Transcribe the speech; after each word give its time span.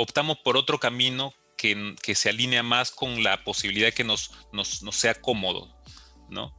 optamos 0.00 0.38
por 0.38 0.56
otro 0.56 0.78
camino 0.78 1.34
que, 1.56 1.96
se 2.14 2.28
alinea 2.28 2.62
más 2.62 2.92
con 2.92 3.24
la 3.24 3.42
posibilidad 3.42 3.92
que 3.92 4.04
nos, 4.04 4.30
nos, 4.52 4.80
sea 4.92 5.16
cómodo, 5.16 5.76
¿no? 6.30 6.54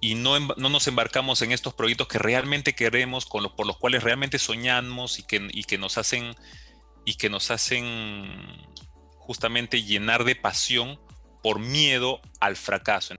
Y 0.00 0.14
no, 0.14 0.40
no, 0.40 0.68
nos 0.70 0.88
embarcamos 0.88 1.42
en 1.42 1.52
estos 1.52 1.74
proyectos 1.74 2.08
que 2.08 2.18
realmente 2.18 2.74
queremos, 2.74 3.26
con 3.26 3.42
los, 3.42 3.52
por 3.52 3.66
los 3.66 3.76
cuales 3.76 4.02
realmente 4.02 4.38
soñamos 4.38 5.18
y 5.18 5.24
que, 5.24 5.46
y 5.52 5.64
que 5.64 5.76
nos 5.76 5.98
hacen 5.98 6.34
y 7.04 7.16
que 7.16 7.28
nos 7.28 7.50
hacen 7.50 8.32
justamente 9.18 9.82
llenar 9.82 10.24
de 10.24 10.34
pasión 10.34 10.98
por 11.42 11.58
miedo 11.58 12.22
al 12.40 12.56
fracaso. 12.56 13.14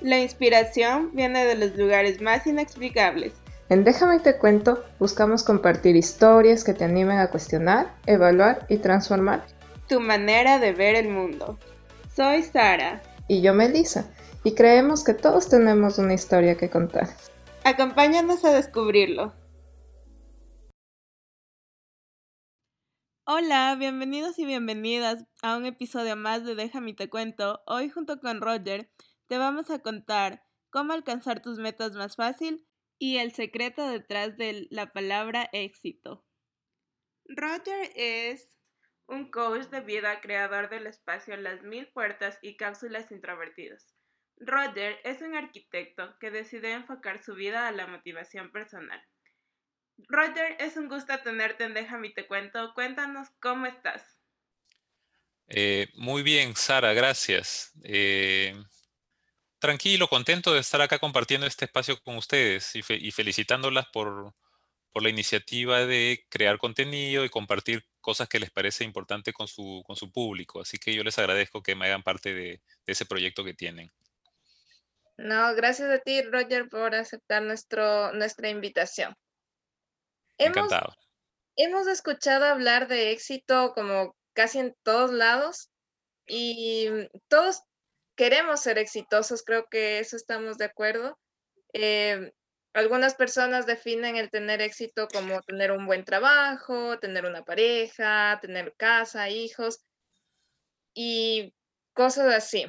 La 0.00 0.20
inspiración 0.20 1.10
viene 1.12 1.44
de 1.44 1.56
los 1.56 1.76
lugares 1.76 2.20
más 2.20 2.46
inexplicables. 2.46 3.32
En 3.68 3.84
Déjame 3.84 4.20
te 4.20 4.36
cuento, 4.38 4.84
buscamos 4.98 5.42
compartir 5.42 5.96
historias 5.96 6.64
que 6.64 6.74
te 6.74 6.84
animen 6.84 7.18
a 7.18 7.30
cuestionar, 7.30 7.94
evaluar 8.06 8.66
y 8.68 8.76
transformar 8.76 9.46
tu 9.88 10.00
manera 10.00 10.58
de 10.58 10.72
ver 10.72 10.94
el 10.94 11.08
mundo. 11.08 11.58
Soy 12.14 12.42
Sara. 12.42 13.02
Y 13.28 13.42
yo 13.42 13.54
Melissa. 13.54 14.10
Y 14.42 14.54
creemos 14.54 15.04
que 15.04 15.14
todos 15.14 15.48
tenemos 15.48 15.98
una 15.98 16.14
historia 16.14 16.56
que 16.56 16.70
contar. 16.70 17.08
Acompáñanos 17.64 18.44
a 18.44 18.52
descubrirlo. 18.52 19.32
Hola, 23.26 23.74
bienvenidos 23.78 24.38
y 24.38 24.44
bienvenidas 24.44 25.24
a 25.42 25.56
un 25.56 25.64
episodio 25.64 26.14
más 26.14 26.44
de 26.44 26.54
Déjame 26.54 26.92
te 26.92 27.08
cuento. 27.08 27.62
Hoy 27.66 27.88
junto 27.88 28.20
con 28.20 28.42
Roger 28.42 28.90
te 29.28 29.38
vamos 29.38 29.70
a 29.70 29.78
contar 29.78 30.44
cómo 30.68 30.92
alcanzar 30.92 31.40
tus 31.40 31.58
metas 31.58 31.92
más 31.92 32.16
fácil 32.16 32.66
y 32.98 33.18
el 33.18 33.32
secreto 33.32 33.88
detrás 33.88 34.36
de 34.36 34.66
la 34.70 34.92
palabra 34.92 35.48
éxito. 35.52 36.24
Roger 37.26 37.90
es 37.94 38.54
un 39.06 39.30
coach 39.30 39.66
de 39.66 39.80
vida 39.80 40.20
creador 40.20 40.70
del 40.70 40.86
espacio 40.86 41.36
Las 41.36 41.62
Mil 41.62 41.88
Puertas 41.88 42.38
y 42.42 42.56
Cápsulas 42.56 43.10
Introvertidos. 43.10 43.94
Roger 44.36 44.98
es 45.04 45.22
un 45.22 45.36
arquitecto 45.36 46.16
que 46.18 46.30
decidió 46.30 46.70
enfocar 46.70 47.22
su 47.22 47.34
vida 47.34 47.68
a 47.68 47.72
la 47.72 47.86
motivación 47.86 48.50
personal. 48.50 49.02
Roger, 50.08 50.56
es 50.58 50.76
un 50.76 50.88
gusto 50.88 51.14
tenerte 51.22 51.64
en 51.64 51.74
Déjame 51.74 52.10
te 52.10 52.26
cuento. 52.26 52.72
Cuéntanos 52.74 53.28
cómo 53.40 53.66
estás. 53.66 54.02
Eh, 55.48 55.88
muy 55.94 56.22
bien, 56.22 56.56
Sara, 56.56 56.94
gracias. 56.94 57.72
Eh, 57.84 58.54
tranquilo, 59.64 60.08
contento 60.08 60.52
de 60.52 60.60
estar 60.60 60.82
acá 60.82 60.98
compartiendo 60.98 61.46
este 61.46 61.64
espacio 61.64 61.98
con 62.02 62.18
ustedes 62.18 62.76
y, 62.76 62.82
felicitándolas 62.82 63.86
por, 63.90 64.34
la 64.94 65.08
iniciativa 65.08 65.86
de 65.86 66.26
crear 66.28 66.58
contenido 66.58 67.24
y 67.24 67.30
compartir 67.30 67.82
cosas 68.02 68.28
que 68.28 68.38
les 68.38 68.50
parece 68.50 68.84
importante 68.84 69.32
con 69.32 69.48
su, 69.48 69.82
con 69.86 69.96
su 69.96 70.12
público. 70.12 70.60
Así 70.60 70.76
que 70.76 70.94
yo 70.94 71.02
les 71.02 71.18
agradezco 71.18 71.62
que 71.62 71.74
me 71.74 71.86
hagan 71.86 72.02
parte 72.02 72.34
de, 72.34 72.60
de 72.84 72.92
ese 72.92 73.06
proyecto 73.06 73.42
que 73.42 73.54
tienen. 73.54 73.90
No, 75.16 75.54
gracias 75.54 75.88
a 75.88 75.98
ti, 75.98 76.20
Roger, 76.20 76.68
por 76.68 76.94
aceptar 76.94 77.42
nuestro, 77.42 78.12
nuestra 78.12 78.50
invitación. 78.50 79.14
Hemos, 80.36 80.70
hemos 81.56 81.86
escuchado 81.86 82.44
hablar 82.44 82.86
de 82.86 83.12
éxito 83.12 83.72
como 83.74 84.14
casi 84.34 84.58
en 84.58 84.76
todos 84.82 85.10
lados 85.10 85.70
y 86.26 86.90
todos 87.28 87.62
queremos 88.16 88.60
ser 88.60 88.78
exitosos, 88.78 89.42
creo 89.42 89.66
que 89.68 89.98
eso 89.98 90.16
estamos 90.16 90.58
de 90.58 90.66
acuerdo. 90.66 91.18
Em, 91.72 92.30
algunas 92.72 93.14
personas 93.14 93.66
definen 93.66 94.16
el 94.16 94.30
tener 94.30 94.60
éxito 94.60 95.08
como 95.08 95.40
tener 95.42 95.72
un 95.72 95.86
buen 95.86 96.04
trabajo, 96.04 96.98
tener 96.98 97.24
una 97.24 97.44
pareja, 97.44 98.38
tener 98.40 98.74
casa, 98.76 99.30
hijos 99.30 99.84
y 100.94 101.54
cosas 101.92 102.34
así. 102.34 102.66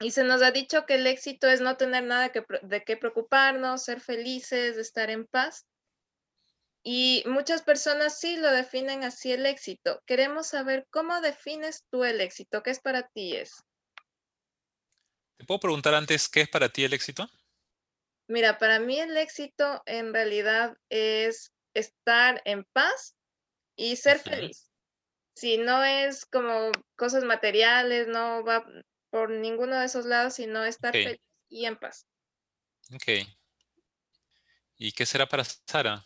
Y 0.00 0.10
se 0.10 0.24
nos 0.24 0.42
ha 0.42 0.50
dicho 0.50 0.84
que 0.86 0.96
el 0.96 1.06
éxito 1.06 1.48
es 1.48 1.60
no 1.60 1.76
tener 1.76 2.02
nada 2.02 2.32
de 2.62 2.84
qué 2.84 2.96
preocuparnos, 2.96 3.84
ser 3.84 4.00
felices, 4.00 4.76
estar 4.76 5.10
en 5.10 5.26
paz. 5.26 5.66
Y 6.82 7.22
muchas 7.26 7.62
personas 7.62 8.18
sí 8.18 8.36
lo 8.36 8.50
definen 8.50 9.04
así 9.04 9.30
el 9.30 9.46
éxito. 9.46 10.02
Queremos 10.04 10.48
saber 10.48 10.86
cómo 10.90 11.20
defines 11.20 11.84
tú 11.90 12.02
el 12.02 12.20
éxito, 12.20 12.64
qué 12.64 12.70
es 12.70 12.80
para 12.80 13.06
ti 13.06 13.36
es. 13.36 13.62
¿Te 15.42 15.46
puedo 15.46 15.58
preguntar 15.58 15.92
antes 15.92 16.28
qué 16.28 16.42
es 16.42 16.48
para 16.48 16.68
ti 16.68 16.84
el 16.84 16.92
éxito? 16.92 17.28
Mira, 18.28 18.58
para 18.58 18.78
mí 18.78 19.00
el 19.00 19.16
éxito 19.16 19.82
en 19.86 20.14
realidad 20.14 20.76
es 20.88 21.50
estar 21.74 22.40
en 22.44 22.62
paz 22.72 23.16
y 23.74 23.96
ser 23.96 24.20
feliz. 24.20 24.70
Si 25.34 25.58
no 25.58 25.82
es 25.82 26.26
como 26.26 26.70
cosas 26.94 27.24
materiales, 27.24 28.06
no 28.06 28.44
va 28.44 28.64
por 29.10 29.30
ninguno 29.30 29.80
de 29.80 29.86
esos 29.86 30.06
lados, 30.06 30.34
sino 30.34 30.64
estar 30.64 30.92
feliz 30.92 31.20
y 31.48 31.66
en 31.66 31.76
paz. 31.76 32.06
Ok. 32.94 33.26
¿Y 34.76 34.92
qué 34.92 35.04
será 35.04 35.26
para 35.26 35.42
Sara? 35.42 36.04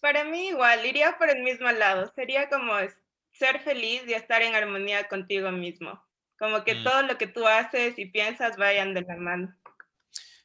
Para 0.00 0.24
mí 0.24 0.48
igual, 0.48 0.84
iría 0.84 1.16
por 1.16 1.30
el 1.30 1.42
mismo 1.42 1.72
lado. 1.72 2.12
Sería 2.14 2.50
como 2.50 2.74
ser 3.30 3.60
feliz 3.60 4.02
y 4.06 4.12
estar 4.12 4.42
en 4.42 4.54
armonía 4.54 5.08
contigo 5.08 5.50
mismo. 5.50 6.06
Como 6.38 6.64
que 6.64 6.76
mm. 6.76 6.84
todo 6.84 7.02
lo 7.02 7.18
que 7.18 7.26
tú 7.26 7.46
haces 7.46 7.98
y 7.98 8.06
piensas 8.06 8.56
vayan 8.56 8.94
de 8.94 9.02
la 9.02 9.16
mano. 9.16 9.54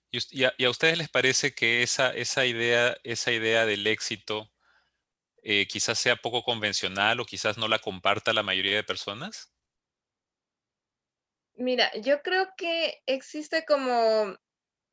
¿Y, 0.09 0.43
a, 0.43 0.69
ustedes 0.69 0.97
les 0.97 1.09
parece 1.09 1.55
que 1.55 1.81
esa, 1.81 2.13
esa, 2.13 2.45
idea, 2.45 2.95
esa 3.03 3.31
idea 3.31 3.65
del 3.65 3.87
éxito 3.87 4.51
eh, 5.41 5.67
quizás 5.67 5.97
sea 5.97 6.15
poco 6.15 6.43
convencional 6.43 7.19
o 7.19 7.25
quizás 7.25 7.57
no 7.57 7.67
la 7.67 7.79
comparta 7.79 8.31
la 8.31 8.43
mayoría 8.43 8.75
de 8.75 8.83
personas? 8.83 9.51
Mira, 11.55 11.91
yo 12.01 12.21
creo 12.21 12.49
que 12.55 13.01
existe 13.07 13.65
como 13.65 14.37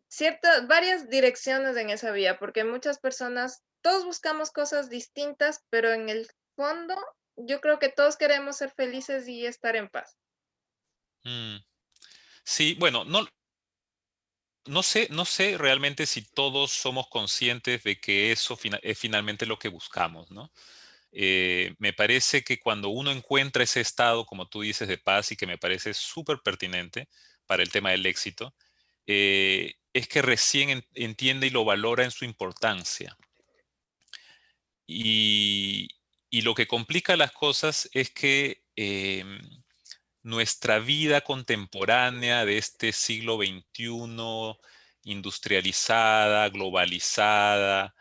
ciertas, 0.09 0.67
varias 0.67 1.09
direcciones 1.09 1.77
en 1.77 1.91
esa 1.91 2.11
vía, 2.13 2.39
porque 2.39 2.65
muchas 2.65 2.99
personas 2.99 3.63
todos 3.83 4.05
buscamos 4.05 4.51
cosas 4.51 4.91
distintas, 4.91 5.65
pero 5.71 5.93
en 5.93 6.09
el 6.09 6.29
fondo 6.57 6.97
yo 7.37 7.61
creo 7.61 7.79
que 7.79 7.89
todos 7.89 8.17
queremos 8.17 8.57
ser 8.57 8.71
felices 8.71 9.29
y 9.29 9.47
estar 9.47 9.77
en 9.77 9.89
paz. 9.89 10.19
Mm. 11.25 11.57
Sí, 12.45 12.77
bueno, 12.79 13.05
no, 13.05 13.27
no 14.67 14.83
sé, 14.83 15.09
no 15.11 15.25
sé 15.25 15.59
realmente 15.59 16.07
si 16.07 16.23
todos 16.23 16.73
somos 16.73 17.09
conscientes 17.09 17.83
de 17.83 18.01
que 18.01 18.33
eso 18.33 18.59
es 18.83 18.99
finalmente 18.99 19.47
lo 19.47 19.59
que 19.59 19.69
buscamos, 19.69 20.31
¿no? 20.31 20.53
Eh, 21.13 21.75
me 21.79 21.93
parece 21.93 22.45
que 22.45 22.61
cuando 22.61 22.91
uno 22.91 23.11
encuentra 23.11 23.65
ese 23.65 23.81
estado, 23.81 24.27
como 24.27 24.49
tú 24.49 24.63
dices, 24.63 24.89
de 24.89 24.99
paz 24.99 25.33
y 25.33 25.37
que 25.37 25.47
me 25.47 25.59
parece 25.59 25.95
súper 25.95 26.39
pertinente 26.45 27.09
para 27.47 27.63
el 27.63 27.71
tema 27.71 27.91
del 27.91 28.07
éxito, 28.07 28.55
eh, 29.07 29.75
es 29.93 30.09
que 30.09 30.23
recién 30.23 30.85
entiende 30.95 31.49
y 31.49 31.51
lo 31.51 31.65
valora 31.65 32.05
en 32.05 32.13
su 32.13 32.25
importancia. 32.25 33.17
Y, 34.87 35.89
lo 36.33 36.55
que 36.55 36.67
complica 36.67 37.17
las 37.17 37.33
cosas 37.33 37.89
es 37.93 38.11
que 38.11 38.63
em, 38.77 39.60
nuestra 40.23 40.79
vida 40.79 41.23
contemporánea 41.23 42.45
de 42.45 42.59
este 42.59 42.93
siglo 42.93 43.39
XXI, 43.39 44.59
industrializada, 45.05 46.49
globalizada, 46.51 47.95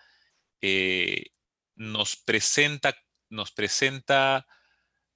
eh, 0.61 1.27
nos 1.75 2.17
presenta, 2.17 2.95
nos 3.29 3.51
presenta 3.51 4.45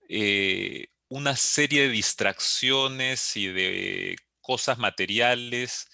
eh, 0.07 0.87
una 1.09 1.35
serie 1.35 1.83
de 1.83 1.89
distracciones 1.89 3.35
y 3.35 3.47
de 3.47 4.15
cosas 4.39 4.77
materiales 4.77 5.87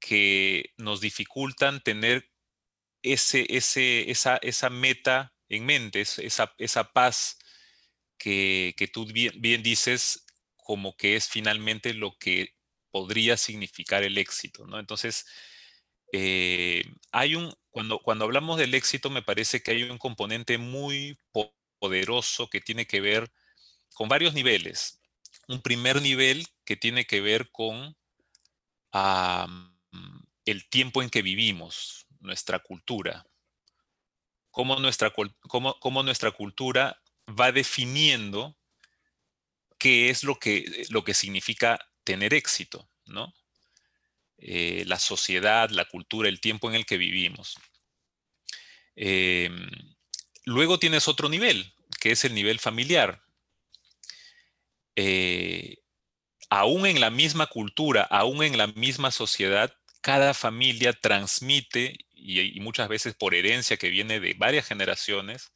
que 0.00 0.72
nos 0.76 1.00
dificultan 1.00 1.80
tener 1.82 2.30
ese, 3.02 3.46
esa, 3.48 4.36
esa 4.36 4.70
meta 4.70 5.32
en 5.48 5.64
mente, 5.64 6.00
esa, 6.00 6.54
esa 6.58 6.92
paz 6.92 7.38
que, 8.18 8.90
tú 8.92 9.06
bien, 9.06 9.62
dices 9.62 10.26
como 10.56 10.96
que 10.96 11.16
es 11.16 11.28
finalmente 11.28 11.94
lo 11.94 12.16
que 12.18 12.54
podría 12.90 13.36
significar 13.36 14.02
el 14.02 14.18
éxito, 14.18 14.66
¿no? 14.66 14.78
Entonces, 14.78 15.26
eh, 16.12 16.84
hay 17.12 17.34
un, 17.34 17.52
cuando, 17.70 18.00
cuando 18.00 18.24
hablamos 18.24 18.58
del 18.58 18.74
éxito, 18.74 19.10
me 19.10 19.22
parece 19.22 19.62
que 19.62 19.72
hay 19.72 19.82
un 19.84 19.98
componente 19.98 20.58
muy 20.58 21.18
poderoso 21.78 22.48
que 22.48 22.60
tiene 22.60 22.86
que 22.86 23.00
ver 23.00 23.30
con 23.94 24.08
varios 24.08 24.34
niveles. 24.34 25.00
Un 25.48 25.62
primer 25.62 26.00
nivel 26.02 26.46
que 26.64 26.76
tiene 26.76 27.06
que 27.06 27.20
ver 27.20 27.50
con 27.50 27.96
el 30.46 30.68
tiempo 30.68 31.02
en 31.02 31.10
que 31.10 31.22
vivimos, 31.22 32.06
nuestra 32.20 32.60
cultura, 32.60 33.26
cómo 34.50 34.76
nuestra, 34.80 35.12
cómo, 35.48 36.02
nuestra 36.02 36.30
cultura 36.30 36.98
va 37.28 37.52
definiendo 37.52 38.56
qué 39.78 40.10
es 40.10 40.24
lo 40.24 40.38
que, 40.38 40.86
lo 40.90 41.04
que 41.04 41.14
significa 41.14 41.78
tener 42.04 42.34
éxito, 42.34 42.88
¿no? 43.06 43.34
Eh, 44.38 44.84
la 44.86 44.98
sociedad, 44.98 45.70
la 45.70 45.86
cultura, 45.86 46.28
el 46.28 46.40
tiempo 46.40 46.68
en 46.68 46.76
el 46.76 46.86
que 46.86 46.98
vivimos. 46.98 47.56
Em, 48.94 49.68
luego 50.44 50.78
tienes 50.78 51.08
otro 51.08 51.28
nivel, 51.28 51.74
que 52.00 52.12
es 52.12 52.24
el 52.24 52.34
nivel 52.34 52.58
familiar. 52.58 53.22
Eh, 54.94 55.78
aún 56.50 56.86
en 56.86 57.00
la 57.00 57.10
misma 57.10 57.46
cultura, 57.46 58.02
aún 58.02 58.42
en 58.42 58.56
la 58.56 58.66
misma 58.68 59.10
sociedad, 59.10 59.74
cada 60.00 60.34
familia 60.34 60.92
transmite, 60.92 61.96
y, 62.12 62.58
muchas 62.60 62.88
veces 62.88 63.14
por 63.14 63.34
herencia 63.34 63.76
que 63.76 63.90
viene 63.90 64.20
de 64.20 64.34
varias 64.34 64.66
generaciones, 64.66 65.52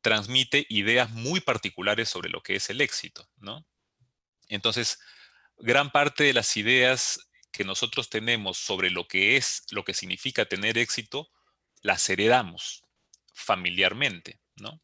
transmite 0.00 0.66
ideas 0.68 1.10
muy 1.10 1.40
particulares 1.40 2.08
sobre 2.08 2.30
lo 2.30 2.42
que 2.42 2.56
es 2.56 2.70
el 2.70 2.80
éxito, 2.80 3.28
¿no? 3.36 3.66
Entonces, 4.48 4.98
gran 5.58 5.90
parte 5.90 6.24
de 6.24 6.32
las 6.32 6.56
ideas 6.56 7.30
que 7.52 7.64
nosotros 7.64 8.08
tenemos 8.10 8.58
sobre 8.58 8.90
lo 8.90 9.06
que 9.06 9.36
es, 9.36 9.64
lo 9.70 9.84
que 9.84 9.94
significa 9.94 10.44
tener 10.46 10.78
éxito, 10.78 11.30
las 11.82 12.08
heredamos 12.08 12.84
familiarmente, 13.32 14.40
¿no? 14.56 14.80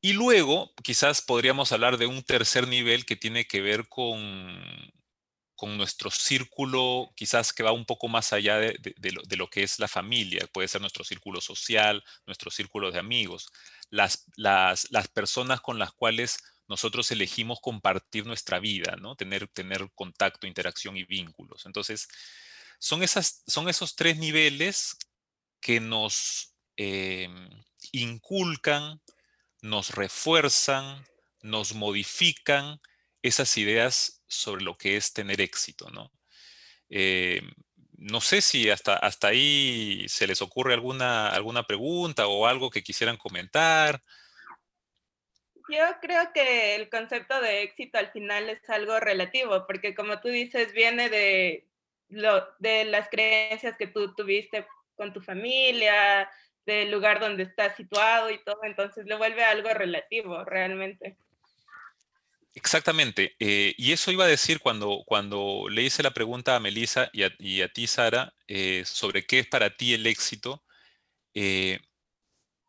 Y 0.00 0.12
luego, 0.12 0.72
quizás 0.82 1.22
podríamos 1.22 1.72
hablar 1.72 1.98
de 1.98 2.06
un 2.06 2.22
tercer 2.22 2.68
nivel 2.68 3.06
que 3.06 3.16
tiene 3.16 3.46
que 3.46 3.60
ver 3.60 3.88
con, 3.88 4.92
con 5.56 5.76
nuestro 5.76 6.10
círculo, 6.10 7.10
quizás 7.16 7.52
que 7.52 7.62
va 7.62 7.72
un 7.72 7.86
poco 7.86 8.08
más 8.08 8.32
allá 8.32 8.58
de, 8.58 8.76
lo, 9.36 9.48
que 9.48 9.62
es 9.62 9.78
la 9.78 9.88
familia. 9.88 10.46
Puede 10.52 10.68
ser 10.68 10.82
nuestro 10.82 11.02
círculo 11.02 11.40
social, 11.40 12.04
nuestro 12.26 12.50
círculo 12.50 12.92
de 12.92 12.98
amigos, 12.98 13.48
las, 13.90 14.26
las, 14.36 14.86
las 14.90 15.08
personas 15.08 15.60
con 15.62 15.78
las 15.78 15.92
cuales 15.92 16.38
nosotros 16.68 17.10
elegimos 17.10 17.60
compartir 17.60 18.26
nuestra 18.26 18.58
vida, 18.58 18.96
¿no? 19.00 19.16
Tener, 19.16 19.48
tener 19.48 19.90
contacto, 19.94 20.46
interacción 20.46 20.96
y 20.96 21.04
vínculos. 21.04 21.64
Entonces, 21.64 22.08
son, 22.78 23.02
esas, 23.02 23.42
son 23.46 23.68
esos 23.68 23.96
tres 23.96 24.18
niveles 24.18 24.96
que 25.60 25.80
nos 25.80 26.54
em, 26.76 27.48
inculcan, 27.92 29.00
nos 29.62 29.90
refuerzan, 29.94 31.06
nos 31.40 31.74
modifican 31.74 32.80
esas 33.26 33.56
ideas 33.56 34.22
sobre 34.26 34.64
lo 34.64 34.76
que 34.76 34.96
es 34.96 35.12
tener 35.12 35.40
éxito, 35.40 35.90
¿no? 35.90 36.12
Em, 36.88 37.50
no 37.98 38.20
sé 38.20 38.40
si 38.42 38.70
hasta, 38.70 38.96
hasta 38.96 39.28
ahí 39.28 40.06
se 40.08 40.26
les 40.26 40.42
ocurre 40.42 40.74
alguna, 40.74 41.28
alguna 41.28 41.64
pregunta 41.64 42.26
o 42.26 42.46
algo 42.46 42.70
que 42.70 42.82
quisieran 42.82 43.16
comentar. 43.16 44.02
Yo 45.68 45.84
creo 46.00 46.32
que 46.32 46.76
el 46.76 46.88
concepto 46.88 47.40
de 47.40 47.62
éxito 47.62 47.98
al 47.98 48.12
final 48.12 48.48
es 48.50 48.68
algo 48.70 49.00
relativo, 49.00 49.66
porque 49.66 49.94
como 49.94 50.20
tú 50.20 50.28
dices, 50.28 50.72
viene 50.72 51.08
de, 51.08 51.66
lo, 52.08 52.46
de 52.58 52.84
las 52.84 53.08
creencias 53.08 53.76
que 53.76 53.88
tú 53.88 54.14
tuviste 54.14 54.66
con 54.94 55.12
tu 55.12 55.20
familia, 55.20 56.30
del 56.66 56.90
lugar 56.90 57.20
donde 57.20 57.44
estás 57.44 57.76
situado 57.76 58.30
y 58.30 58.42
todo, 58.42 58.58
entonces 58.64 59.06
lo 59.06 59.18
vuelve 59.18 59.44
algo 59.44 59.72
relativo 59.72 60.44
realmente. 60.44 61.16
Exactamente. 62.56 63.36
Eh, 63.38 63.74
y 63.76 63.92
eso 63.92 64.10
iba 64.10 64.24
a 64.24 64.28
decir 64.28 64.60
cuando, 64.60 65.02
cuando 65.06 65.66
le 65.70 65.82
hice 65.82 66.02
la 66.02 66.12
pregunta 66.14 66.56
a 66.56 66.60
Melissa 66.60 67.10
y 67.12 67.22
a, 67.60 67.68
ti, 67.68 67.86
Sara, 67.86 68.34
eh, 68.48 68.82
sobre 68.86 69.26
qué 69.26 69.40
es 69.40 69.46
para 69.46 69.76
ti 69.76 69.92
el 69.92 70.06
éxito. 70.06 70.64
Eh, 71.34 71.80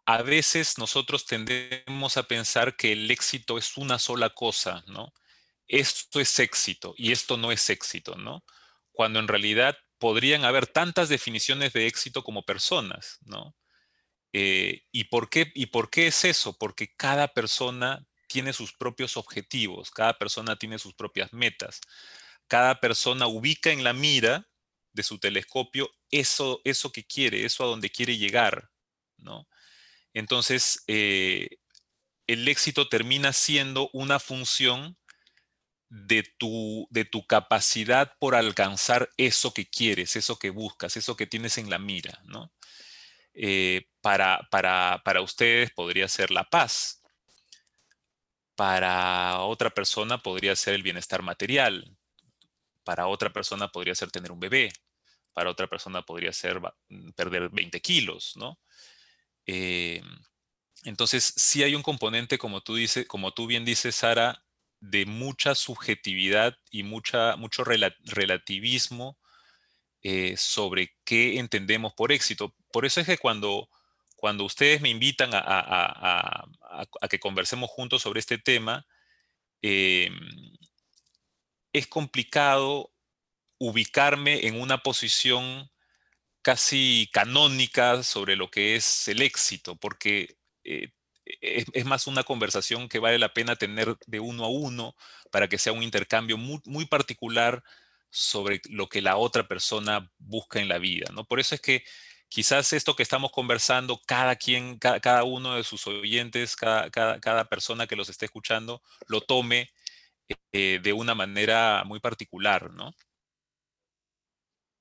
a 0.05 0.23
veces 0.23 0.77
nosotros 0.77 1.25
tendemos 1.25 2.17
a 2.17 2.23
pensar 2.23 2.75
que 2.75 2.91
el 2.91 3.09
éxito 3.09 3.57
es 3.57 3.77
una 3.77 3.97
sola 3.97 4.31
cosa, 4.31 4.83
¿no? 4.87 5.13
Esto 5.67 6.19
es 6.19 6.37
éxito 6.39 6.93
y 6.97 7.13
esto 7.13 7.37
no 7.37 7.53
es 7.53 7.69
éxito, 7.69 8.15
¿no? 8.15 8.43
Cuando 8.91 9.19
en 9.19 9.29
realidad 9.29 9.77
podrían 9.99 10.43
haber 10.43 10.67
tantas 10.67 11.07
definiciones 11.07 11.71
de 11.71 11.87
éxito 11.87 12.23
como 12.23 12.43
personas, 12.43 13.19
¿no? 13.21 13.55
¿y, 14.33 15.05
por 15.05 15.29
qué, 15.29 15.51
¿Y 15.55 15.67
por 15.67 15.89
qué 15.89 16.07
es 16.07 16.25
eso? 16.25 16.57
Porque 16.59 16.93
cada 16.95 17.29
persona 17.29 18.05
tiene 18.27 18.53
sus 18.53 18.73
propios 18.73 19.17
objetivos, 19.17 19.91
cada 19.91 20.17
persona 20.17 20.57
tiene 20.57 20.79
sus 20.79 20.93
propias 20.93 21.33
metas, 21.33 21.81
cada 22.47 22.79
persona 22.79 23.27
ubica 23.27 23.71
en 23.71 23.83
la 23.83 23.93
mira 23.93 24.47
de 24.93 25.03
su 25.03 25.19
telescopio 25.19 25.89
eso, 26.11 26.61
eso 26.63 26.91
que 26.91 27.05
quiere, 27.05 27.45
eso 27.45 27.63
a 27.63 27.67
donde 27.67 27.89
quiere 27.89 28.17
llegar, 28.17 28.71
¿no? 29.17 29.47
Entonces, 30.13 30.83
eh, 30.87 31.49
el 32.27 32.47
éxito 32.47 32.89
termina 32.89 33.33
siendo 33.33 33.89
una 33.93 34.19
función 34.19 34.97
de 35.89 36.23
tu, 36.37 36.87
de 36.89 37.05
tu 37.05 37.25
capacidad 37.25 38.13
por 38.19 38.35
alcanzar 38.35 39.09
eso 39.17 39.53
que 39.53 39.69
quieres, 39.69 40.15
eso 40.15 40.37
que 40.37 40.49
buscas, 40.49 40.97
eso 40.97 41.15
que 41.15 41.27
tienes 41.27 41.57
en 41.57 41.69
la 41.69 41.79
mira, 41.79 42.21
¿no? 42.25 42.51
Eh, 43.33 43.87
para, 44.01 44.47
para, 44.51 45.01
para 45.05 45.21
ustedes 45.21 45.71
podría 45.71 46.07
ser 46.07 46.31
la 46.31 46.49
paz, 46.49 47.01
para 48.57 49.41
otra 49.41 49.69
persona 49.69 50.17
podría 50.17 50.55
ser 50.55 50.73
el 50.73 50.83
bienestar 50.83 51.21
material, 51.21 51.95
para 52.83 53.07
otra 53.07 53.31
persona 53.31 53.69
podría 53.69 53.93
ser 53.95 54.11
tener 54.11 54.31
un 54.31 54.39
bebé, 54.39 54.73
para 55.31 55.51
otra 55.51 55.67
persona 55.67 56.01
podría 56.01 56.33
ser 56.33 56.59
perder 57.15 57.49
20 57.49 57.79
kilos, 57.81 58.33
¿no? 58.35 58.59
Eh, 59.45 60.01
entonces, 60.85 61.33
sí 61.35 61.61
hay 61.61 61.75
un 61.75 61.83
componente, 61.83 62.39
como 62.39 62.61
tú, 62.61 63.45
bien 63.45 63.63
dices, 63.63 63.95
Sara, 63.95 64.43
de 64.79 65.05
mucha 65.05 65.53
subjetividad 65.53 66.57
y 66.71 66.81
mucho 66.81 67.63
relativismo 67.63 69.19
eh, 70.01 70.35
sobre 70.35 70.95
qué 71.03 71.37
entendemos 71.37 71.93
por 71.93 72.11
éxito. 72.11 72.55
Por 72.71 72.85
eso 72.87 73.01
es 73.01 73.05
que 73.05 73.19
cuando, 73.19 73.69
cuando 74.17 74.43
ustedes 74.43 74.81
me 74.81 74.89
invitan 74.89 75.29
a, 75.33 76.45
que 77.09 77.19
conversemos 77.19 77.69
juntos 77.69 78.01
sobre 78.01 78.19
este 78.19 78.37
tema, 78.37 78.85
em, 79.61 80.17
es 81.71 81.87
complicado 81.87 82.91
ubicarme 83.59 84.47
en 84.47 84.59
una 84.59 84.79
posición 84.79 85.69
casi 86.41 87.09
canónica 87.13 88.03
sobre 88.03 88.35
lo 88.35 88.49
que 88.49 88.75
es 88.75 89.07
el 89.07 89.21
éxito, 89.21 89.75
porque 89.75 90.37
eh, 90.63 90.91
es, 91.41 91.85
más 91.85 92.07
una 92.07 92.23
conversación 92.23 92.89
que 92.89 92.99
vale 92.99 93.19
la 93.19 93.33
pena 93.33 93.55
tener 93.55 93.97
de 94.07 94.19
uno 94.19 94.45
a 94.45 94.49
uno 94.49 94.95
para 95.31 95.47
que 95.47 95.57
sea 95.57 95.73
un 95.73 95.83
intercambio 95.83 96.37
muy, 96.37 96.85
particular 96.85 97.63
sobre 98.09 98.61
lo 98.69 98.87
que 98.87 99.01
la 99.01 99.17
otra 99.17 99.47
persona 99.47 100.11
busca 100.17 100.59
en 100.59 100.69
la 100.69 100.77
vida, 100.77 101.11
¿no? 101.13 101.25
Por 101.25 101.39
eso 101.39 101.55
es 101.55 101.61
que 101.61 101.83
quizás 102.29 102.73
esto 102.73 102.95
que 102.95 103.03
estamos 103.03 103.31
conversando, 103.31 103.99
cada 104.05 104.35
quien, 104.35 104.77
cada, 104.77 105.23
uno 105.23 105.55
de 105.55 105.63
sus 105.63 105.87
oyentes, 105.87 106.55
cada, 106.55 107.45
persona 107.49 107.87
que 107.87 107.95
los 107.95 108.09
esté 108.09 108.25
escuchando, 108.25 108.81
lo 109.07 109.21
tome 109.21 109.69
eh, 110.51 110.79
de 110.81 110.93
una 110.93 111.15
manera 111.15 111.83
muy 111.85 111.99
particular, 111.99 112.71
¿no? 112.71 112.91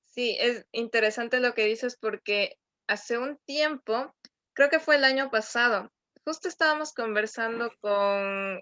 Sí, 0.05 0.35
es 0.39 0.65
interesante 0.71 1.39
lo 1.39 1.53
que 1.53 1.65
dices 1.65 1.97
porque 1.99 2.57
hace 2.87 3.17
un 3.17 3.37
tiempo, 3.45 4.15
creo 4.53 4.69
que 4.69 4.79
fue 4.79 4.95
el 4.95 5.03
año 5.03 5.29
pasado, 5.29 5.91
justo 6.25 6.47
estábamos 6.47 6.91
conversando 6.93 7.71
con, 7.79 8.61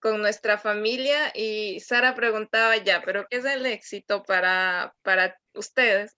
con 0.00 0.20
nuestra 0.20 0.58
familia 0.58 1.30
y 1.34 1.78
Sara 1.80 2.14
preguntaba 2.14 2.76
ya, 2.78 3.02
pero 3.04 3.26
¿qué 3.28 3.36
es 3.36 3.44
el 3.44 3.66
éxito 3.66 4.22
para, 4.22 4.94
para 5.02 5.38
ustedes? 5.52 6.16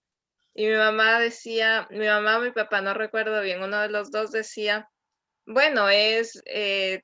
Y 0.59 0.69
mi 0.69 0.75
mamá 0.75 1.21
decía, 1.21 1.87
mi 1.91 2.07
mamá 2.07 2.39
o 2.39 2.41
mi 2.41 2.51
papá, 2.51 2.81
no 2.81 2.95
recuerdo 2.95 3.43
bien, 3.43 3.63
uno 3.63 3.79
de 3.83 3.91
los 3.91 4.11
dos 4.11 4.33
decía, 4.33 4.89
bueno, 5.45 5.91
es 5.91 6.41
eh, 6.47 7.03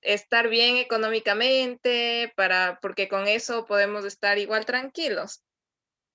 estar 0.00 0.48
bien 0.48 0.76
económicamente, 0.76 2.32
para, 2.36 2.78
porque 2.80 3.08
con 3.08 3.26
eso 3.26 3.66
podemos 3.66 4.04
estar 4.04 4.38
igual 4.38 4.64
tranquilos. 4.64 5.42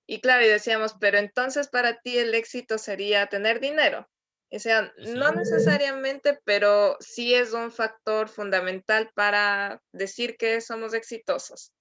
Y 0.07 0.21
claro, 0.21 0.45
y 0.45 0.47
decíamos, 0.47 0.95
pero 1.01 1.17
entonces 1.17 1.67
para 1.67 1.99
ti 1.99 2.17
el 2.17 2.33
éxito 2.33 2.77
sería 2.77 3.27
tener 3.27 3.59
dinero. 3.59 4.07
O 4.49 4.59
sea, 4.59 4.93
no 4.99 5.33
necesariamente, 5.33 6.39
pero 6.45 6.95
sí 7.01 7.33
es 7.35 7.51
un 7.51 7.73
factor 7.73 8.29
fundamental 8.29 9.11
para 9.13 9.81
decir 9.91 10.37
que 10.37 10.61
somos 10.61 10.93
exitosos. 10.93 11.73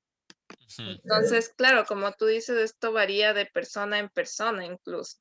Entonces, 0.78 1.52
claro, 1.56 1.84
como 1.84 2.12
tú 2.12 2.26
dices, 2.26 2.56
esto 2.58 2.92
varía 2.92 3.32
de 3.32 3.46
persona 3.46 3.98
en 3.98 4.08
persona 4.08 4.64
incluso. 4.64 5.18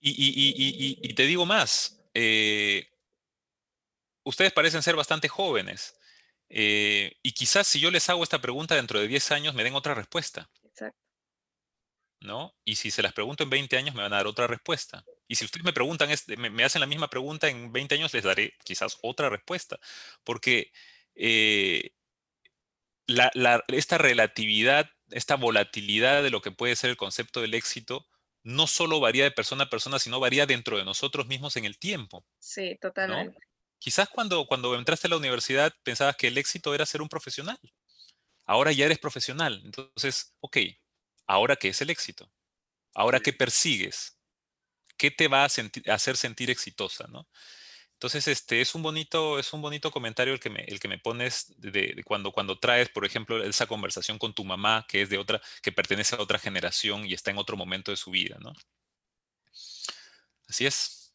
Y, 0.00 1.14
te 1.14 1.22
digo 1.24 1.46
más, 1.46 2.02
eh, 2.12 2.86
ustedes 4.22 4.52
parecen 4.52 4.82
ser 4.82 4.96
bastante 4.96 5.28
jóvenes. 5.28 5.96
Eh, 6.50 7.16
y 7.22 7.32
quizás 7.32 7.66
si 7.66 7.80
yo 7.80 7.90
les 7.90 8.08
hago 8.10 8.22
esta 8.22 8.40
pregunta 8.40 8.74
dentro 8.74 9.00
de 9.00 9.08
10 9.08 9.32
años 9.32 9.54
me 9.54 9.64
den 9.64 9.74
otra 9.74 9.94
respuesta. 9.94 10.50
Exacto. 10.62 11.04
¿no? 12.24 12.54
Y 12.64 12.76
si 12.76 12.90
se 12.90 13.02
las 13.02 13.12
pregunto 13.12 13.44
en 13.44 13.50
20 13.50 13.76
años, 13.76 13.94
me 13.94 14.02
van 14.02 14.12
a 14.12 14.16
dar 14.16 14.26
otra 14.26 14.46
respuesta. 14.46 15.04
Y 15.28 15.36
si 15.36 15.44
ustedes 15.44 15.64
me 15.64 15.72
preguntan, 15.72 16.10
me, 16.38 16.64
hacen 16.64 16.80
la 16.80 16.86
misma 16.86 17.08
pregunta 17.08 17.48
en 17.48 17.72
20 17.72 17.94
años, 17.94 18.12
les 18.12 18.24
daré 18.24 18.54
quizás 18.64 18.98
otra 19.02 19.28
respuesta. 19.28 19.78
Porque 20.24 20.72
eh, 21.14 21.92
esta 23.68 23.98
relatividad, 23.98 24.90
esta 25.10 25.36
volatilidad 25.36 26.22
de 26.22 26.30
lo 26.30 26.40
que 26.40 26.50
puede 26.50 26.76
ser 26.76 26.90
el 26.90 26.96
concepto 26.96 27.40
del 27.40 27.54
éxito, 27.54 28.06
no 28.42 28.66
solo 28.66 29.00
varía 29.00 29.24
de 29.24 29.30
persona 29.30 29.64
a 29.64 29.70
persona, 29.70 29.98
sino 29.98 30.20
varía 30.20 30.46
dentro 30.46 30.76
de 30.76 30.84
nosotros 30.84 31.26
mismos 31.26 31.56
en 31.56 31.64
el 31.64 31.78
tiempo. 31.78 32.24
Sí, 32.38 32.76
totalmente. 32.80 33.38
Quizás 33.78 34.08
cuando, 34.08 34.46
cuando 34.46 34.74
entraste 34.76 35.06
a 35.08 35.10
la 35.10 35.16
universidad 35.16 35.74
pensabas 35.82 36.16
que 36.16 36.28
el 36.28 36.38
éxito 36.38 36.74
era 36.74 36.86
ser 36.86 37.02
un 37.02 37.08
profesional. 37.08 37.58
Ahora 38.46 38.72
ya 38.72 38.86
eres 38.86 38.98
profesional. 38.98 39.60
Entonces, 39.64 40.34
ok, 40.40 40.58
¿ahora 41.26 41.56
qué 41.56 41.68
es 41.68 41.80
el 41.80 41.90
éxito? 41.90 42.30
¿Ahora 42.94 43.20
qué 43.20 43.32
persigues? 43.32 44.18
¿Qué 44.96 45.10
te 45.10 45.28
va 45.28 45.42
a, 45.42 45.46
hacer 45.46 46.16
sentir 46.16 46.50
exitosa? 46.50 47.06
¿no? 47.08 47.28
Entonces, 48.04 48.28
este 48.28 48.60
es 48.60 48.74
un 48.74 48.82
bonito, 48.82 49.38
es 49.38 49.50
un 49.54 49.62
bonito 49.62 49.90
comentario 49.90 50.34
el 50.34 50.38
que 50.38 50.50
me, 50.50 50.60
el 50.64 50.78
que 50.78 50.88
me 50.88 50.98
pones 50.98 51.54
de, 51.56 52.02
cuando, 52.04 52.32
cuando 52.32 52.58
traes, 52.58 52.90
por 52.90 53.06
ejemplo, 53.06 53.42
esa 53.42 53.66
conversación 53.66 54.18
con 54.18 54.34
tu 54.34 54.44
mamá, 54.44 54.84
que 54.86 55.00
es 55.00 55.08
de 55.08 55.16
otra, 55.16 55.40
que 55.62 55.72
pertenece 55.72 56.14
a 56.14 56.20
otra 56.20 56.38
generación 56.38 57.06
y 57.06 57.14
está 57.14 57.30
en 57.30 57.38
otro 57.38 57.56
momento 57.56 57.92
de 57.92 57.96
su 57.96 58.10
vida, 58.10 58.36
¿no? 58.40 58.52
Así 60.46 60.66
es. 60.66 61.14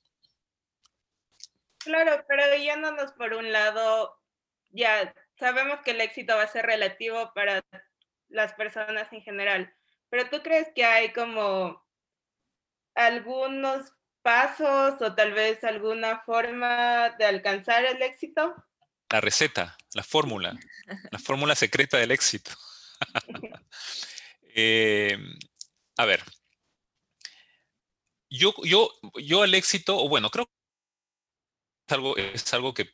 Claro, 1.78 2.26
pero 2.28 2.56
yéndonos 2.56 3.12
por 3.12 3.36
un 3.36 3.52
lado, 3.52 4.20
ya 4.72 5.14
sabemos 5.38 5.82
que 5.82 5.92
el 5.92 6.02
éxito 6.02 6.38
va 6.38 6.42
a 6.42 6.48
ser 6.48 6.66
relativo 6.66 7.32
para 7.36 7.64
las 8.30 8.54
personas 8.54 9.14
en 9.14 9.22
general, 9.22 9.72
pero 10.10 10.28
¿tú 10.32 10.42
crees 10.42 10.70
que 10.74 10.86
hay 10.86 11.14
como 11.14 11.86
algunos 12.96 13.94
pasos 14.30 15.02
o 15.02 15.16
tal 15.16 15.32
vez 15.34 15.64
alguna 15.64 16.20
forma 16.20 17.10
de 17.18 17.26
alcanzar 17.26 17.84
el 17.86 18.00
éxito? 18.04 18.54
La 19.10 19.22
receta, 19.22 19.76
la 19.96 20.04
fórmula, 20.04 20.56
la 21.10 21.18
fórmula 21.18 21.56
secreta 21.56 21.98
del 21.98 22.12
éxito. 22.12 22.52
Em, 24.62 25.38
a 25.96 26.06
ver, 26.06 26.24
yo, 28.30 28.54
yo, 28.64 28.90
yo 29.16 29.44
al 29.44 29.54
éxito, 29.54 29.96
o 29.98 30.10
bueno, 30.10 30.30
creo 30.30 30.48
que 30.48 30.52
es 31.88 31.94
algo, 31.94 32.18
es 32.18 32.54
algo 32.54 32.74
que 32.74 32.90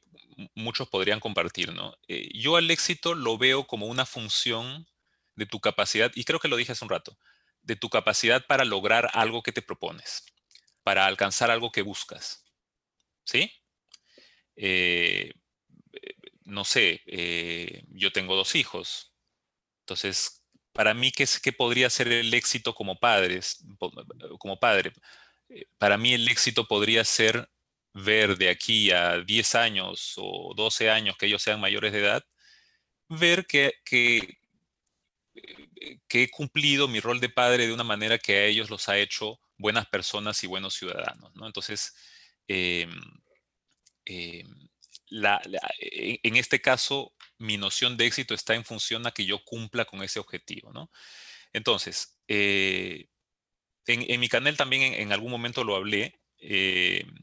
muchos 0.54 0.90
podrían 0.90 1.22
compartir, 1.22 1.74
¿no? 1.74 1.96
Eh, 2.08 2.30
yo 2.38 2.58
al 2.58 2.70
éxito 2.70 3.16
lo 3.16 3.38
veo 3.38 3.66
como 3.66 3.88
una 3.88 4.06
función 4.06 4.86
de 5.36 5.46
tu 5.46 5.60
capacidad, 5.60 6.12
y 6.14 6.26
creo 6.26 6.40
que 6.40 6.50
lo 6.50 6.58
dije 6.58 6.74
hace 6.74 6.86
un 6.86 6.92
rato, 6.92 7.18
de 7.64 7.78
tu 7.78 7.90
capacidad 7.90 8.46
para 8.46 8.66
lograr 8.66 9.10
algo 9.14 9.42
que 9.42 9.54
te 9.54 9.62
propones 9.62 10.26
para 10.86 11.08
alcanzar 11.08 11.50
algo 11.50 11.72
que 11.72 11.82
buscas. 11.82 12.46
¿Sí? 13.26 13.52
Eh, 14.56 15.34
no 16.44 16.64
sé, 16.64 17.02
eh, 17.08 17.84
yo 17.90 18.12
tengo 18.12 18.36
dos 18.36 18.54
hijos. 18.54 19.12
Entonces, 19.82 20.44
para 20.74 20.94
mí, 20.94 21.12
¿qué, 21.12 21.26
¿qué, 21.42 21.54
podría 21.54 21.90
ser 21.90 22.10
el 22.10 22.32
éxito 22.36 22.76
como 22.76 23.00
padres, 23.00 23.66
como 24.40 24.60
padre? 24.60 24.94
Eh, 25.50 25.66
para 25.80 25.98
mí 25.98 26.14
el 26.14 26.28
éxito 26.30 26.68
podría 26.68 27.04
ser 27.04 27.50
ver 27.94 28.38
de 28.38 28.50
aquí 28.50 28.92
a 28.92 29.22
10 29.22 29.56
años 29.56 30.14
o 30.18 30.54
12 30.56 30.92
años 30.92 31.18
que 31.18 31.26
ellos 31.26 31.42
sean 31.42 31.60
mayores 31.60 31.94
de 31.94 32.02
edad, 32.02 32.24
ver 33.10 33.48
que, 33.48 33.74
que, 33.86 34.38
que 36.08 36.24
he 36.24 36.30
cumplido 36.30 36.88
mi 36.88 37.00
rol 37.00 37.20
de 37.20 37.30
padre 37.30 37.68
de 37.68 37.74
una 37.74 37.84
manera 37.84 38.20
que 38.20 38.38
a 38.38 38.46
ellos 38.46 38.70
los 38.70 38.88
ha 38.90 39.00
hecho 39.00 39.40
buenas 39.58 39.88
personas 39.88 40.44
y 40.44 40.48
buenos 40.48 40.74
ciudadanos. 40.74 41.34
¿no? 41.36 41.46
Entonces, 41.48 41.96
em, 42.48 42.92
em, 44.06 44.70
e, 45.12 46.20
en 46.24 46.36
este 46.36 46.62
caso, 46.62 47.14
mi 47.38 47.58
noción 47.58 47.98
de 47.98 48.06
éxito 48.06 48.34
está 48.34 48.56
en 48.56 48.66
función 48.66 49.06
a 49.08 49.12
que 49.12 49.26
yo 49.26 49.44
cumpla 49.44 49.86
con 49.86 50.04
ese 50.04 50.20
objetivo. 50.20 50.72
¿no? 50.74 50.92
Entonces, 51.54 52.18
eh, 52.28 53.08
en, 53.88 54.20
mi 54.20 54.30
canal 54.30 54.58
también 54.58 54.94
en, 54.94 55.12
algún 55.12 55.32
momento 55.32 55.64
lo 55.64 55.76
hablé, 55.76 56.20
em, 56.40 57.14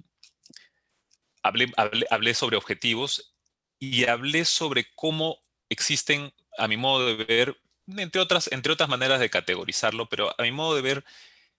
hablé, 1.42 1.72
hablé 2.10 2.34
sobre 2.34 2.56
objetivos 2.56 3.34
y 3.78 4.04
hablé 4.04 4.44
sobre 4.44 4.86
cómo 4.94 5.42
existen, 5.68 6.32
a 6.56 6.68
mi 6.68 6.76
modo 6.76 7.06
de 7.06 7.24
ver, 7.24 7.60
entre 7.88 8.20
otras, 8.20 8.50
entre 8.52 8.72
otras 8.72 8.88
maneras 8.88 9.18
de 9.18 9.30
categorizarlo, 9.30 10.08
pero 10.08 10.34
a 10.38 10.42
mi 10.42 10.52
modo 10.52 10.76
de 10.76 10.82
ver, 10.82 11.04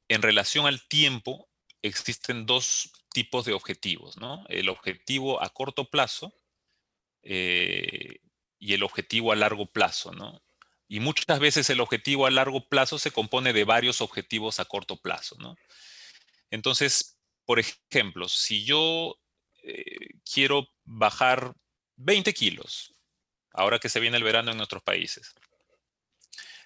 en 0.07 0.21
relación 0.21 0.65
al 0.65 0.87
tiempo, 0.87 1.49
existen 1.81 2.45
dos 2.45 2.91
tipos 3.13 3.45
de 3.45 3.53
objetivos, 3.53 4.17
¿no? 4.17 4.43
El 4.49 4.69
objetivo 4.69 5.41
a 5.43 5.49
corto 5.49 5.89
plazo 5.89 6.33
eh, 7.21 8.19
y 8.57 8.73
el 8.73 8.83
objetivo 8.83 9.31
a 9.31 9.35
largo 9.35 9.71
plazo, 9.71 10.11
¿no? 10.11 10.41
Y 10.87 10.99
muchas 10.99 11.39
veces 11.39 11.69
el 11.69 11.79
objetivo 11.79 12.25
a 12.25 12.31
largo 12.31 12.67
plazo 12.67 12.99
se 12.99 13.11
compone 13.11 13.53
de 13.53 13.63
varios 13.63 14.01
objetivos 14.01 14.59
a 14.59 14.65
corto 14.65 14.97
plazo. 14.97 15.35
Entonces, 16.51 17.19
por 17.45 17.59
ejemplo, 17.59 18.29
si 18.29 18.63
yo 18.63 19.19
eh, 19.63 20.09
quiero 20.31 20.67
bajar 20.83 21.55
20 21.95 22.33
kilos, 22.33 22.93
ahora 23.51 23.79
que 23.79 23.89
se 23.89 23.99
viene 23.99 24.17
el 24.17 24.23
verano 24.23 24.51
en 24.51 24.61
otros 24.61 24.83
países, 24.83 25.33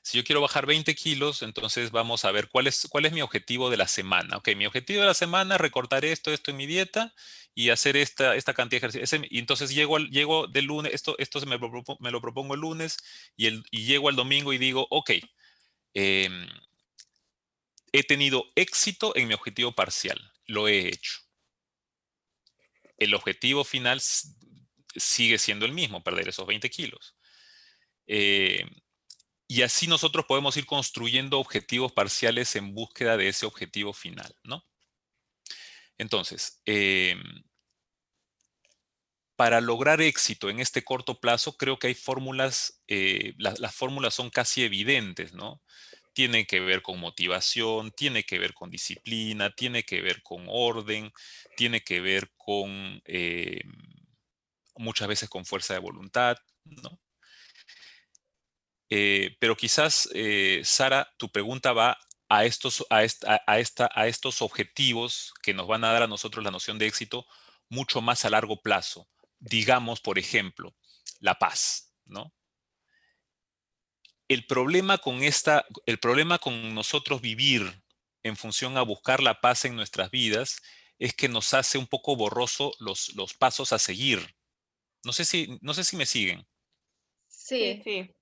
si 0.07 0.17
yo 0.17 0.23
quiero 0.23 0.39
bajar 0.39 0.65
20 0.65 0.95
kilos, 0.95 1.41
entonces 1.41 1.91
vamos 1.91 2.23
a 2.23 2.31
ver 2.31 2.47
cuál 2.47 2.67
es, 2.67 2.87
cuál 2.89 3.05
es 3.05 3.11
mi 3.11 3.21
objetivo 3.21 3.69
de 3.69 3.75
la 3.75 3.89
semana. 3.89 4.37
Ok, 4.37 4.55
mi 4.55 4.65
objetivo 4.65 5.01
de 5.01 5.07
la 5.07 5.13
semana 5.13 5.55
es 5.55 5.61
recortar 5.61 6.05
esto, 6.05 6.31
esto 6.31 6.49
en 6.49 6.55
mi 6.55 6.65
dieta 6.65 7.13
y 7.53 7.71
hacer 7.71 7.97
esta, 7.97 8.33
esta 8.37 8.53
cantidad 8.53 8.79
de 8.79 8.87
ejercicio. 8.87 9.27
y 9.29 9.39
entonces 9.39 9.75
llego, 9.75 9.97
al, 9.97 10.09
llego 10.09 10.47
del 10.47 10.63
lunes, 10.63 10.93
esto, 10.93 11.17
esto 11.19 11.41
me, 11.45 11.59
me, 11.99 12.11
lo 12.11 12.21
propongo 12.21 12.53
el 12.53 12.61
lunes 12.61 12.95
y, 13.35 13.47
el, 13.47 13.65
y 13.69 13.83
llego 13.83 14.07
al 14.07 14.15
domingo 14.15 14.53
y 14.53 14.57
digo, 14.57 14.87
ok, 14.91 15.11
em, 15.93 16.47
he 17.91 18.03
tenido 18.03 18.45
éxito 18.55 19.13
en 19.13 19.27
mi 19.27 19.33
objetivo 19.33 19.73
parcial, 19.73 20.31
lo 20.45 20.69
he 20.69 20.87
hecho. 20.87 21.19
El 22.97 23.13
objetivo 23.13 23.65
final 23.65 23.99
sigue 24.95 25.37
siendo 25.37 25.65
el 25.65 25.73
mismo, 25.73 26.01
perder 26.01 26.29
esos 26.29 26.47
20 26.47 26.69
kilos. 26.69 27.17
Eh, 28.07 28.63
y 29.47 29.61
así 29.61 29.87
nosotros 29.87 30.25
podemos 30.25 30.57
ir 30.57 30.65
construyendo 30.65 31.39
objetivos 31.39 31.91
parciales 31.93 32.55
en 32.55 32.73
búsqueda 32.73 33.17
de 33.17 33.29
ese 33.29 33.45
objetivo 33.45 33.93
final, 33.93 34.35
¿no? 34.43 34.63
Entonces, 35.97 36.61
em, 36.65 37.21
para 39.35 39.61
lograr 39.61 40.01
éxito 40.01 40.49
en 40.49 40.59
este 40.59 40.83
corto 40.83 41.19
plazo, 41.19 41.57
creo 41.57 41.77
que 41.77 41.87
hay 41.87 41.93
fórmulas, 41.93 42.81
eh, 42.87 43.33
las 43.37 43.75
fórmulas 43.75 44.15
son 44.15 44.29
casi 44.31 44.63
evidentes, 44.63 45.33
¿no? 45.33 45.61
Tiene 46.13 46.47
que 46.47 46.59
ver 46.59 46.81
con 46.81 46.99
motivación, 46.99 47.91
tiene 47.91 48.23
que 48.23 48.39
ver 48.39 48.53
con 48.55 48.71
disciplina, 48.71 49.51
tiene 49.55 49.83
que 49.83 50.01
ver 50.01 50.23
con 50.23 50.47
orden, 50.49 51.11
tiene 51.55 51.81
que 51.81 52.01
ver 52.01 52.31
con 52.37 53.01
em, 53.05 53.61
muchas 54.77 55.07
veces 55.07 55.29
con 55.29 55.45
fuerza 55.45 55.73
de 55.73 55.79
voluntad, 55.79 56.37
¿no? 56.65 56.99
Eh, 58.89 59.35
pero 59.39 59.55
quizás, 59.55 60.09
eh, 60.13 60.61
Sara, 60.63 61.13
tu 61.17 61.29
pregunta 61.29 61.73
va 61.73 61.97
a 62.29 62.45
estos, 62.45 62.85
a, 62.89 63.03
esta, 63.03 63.89
a, 63.95 64.07
estos 64.07 64.41
objetivos 64.41 65.33
que 65.41 65.53
nos 65.53 65.67
van 65.67 65.83
a 65.83 65.91
dar 65.91 66.03
a 66.03 66.07
nosotros 66.07 66.43
la 66.43 66.51
noción 66.51 66.77
de 66.77 66.87
éxito 66.87 67.25
mucho 67.69 68.01
más 68.01 68.25
a 68.25 68.29
largo 68.29 68.61
plazo. 68.61 69.09
Digamos, 69.39 70.01
por 70.01 70.19
ejemplo, 70.19 70.75
la 71.19 71.35
paz, 71.35 71.93
¿no? 72.05 72.33
El 74.27 74.45
problema 74.45 74.97
con 74.97 75.23
esta, 75.23 75.65
el 75.85 75.99
problema 75.99 76.37
con 76.37 76.75
nosotros 76.75 77.21
vivir 77.21 77.81
en 78.23 78.35
función 78.35 78.77
a 78.77 78.81
buscar 78.81 79.21
la 79.21 79.39
paz 79.39 79.63
en 79.63 79.75
nuestras 79.75 80.11
vidas 80.11 80.61
es 80.99 81.13
que 81.13 81.29
nos 81.29 81.53
hace 81.53 81.77
un 81.77 81.87
poco 81.87 82.15
borroso 82.15 82.73
los, 82.79 83.15
los 83.15 83.33
pasos 83.33 83.71
a 83.71 83.79
seguir. 83.79 84.35
No 85.05 85.13
sé 85.13 85.23
si, 85.23 85.57
no 85.61 85.73
sé 85.73 85.85
si 85.85 85.95
me 85.95 86.05
siguen. 86.05 86.45
Sí, 87.27 87.81
sí. 87.83 88.16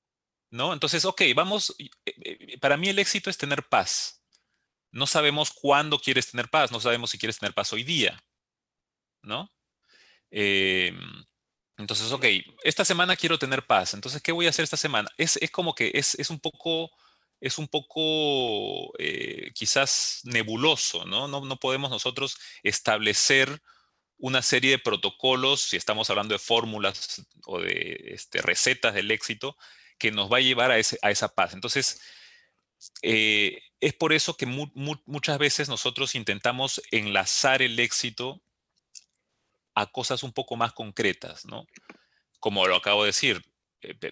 ¿No? 0.55 0.73
Entonces, 0.73 1.05
ok, 1.05 1.21
vamos, 1.35 1.75
eh, 1.77 1.89
eh, 2.05 2.57
para 2.59 2.77
mí 2.77 2.89
el 2.89 2.99
éxito 2.99 3.29
es 3.29 3.37
tener 3.37 3.63
paz. 3.63 4.23
No 4.91 5.07
sabemos 5.07 5.51
cuándo 5.51 5.99
quieres 5.99 6.31
tener 6.31 6.49
paz, 6.49 6.71
no 6.71 6.79
sabemos 6.79 7.11
si 7.11 7.17
quieres 7.19 7.37
tener 7.37 7.53
paz 7.53 7.73
hoy 7.73 7.83
día, 7.83 8.23
¿no? 9.21 9.51
Em, 10.31 11.25
entonces, 11.77 12.11
ok, 12.11 12.25
esta 12.63 12.85
semana 12.85 13.15
quiero 13.15 13.37
tener 13.37 13.65
paz, 13.67 13.93
entonces, 13.93 14.21
¿qué 14.21 14.31
voy 14.31 14.47
a 14.47 14.49
hacer 14.49 14.63
esta 14.63 14.77
semana? 14.77 15.09
Es, 15.17 15.37
como 15.51 15.75
que 15.75 15.91
es, 15.93 16.29
un 16.29 16.39
poco, 16.39 16.91
es 17.41 17.57
un 17.57 17.67
poco 17.67 18.93
eh, 18.99 19.51
quizás 19.53 20.21
nebuloso, 20.23 21.05
¿no? 21.05 21.27
¿no? 21.27 21.41
No 21.41 21.57
podemos 21.59 21.89
nosotros 21.91 22.37
establecer 22.63 23.61
una 24.17 24.41
serie 24.41 24.71
de 24.71 24.79
protocolos, 24.79 25.61
si 25.61 25.77
estamos 25.77 26.09
hablando 26.09 26.33
de 26.33 26.39
fórmulas 26.39 27.25
o 27.45 27.59
de 27.59 28.11
este, 28.13 28.41
recetas 28.41 28.93
del 28.93 29.11
éxito, 29.11 29.57
que 29.97 30.11
nos 30.11 30.31
va 30.31 30.37
a 30.37 30.41
llevar 30.41 30.71
a, 30.71 30.79
esa 30.79 31.27
paz. 31.33 31.53
Entonces, 31.53 32.01
eh, 33.01 33.61
es 33.79 33.93
por 33.93 34.13
eso 34.13 34.35
que 34.37 34.45
muchas 34.45 35.37
veces 35.37 35.69
nosotros 35.69 36.15
intentamos 36.15 36.81
enlazar 36.91 37.61
el 37.61 37.79
éxito 37.79 38.41
a 39.73 39.87
cosas 39.87 40.23
un 40.23 40.33
poco 40.33 40.55
más 40.55 40.73
concretas, 40.73 41.45
¿no? 41.45 41.65
Como 42.39 42.67
lo 42.67 42.75
acabo 42.75 43.03
de 43.03 43.09
decir, 43.09 43.41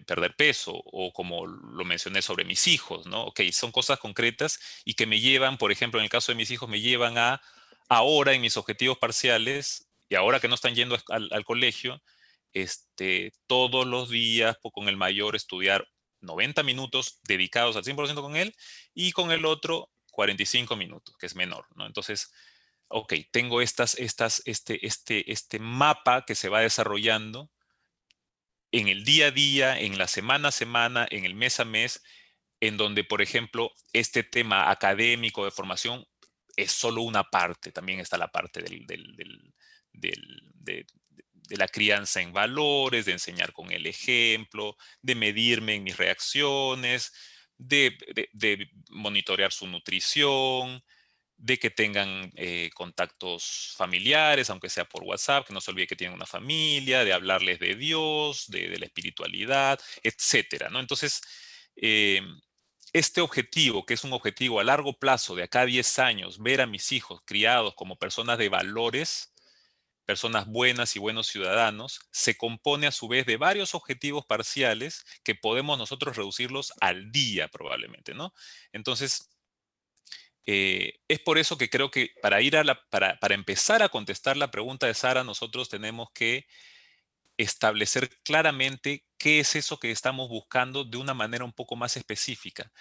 perder 0.05 0.35
peso 0.35 0.73
o 0.73 1.11
como 1.13 1.47
lo 1.47 1.85
mencioné 1.85 2.21
sobre 2.21 2.45
mis 2.45 2.67
hijos, 2.67 3.05
¿no? 3.07 3.25
Ok, 3.25 3.41
son 3.51 3.71
cosas 3.71 3.99
concretas 3.99 4.59
y 4.85 4.93
que 4.93 5.07
me 5.07 5.19
llevan, 5.19 5.57
por 5.57 5.71
ejemplo, 5.71 5.99
en 5.99 6.05
el 6.05 6.09
caso 6.09 6.31
de 6.31 6.37
mis 6.37 6.51
hijos, 6.51 6.69
me 6.69 6.81
llevan 6.81 7.17
a 7.17 7.41
ahora 7.89 8.33
en 8.33 8.41
mis 8.41 8.57
objetivos 8.57 8.97
parciales 8.97 9.87
y 10.09 10.15
ahora 10.15 10.39
que 10.39 10.47
no 10.47 10.55
están 10.55 10.75
yendo 10.75 10.97
al, 11.09 11.45
colegio, 11.45 12.01
este, 12.53 13.33
todos 13.47 13.85
los 13.85 14.09
días 14.09 14.57
con 14.73 14.87
el 14.87 14.97
mayor 14.97 15.35
estudiar 15.35 15.87
90 16.21 16.63
minutos 16.63 17.19
dedicados 17.27 17.75
al 17.75 17.83
100% 17.83 18.21
con 18.21 18.35
él 18.35 18.55
y 18.93 19.11
con 19.11 19.31
el 19.31 19.45
otro 19.45 19.91
45 20.11 20.75
minutos, 20.75 21.15
que 21.17 21.25
es 21.25 21.35
menor, 21.35 21.65
¿no? 21.75 21.85
Entonces, 21.85 22.31
ok, 22.87 23.13
tengo 23.31 23.61
estas, 23.61 23.95
estas, 23.95 24.41
este, 24.45 24.85
este, 24.85 25.31
este 25.31 25.59
mapa 25.59 26.23
que 26.25 26.35
se 26.35 26.49
va 26.49 26.61
desarrollando 26.61 27.49
en 28.71 28.87
el 28.87 29.03
día 29.03 29.27
a 29.27 29.31
día, 29.31 29.79
en 29.79 29.97
la 29.97 30.07
semana 30.07 30.49
a 30.49 30.51
semana, 30.51 31.07
en 31.09 31.25
el 31.25 31.35
mes 31.35 31.59
a 31.59 31.65
mes, 31.65 32.01
en 32.59 32.77
donde, 32.77 33.03
por 33.03 33.21
ejemplo, 33.21 33.71
este 33.91 34.23
tema 34.23 34.71
académico 34.71 35.45
de 35.45 35.51
formación 35.51 36.05
es 36.55 36.71
solo 36.71 37.01
una 37.01 37.23
parte, 37.23 37.71
también 37.71 37.99
está 37.99 38.17
la 38.17 38.29
parte 38.29 38.61
del, 38.61 38.85
de, 39.91 40.85
la 41.57 41.67
crianza 41.67 42.21
en 42.21 42.33
valores, 42.33 43.05
de 43.05 43.13
enseñar 43.13 43.53
con 43.53 43.71
el 43.71 43.85
ejemplo, 43.85 44.77
de 45.01 45.15
medirme 45.15 45.75
en 45.75 45.83
mis 45.83 45.97
reacciones, 45.97 47.13
de, 47.57 47.97
monitorear 48.89 49.51
su 49.51 49.67
nutrición, 49.67 50.83
de 51.37 51.59
que 51.59 51.69
tengan 51.69 52.31
eh, 52.35 52.69
contactos 52.73 53.73
familiares, 53.75 54.49
aunque 54.49 54.69
sea 54.69 54.85
por 54.85 55.03
WhatsApp, 55.03 55.47
que 55.47 55.53
no 55.53 55.61
se 55.61 55.71
olvide 55.71 55.87
que 55.87 55.95
tienen 55.95 56.15
una 56.15 56.25
familia, 56.25 57.03
de 57.03 57.13
hablarles 57.13 57.59
de 57.59 57.75
Dios, 57.75 58.45
de, 58.47 58.77
la 58.77 58.85
espiritualidad, 58.85 59.79
etcétera, 60.03 60.69
¿no? 60.69 60.79
Entonces, 60.79 61.21
eh, 61.75 62.21
este 62.93 63.21
objetivo, 63.21 63.85
que 63.85 63.95
es 63.95 64.03
un 64.03 64.13
objetivo 64.13 64.59
a 64.59 64.63
largo 64.63 64.93
plazo, 64.93 65.35
de 65.35 65.43
acá 65.43 65.61
a 65.61 65.65
10 65.65 65.99
años, 65.99 66.39
ver 66.39 66.61
a 66.61 66.67
mis 66.67 66.91
hijos 66.91 67.21
criados 67.25 67.73
como 67.75 67.97
personas 67.97 68.37
de 68.37 68.49
valores, 68.49 69.32
personas 70.05 70.47
buenas 70.47 70.95
y 70.95 70.99
buenos 70.99 71.27
ciudadanos, 71.27 72.01
se 72.11 72.35
compone 72.35 72.87
a 72.87 72.91
su 72.91 73.07
vez 73.07 73.25
de 73.25 73.37
varios 73.37 73.75
objetivos 73.75 74.25
parciales 74.25 75.05
que 75.23 75.35
podemos 75.35 75.77
nosotros 75.77 76.17
reducirlos 76.17 76.73
al 76.81 77.11
día 77.11 77.47
probablemente, 77.47 78.13
¿no? 78.13 78.33
Entonces, 78.71 79.29
eh, 80.45 80.99
es 81.07 81.19
por 81.19 81.37
eso 81.37 81.57
que 81.57 81.69
creo 81.69 81.89
que 81.89 82.11
para, 82.21 82.41
ir 82.41 82.57
a 82.57 82.63
la, 82.63 82.81
para, 82.89 83.17
para 83.19 83.35
empezar 83.35 83.81
a 83.81 83.89
contestar 83.89 84.35
la 84.35 84.51
pregunta 84.51 84.87
de 84.87 84.93
Sara, 84.93 85.23
nosotros 85.23 85.69
tenemos 85.69 86.09
que 86.13 86.45
establecer 87.37 88.09
claramente 88.23 89.05
qué 89.17 89.39
es 89.39 89.55
eso 89.55 89.79
que 89.79 89.91
estamos 89.91 90.29
buscando 90.29 90.83
de 90.83 90.97
una 90.97 91.13
manera 91.13 91.45
un 91.45 91.53
poco 91.53 91.75
más 91.75 91.97
específica. 91.97 92.71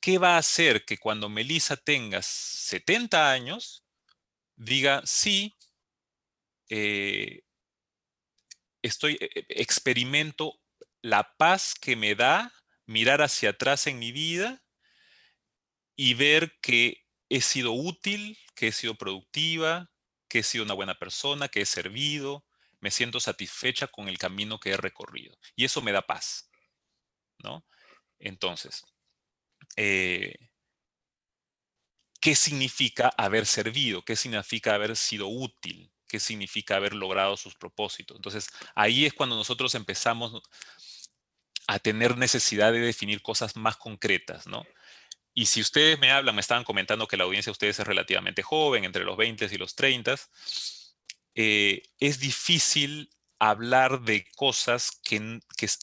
¿Qué 0.00 0.18
va 0.18 0.36
a 0.36 0.38
hacer 0.38 0.84
que 0.84 0.98
cuando 0.98 1.28
Melissa 1.28 1.76
tenga 1.76 2.22
70 2.22 3.30
años 3.30 3.84
diga, 4.56 5.02
sí, 5.04 5.54
eh, 6.68 7.42
estoy, 8.82 9.18
eh, 9.20 9.44
experimento 9.48 10.60
la 11.02 11.36
paz 11.36 11.74
que 11.74 11.96
me 11.96 12.14
da 12.14 12.52
mirar 12.86 13.22
hacia 13.22 13.50
atrás 13.50 13.86
en 13.86 13.98
mi 13.98 14.12
vida 14.12 14.62
y 15.96 16.14
ver 16.14 16.58
que 16.60 17.06
he 17.28 17.40
sido 17.40 17.72
útil, 17.72 18.38
que 18.54 18.68
he 18.68 18.72
sido 18.72 18.94
productiva, 18.94 19.90
que 20.28 20.40
he 20.40 20.42
sido 20.42 20.64
una 20.64 20.74
buena 20.74 20.98
persona, 20.98 21.48
que 21.48 21.62
he 21.62 21.66
servido, 21.66 22.44
me 22.80 22.90
siento 22.90 23.20
satisfecha 23.20 23.86
con 23.86 24.08
el 24.08 24.18
camino 24.18 24.58
que 24.58 24.70
he 24.70 24.76
recorrido. 24.76 25.38
Y 25.56 25.64
eso 25.64 25.82
me 25.82 25.92
da 25.92 26.02
paz, 26.02 26.50
¿no? 27.38 27.64
Entonces, 28.18 28.84
eh, 29.76 30.34
¿qué 32.20 32.34
significa 32.34 33.08
haber 33.16 33.46
servido? 33.46 34.04
¿Qué 34.04 34.16
significa 34.16 34.74
haber 34.74 34.96
sido 34.96 35.28
útil? 35.28 35.92
¿Qué 36.12 36.20
significa 36.20 36.76
haber 36.76 36.92
logrado 36.92 37.38
sus 37.38 37.54
propósitos? 37.54 38.18
Entonces, 38.18 38.50
ahí 38.74 39.06
es 39.06 39.14
cuando 39.14 39.34
nosotros 39.34 39.74
empezamos 39.74 40.42
a 41.66 41.78
tener 41.78 42.18
necesidad 42.18 42.70
de 42.70 42.80
definir 42.80 43.22
cosas 43.22 43.56
más 43.56 43.78
concretas, 43.78 44.46
¿no? 44.46 44.62
Y 45.32 45.46
si 45.46 45.62
ustedes 45.62 45.98
me 45.98 46.10
hablan, 46.10 46.34
me 46.34 46.42
estaban 46.42 46.64
comentando 46.64 47.08
que 47.08 47.16
la 47.16 47.24
audiencia 47.24 47.48
de 47.48 47.52
ustedes 47.52 47.78
es 47.78 47.86
relativamente 47.86 48.42
joven, 48.42 48.84
entre 48.84 49.04
los 49.04 49.16
20 49.16 49.48
y 49.50 49.56
los 49.56 49.74
30, 49.74 50.16
eh, 51.34 51.82
es 51.98 52.20
difícil 52.20 53.08
hablar 53.38 54.02
de 54.02 54.26
cosas 54.36 54.90
que, 55.02 55.40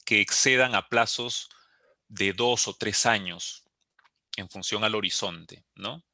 excedan 0.10 0.75
a 0.75 0.89
plazos 0.89 1.49
de 2.08 2.34
dos 2.34 2.67
o 2.67 2.75
tres 2.75 3.08
años 3.08 3.65
en 4.38 4.47
función 4.47 4.84
al 4.84 4.93
horizonte, 4.93 5.65
¿no? 5.73 6.06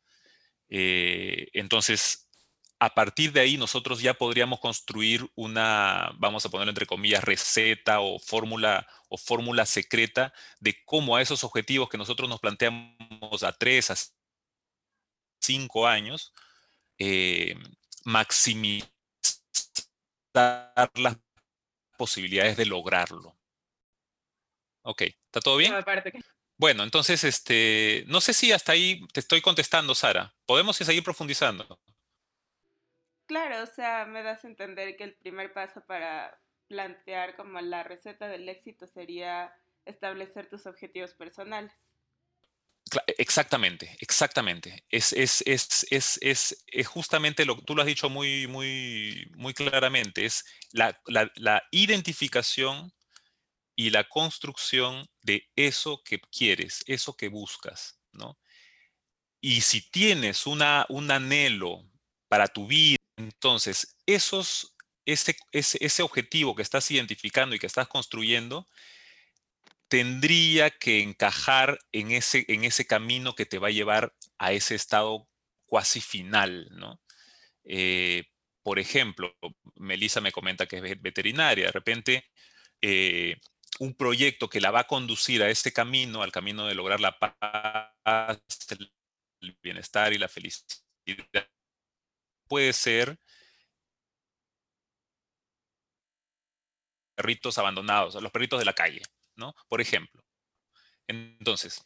Eh, 0.69 1.49
entonces, 1.51 2.24
a 2.85 2.93
partir 2.93 3.31
de 3.31 3.39
ahí 3.39 3.57
nosotros 3.57 3.99
ya 3.99 4.13
podríamos 4.13 4.59
construir 4.59 5.27
una, 5.33 6.11
vamos 6.19 6.45
a 6.45 6.49
poner 6.49 6.69
entre 6.69 6.85
comillas, 6.85 7.23
receta 7.23 7.99
o 7.99 8.19
fórmula 8.19 8.87
o 9.09 9.17
fórmula 9.17 9.65
secreta 9.65 10.31
de 10.59 10.83
cómo 10.85 11.15
a 11.15 11.21
esos 11.23 11.43
objetivos 11.43 11.89
que 11.89 11.97
nosotros 11.97 12.29
nos 12.29 12.39
planteamos 12.39 13.41
a 13.41 13.53
tres, 13.53 13.89
a 13.89 13.95
cinco 15.41 15.87
años, 15.87 16.31
eh, 16.99 17.55
maximizar 18.03 18.87
las 20.93 21.17
posibilidades 21.97 22.55
de 22.55 22.67
lograrlo. 22.67 23.35
Ok, 24.83 25.01
¿está 25.01 25.39
todo 25.39 25.57
bien? 25.57 25.73
Bueno, 26.57 26.83
entonces, 26.83 27.23
este, 27.23 28.03
no 28.05 28.21
sé 28.21 28.35
si 28.35 28.51
hasta 28.51 28.73
ahí 28.73 29.07
te 29.11 29.21
estoy 29.21 29.41
contestando, 29.41 29.95
Sara. 29.95 30.35
¿Podemos 30.45 30.77
seguir 30.77 31.03
profundizando? 31.03 31.79
Claro, 33.25 33.63
o 33.63 33.67
sea, 33.67 34.05
me 34.05 34.21
das 34.21 34.43
a 34.43 34.47
entender 34.47 34.95
que 34.97 35.03
el 35.03 35.15
primer 35.15 35.51
paso 35.53 35.83
para 35.85 36.39
plantear 36.67 37.35
como 37.35 37.59
la 37.61 37.83
receta 37.83 38.27
del 38.27 38.47
éxito 38.49 38.87
sería 38.87 39.53
establecer 39.85 40.49
tus 40.49 40.65
objetivos 40.65 41.13
personales. 41.13 41.73
Exactamente, 43.17 43.97
exactamente. 43.99 44.85
Es, 44.89 45.11
es, 45.13 45.43
es, 45.45 45.87
es, 46.21 46.87
justamente 46.87 47.45
lo 47.45 47.55
que 47.55 47.63
tú 47.63 47.75
lo 47.75 47.81
has 47.81 47.87
dicho 47.87 48.09
muy, 48.09 48.47
muy, 48.47 49.27
muy 49.35 49.53
claramente, 49.53 50.25
es 50.25 50.45
la, 50.71 50.99
la, 51.07 51.63
identificación 51.71 52.93
y 53.75 53.89
la 53.89 54.03
construcción 54.03 55.09
de 55.23 55.49
eso 55.55 56.01
que 56.05 56.19
quieres, 56.19 56.83
eso 56.85 57.17
que 57.17 57.27
buscas, 57.27 57.99
¿no? 58.11 58.37
Y 59.41 59.61
si 59.61 59.89
tienes 59.89 60.45
una, 60.45 60.85
un 60.89 61.09
anhelo 61.09 61.83
para 62.27 62.47
tu 62.47 62.67
vida, 62.67 62.94
entonces 63.17 63.97
esos, 64.05 64.75
ese, 65.05 66.03
objetivo 66.03 66.55
que 66.55 66.61
estás 66.61 66.89
identificando 66.91 67.55
y 67.55 67.59
que 67.59 67.67
estás 67.67 67.87
construyendo, 67.87 68.67
tendría 69.87 70.71
que 70.71 71.01
encajar 71.01 71.79
en 71.91 72.11
ese, 72.11 72.45
camino 72.87 73.35
que 73.35 73.45
te 73.45 73.59
va 73.59 73.67
a 73.69 73.71
llevar 73.71 74.13
a 74.37 74.51
ese 74.51 74.75
estado 74.75 75.27
cuasi 75.65 76.01
final, 76.01 76.67
¿no? 76.71 76.99
Eh, 77.63 78.25
por 78.63 78.79
ejemplo, 78.79 79.35
Melissa 79.75 80.21
me 80.21 80.31
comenta 80.31 80.65
que 80.65 80.77
es 80.77 81.01
veterinaria, 81.01 81.67
de 81.67 81.71
repente 81.71 82.25
eh, 82.81 83.37
un 83.79 83.93
proyecto 83.93 84.49
que 84.49 84.61
la 84.61 84.71
va 84.71 84.81
a 84.81 84.87
conducir 84.87 85.43
a 85.43 85.49
ese 85.49 85.71
camino, 85.71 86.23
al 86.23 86.31
camino 86.31 86.65
de 86.65 86.75
lograr 86.75 86.99
la 86.99 87.17
paz, 87.17 88.41
el 89.41 89.57
bienestar 89.61 90.13
y 90.13 90.17
la 90.17 90.27
felicidad, 90.27 91.47
puede 92.47 92.73
ser 92.73 93.17
perritos 97.15 97.57
abandonados, 97.57 98.15
los 98.21 98.31
perritos 98.31 98.59
de 98.59 98.65
la 98.65 98.73
calle. 98.73 99.01
¿no? 99.35 99.55
Por 99.67 99.81
ejemplo. 99.81 100.23
Entonces, 101.07 101.85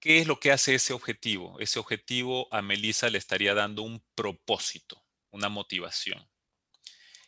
¿qué 0.00 0.18
es 0.18 0.26
lo 0.26 0.38
que 0.38 0.52
hace 0.52 0.74
ese 0.74 0.92
objetivo? 0.92 1.58
Ese 1.60 1.78
objetivo 1.78 2.52
a 2.52 2.62
Melissa 2.62 3.08
le 3.10 3.18
estaría 3.18 3.54
dando 3.54 3.82
un 3.82 4.04
propósito, 4.14 5.04
una 5.30 5.48
motivación. 5.48 6.28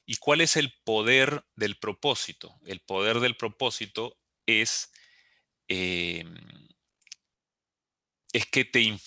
¿Y 0.05 0.17
cuál 0.17 0.41
es 0.41 0.57
el 0.57 0.73
poder 0.85 1.45
del 1.57 1.79
propósito? 1.79 2.61
El 2.65 2.81
poder 2.81 3.19
del 3.19 3.37
propósito 3.37 4.17
es, 4.47 4.93
em, 5.67 6.37
es 8.37 8.47
que, 8.47 8.65
te, 8.65 8.99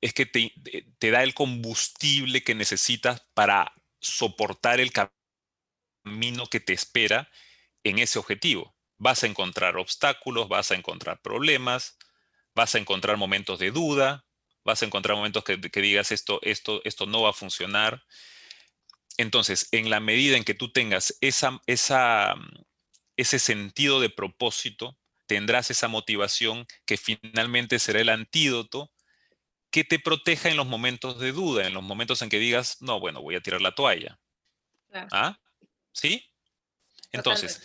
es 0.00 0.14
que 0.14 0.26
te, 0.26 0.52
te 0.98 1.10
da 1.10 1.22
el 1.22 1.34
combustible 1.34 2.42
que 2.42 2.54
necesitas 2.54 3.22
para 3.34 3.72
soportar 4.00 4.80
el 4.80 4.92
camino 4.92 6.46
que 6.50 6.60
te 6.60 6.72
espera 6.72 7.30
en 7.84 7.98
ese 7.98 8.18
objetivo 8.18 8.74
vas 9.02 9.24
a 9.24 9.26
encontrar 9.26 9.76
obstáculos, 9.78 10.48
vas 10.48 10.70
a 10.70 10.76
encontrar 10.76 11.20
problemas, 11.22 11.98
vas 12.54 12.76
a 12.76 12.78
encontrar 12.78 13.16
momentos 13.16 13.58
de 13.58 13.72
duda, 13.72 14.24
vas 14.64 14.80
a 14.80 14.86
encontrar 14.86 15.16
momentos 15.16 15.42
que, 15.42 15.56
digas 15.56 16.12
esto, 16.12 16.38
esto, 16.42 16.80
esto 16.84 17.06
no 17.06 17.22
va 17.22 17.30
a 17.30 17.32
funcionar. 17.32 18.04
Entonces, 19.16 19.66
en 19.72 19.90
la 19.90 19.98
medida 19.98 20.36
en 20.36 20.44
que 20.44 20.54
tú 20.54 20.70
tengas 20.70 21.18
esa, 21.20 21.60
esa, 21.66 22.36
ese 23.16 23.40
sentido 23.40 23.98
de 23.98 24.08
propósito, 24.08 24.96
tendrás 25.32 25.70
esa 25.70 25.88
motivación 25.88 26.66
que 26.84 26.98
finalmente 26.98 27.78
será 27.78 28.02
el 28.02 28.10
antídoto 28.10 28.92
que 29.70 29.82
te 29.82 29.98
proteja 29.98 30.50
en 30.50 30.58
los 30.58 30.66
momentos 30.66 31.18
de 31.18 31.32
duda, 31.32 31.66
en 31.66 31.72
los 31.72 31.82
momentos 31.82 32.20
en 32.20 32.28
que 32.28 32.38
digas, 32.38 32.82
no, 32.82 33.00
bueno, 33.00 33.22
voy 33.22 33.34
a 33.34 33.40
tirar 33.40 33.62
la 33.62 33.74
toalla. 33.74 34.20
¿Ah? 34.92 35.38
¿Sí? 35.90 36.30
Entonces, 37.12 37.62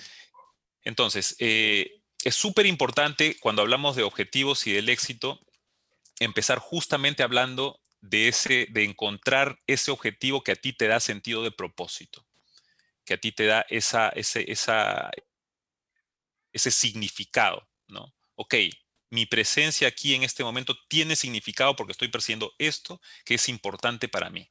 entonces 0.84 1.36
eh, 1.40 2.00
es 2.24 2.36
súper 2.36 2.68
importante 2.68 3.38
cuando 3.42 3.64
hablamos 3.64 3.98
de 3.98 4.04
objetivos 4.04 4.66
y 4.66 4.72
del 4.72 4.88
éxito, 4.88 5.42
empezar 6.22 6.60
justamente 6.60 7.22
hablando 7.22 7.82
de, 8.00 8.30
ese, 8.30 8.68
de 8.70 8.86
encontrar 8.86 9.60
ese 9.68 9.92
objetivo 9.92 10.42
que 10.42 10.54
a 10.54 10.56
ti 10.56 10.72
te 10.72 10.88
da 10.88 11.02
sentido 11.02 11.44
de 11.44 11.52
propósito, 11.52 12.26
que 13.04 13.16
a 13.16 13.18
ti 13.18 13.34
te 13.34 13.46
da 13.46 13.66
esa, 13.68 14.08
ese, 14.08 14.50
esa, 14.50 15.12
ese 16.58 16.72
significado, 16.72 17.68
¿no? 17.88 18.14
Ok, 18.36 18.56
mi 19.10 19.26
presencia 19.26 19.88
aquí 19.88 20.14
en 20.14 20.24
este 20.24 20.44
momento 20.44 20.76
tiene 20.90 21.16
significado 21.16 21.76
porque 21.76 21.94
estoy 21.94 22.10
persiguiendo 22.10 22.54
esto 22.58 23.02
que 23.26 23.36
es 23.36 23.50
importante 23.50 24.08
para 24.08 24.30
mí 24.30 24.48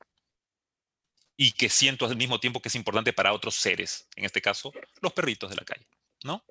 y 1.37 1.53
que 1.53 1.69
siento 1.69 2.07
al 2.07 2.17
mismo 2.17 2.41
tiempo 2.41 2.61
que 2.61 2.69
es 2.69 2.75
importante 2.75 3.13
para 3.13 3.33
otros 3.33 3.57
seres, 3.57 4.09
en 4.17 4.25
este 4.25 4.41
caso, 4.41 4.73
los 5.03 5.13
perritos 5.13 5.51
de 5.51 5.57
la 5.57 5.65
calle, 5.65 5.87
¿no? 6.25 6.43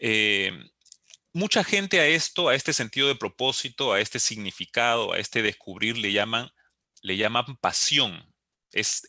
Eh, 0.00 0.52
mucha 1.32 1.64
gente 1.64 2.00
a 2.00 2.06
esto, 2.06 2.48
a 2.48 2.54
este 2.54 2.72
sentido 2.72 3.08
de 3.08 3.16
propósito, 3.16 3.92
a 3.92 4.00
este 4.00 4.20
significado, 4.20 5.12
a 5.12 5.18
este 5.18 5.42
descubrir, 5.42 5.96
le 5.96 6.12
llaman, 6.12 6.50
le 7.00 7.16
llaman 7.16 7.56
pasión. 7.56 8.34
Es, 8.72 9.06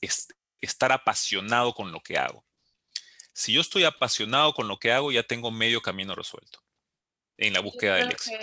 estar 0.61 0.91
apasionado 0.91 1.73
con 1.73 1.91
lo 1.91 2.01
que 2.01 2.17
hago. 2.17 2.45
Si 3.39 3.53
yo 3.53 3.61
estoy 3.61 3.85
apasionado 3.85 4.53
con 4.53 4.67
lo 4.67 4.79
que 4.79 4.91
hago, 4.91 5.13
ya 5.13 5.23
tengo 5.23 5.49
medio 5.49 5.81
camino 5.81 6.13
resuelto 6.13 6.59
en 7.37 7.53
la 7.53 7.61
búsqueda 7.61 7.95
del 7.95 8.11
éxito. 8.11 8.37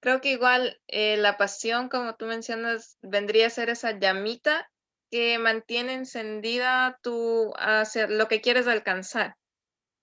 creo 0.00 0.22
que 0.22 0.30
igual 0.30 0.80
eh, 0.88 1.18
la 1.18 1.36
pasión, 1.36 1.90
como 1.90 2.14
tú 2.14 2.24
mencionas, 2.24 2.96
vendría 3.02 3.48
a 3.48 3.50
ser 3.50 3.68
esa 3.68 3.98
llamita 3.98 4.66
que 5.10 5.38
mantiene 5.38 5.92
encendida 5.92 6.98
tu 7.02 7.52
hacia 7.58 8.06
lo 8.06 8.28
que 8.28 8.40
quieres 8.40 8.66
alcanzar. 8.66 9.36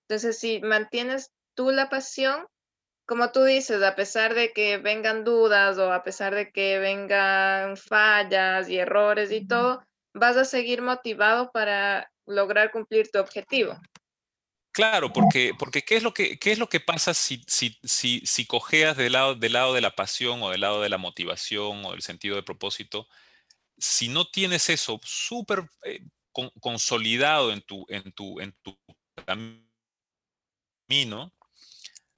Entonces, 0.08 0.38
si 0.38 0.60
mantienes 0.60 1.32
tú 1.56 1.72
la 1.72 1.88
pasión, 1.88 2.46
como 3.06 3.32
tú 3.32 3.42
dices, 3.42 3.82
a 3.82 3.96
pesar 3.96 4.34
de 4.34 4.52
que 4.52 4.78
vengan 4.78 5.24
dudas 5.24 5.78
o 5.78 5.92
a 5.92 6.04
pesar 6.04 6.36
de 6.36 6.52
que 6.52 6.78
vengan 6.78 7.76
fallas 7.76 8.68
y 8.68 8.78
errores 8.78 9.32
y 9.32 9.48
todo, 9.48 9.82
vas 10.14 10.36
a 10.36 10.44
seguir 10.44 10.80
motivado 10.80 11.50
para 11.50 12.08
lograr 12.24 12.70
cumplir 12.70 13.10
tu 13.10 13.18
objetivo. 13.18 13.76
Claro, 14.78 15.12
porque, 15.12 15.54
porque 15.58 15.82
¿qué, 15.82 15.96
es 15.96 16.04
lo 16.04 16.14
que, 16.14 16.38
qué 16.38 16.52
es 16.52 16.58
lo 16.60 16.68
que 16.68 16.78
pasa 16.78 17.12
si, 17.12 17.42
si, 17.48 17.76
si, 17.82 18.20
si 18.24 18.46
cojeas 18.46 18.96
del 18.96 19.14
lado, 19.14 19.34
del 19.34 19.54
lado 19.54 19.74
de 19.74 19.80
la 19.80 19.96
pasión 19.96 20.40
o 20.40 20.50
del 20.50 20.60
lado 20.60 20.80
de 20.80 20.88
la 20.88 20.98
motivación 20.98 21.84
o 21.84 21.90
del 21.90 22.02
sentido 22.02 22.36
de 22.36 22.44
propósito? 22.44 23.08
Si 23.78 24.08
no 24.08 24.26
tienes 24.26 24.70
eso 24.70 25.00
súper 25.04 25.68
eh, 25.84 26.00
consolidado 26.60 27.52
en 27.52 27.62
tu, 27.62 27.86
en, 27.88 28.12
tu, 28.12 28.40
en 28.40 28.52
tu 28.62 28.78
camino, 29.26 29.66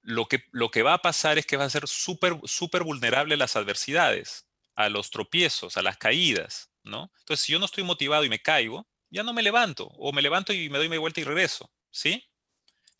lo 0.03 0.27
que, 0.27 0.45
lo 0.53 0.71
que 0.71 0.83
va 0.83 0.93
a 0.95 1.03
pasar 1.03 1.39
es 1.39 1.47
que 1.47 1.57
va 1.57 1.65
a 1.65 1.71
ser 1.71 1.89
súper 1.89 2.39
súper 2.45 2.83
vulnerable 2.85 3.35
a 3.35 3.39
las 3.39 3.57
adversidades, 3.57 4.47
a 4.75 4.91
los 4.91 5.11
tropiezos, 5.11 5.79
a 5.79 5.83
las 5.83 5.97
caídas, 5.97 6.71
¿no? 6.83 7.11
Entonces, 7.21 7.47
si 7.47 7.53
yo 7.53 7.59
no 7.59 7.65
estoy 7.67 7.85
motivado 7.85 8.25
y 8.25 8.29
me 8.29 8.43
caigo, 8.43 8.87
ya 9.11 9.23
no 9.23 9.33
me 9.33 9.43
levanto, 9.43 9.87
o 9.97 10.13
me 10.13 10.21
levanto 10.23 10.53
y 10.53 10.69
me 10.69 10.77
doy 10.79 10.89
media 10.91 11.01
vuelta 11.01 11.21
y 11.21 11.25
regreso, 11.25 11.73
¿sí? 11.91 12.30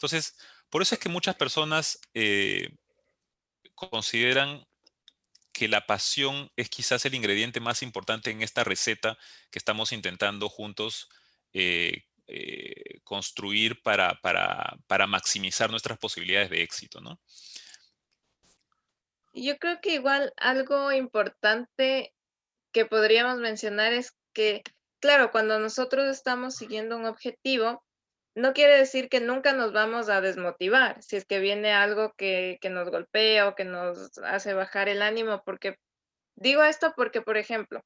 Entonces, 0.01 0.35
por 0.71 0.81
eso 0.81 0.95
es 0.95 0.99
que 0.99 1.11
muchas 1.11 1.37
personas 1.37 2.01
eh, 2.15 2.75
consideran 3.75 4.67
que 5.53 5.69
la 5.69 5.85
pasión 5.85 6.51
es 6.57 6.71
quizás 6.71 7.05
el 7.05 7.15
ingrediente 7.15 7.61
más 7.61 7.83
importante 7.83 8.31
en 8.31 8.41
esta 8.41 8.65
receta 8.65 9.19
que 9.51 9.59
estamos 9.59 9.93
intentando 9.93 10.49
juntos 10.49 11.11
eh, 11.53 12.05
eh, 12.29 13.01
construir 13.05 13.83
para, 13.83 14.19
para, 14.23 15.07
maximizar 15.07 15.71
nuestras 15.71 15.99
posibilidades 15.99 16.49
de 16.49 16.63
éxito, 16.63 17.03
¿no? 17.03 17.21
Yo 19.35 19.59
creo 19.59 19.83
que 19.83 19.97
igual 19.97 20.33
algo 20.39 20.93
importante 20.93 22.15
que 22.73 22.87
podríamos 22.87 23.37
mencionar 23.37 23.93
es 23.93 24.17
que, 24.33 24.63
claro, 24.99 25.31
cuando 25.31 25.59
nosotros 25.59 26.09
estamos 26.09 26.55
siguiendo 26.57 26.97
un 26.97 27.05
objetivo, 27.05 27.85
no 28.41 28.53
quiere 28.53 28.77
decir 28.77 29.09
que 29.09 29.21
nunca 29.21 29.53
nos 29.53 29.73
vamos 29.73 30.09
a 30.09 30.21
desmotivar 30.21 31.03
si 31.03 31.17
es 31.17 31.25
que 31.25 31.39
viene 31.39 31.73
algo 31.73 32.15
que, 32.17 32.59
que 32.61 32.71
nos 32.71 32.91
golpea 32.91 33.49
o 33.49 33.55
que 33.55 33.65
nos 33.65 34.19
hace 34.19 34.55
bajar 34.55 34.89
el 34.89 35.03
ánimo, 35.03 35.43
porque 35.45 35.77
digo 36.37 36.63
esto 36.65 36.93
porque, 36.97 37.23
por 37.23 37.37
ejemplo, 37.37 37.83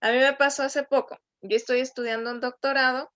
a 0.00 0.10
mí 0.10 0.18
me 0.18 0.32
pasó 0.34 0.64
hace 0.64 0.82
poco, 0.82 1.18
yo 1.40 1.56
estoy 1.56 1.80
estudiando 1.80 2.30
un 2.30 2.40
doctorado 2.40 3.12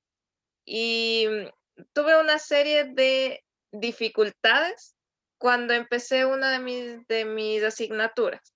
y 0.64 1.27
mm, 1.29 1.83
tuve 1.92 2.20
una 2.20 2.38
serie 2.38 2.85
de 2.85 3.44
dificultades 3.72 4.96
cuando 5.38 5.75
empecé 5.75 6.25
una 6.25 6.53
de 6.53 6.61
mis, 6.61 7.07
de 7.09 7.25
mis 7.25 7.62
asignaturas. 7.62 8.55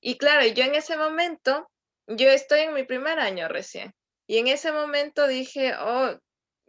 Y 0.00 0.18
claro, 0.18 0.46
yo 0.46 0.64
en 0.64 0.74
ese 0.74 0.96
momento, 0.96 1.70
yo 2.08 2.28
estoy 2.28 2.60
en 2.60 2.74
mi 2.74 2.82
primer 2.82 3.20
año 3.20 3.48
recién, 3.48 3.94
y 4.26 4.38
en 4.38 4.48
ese 4.48 4.72
momento 4.72 5.26
dije, 5.26 5.74
oh, 5.78 6.18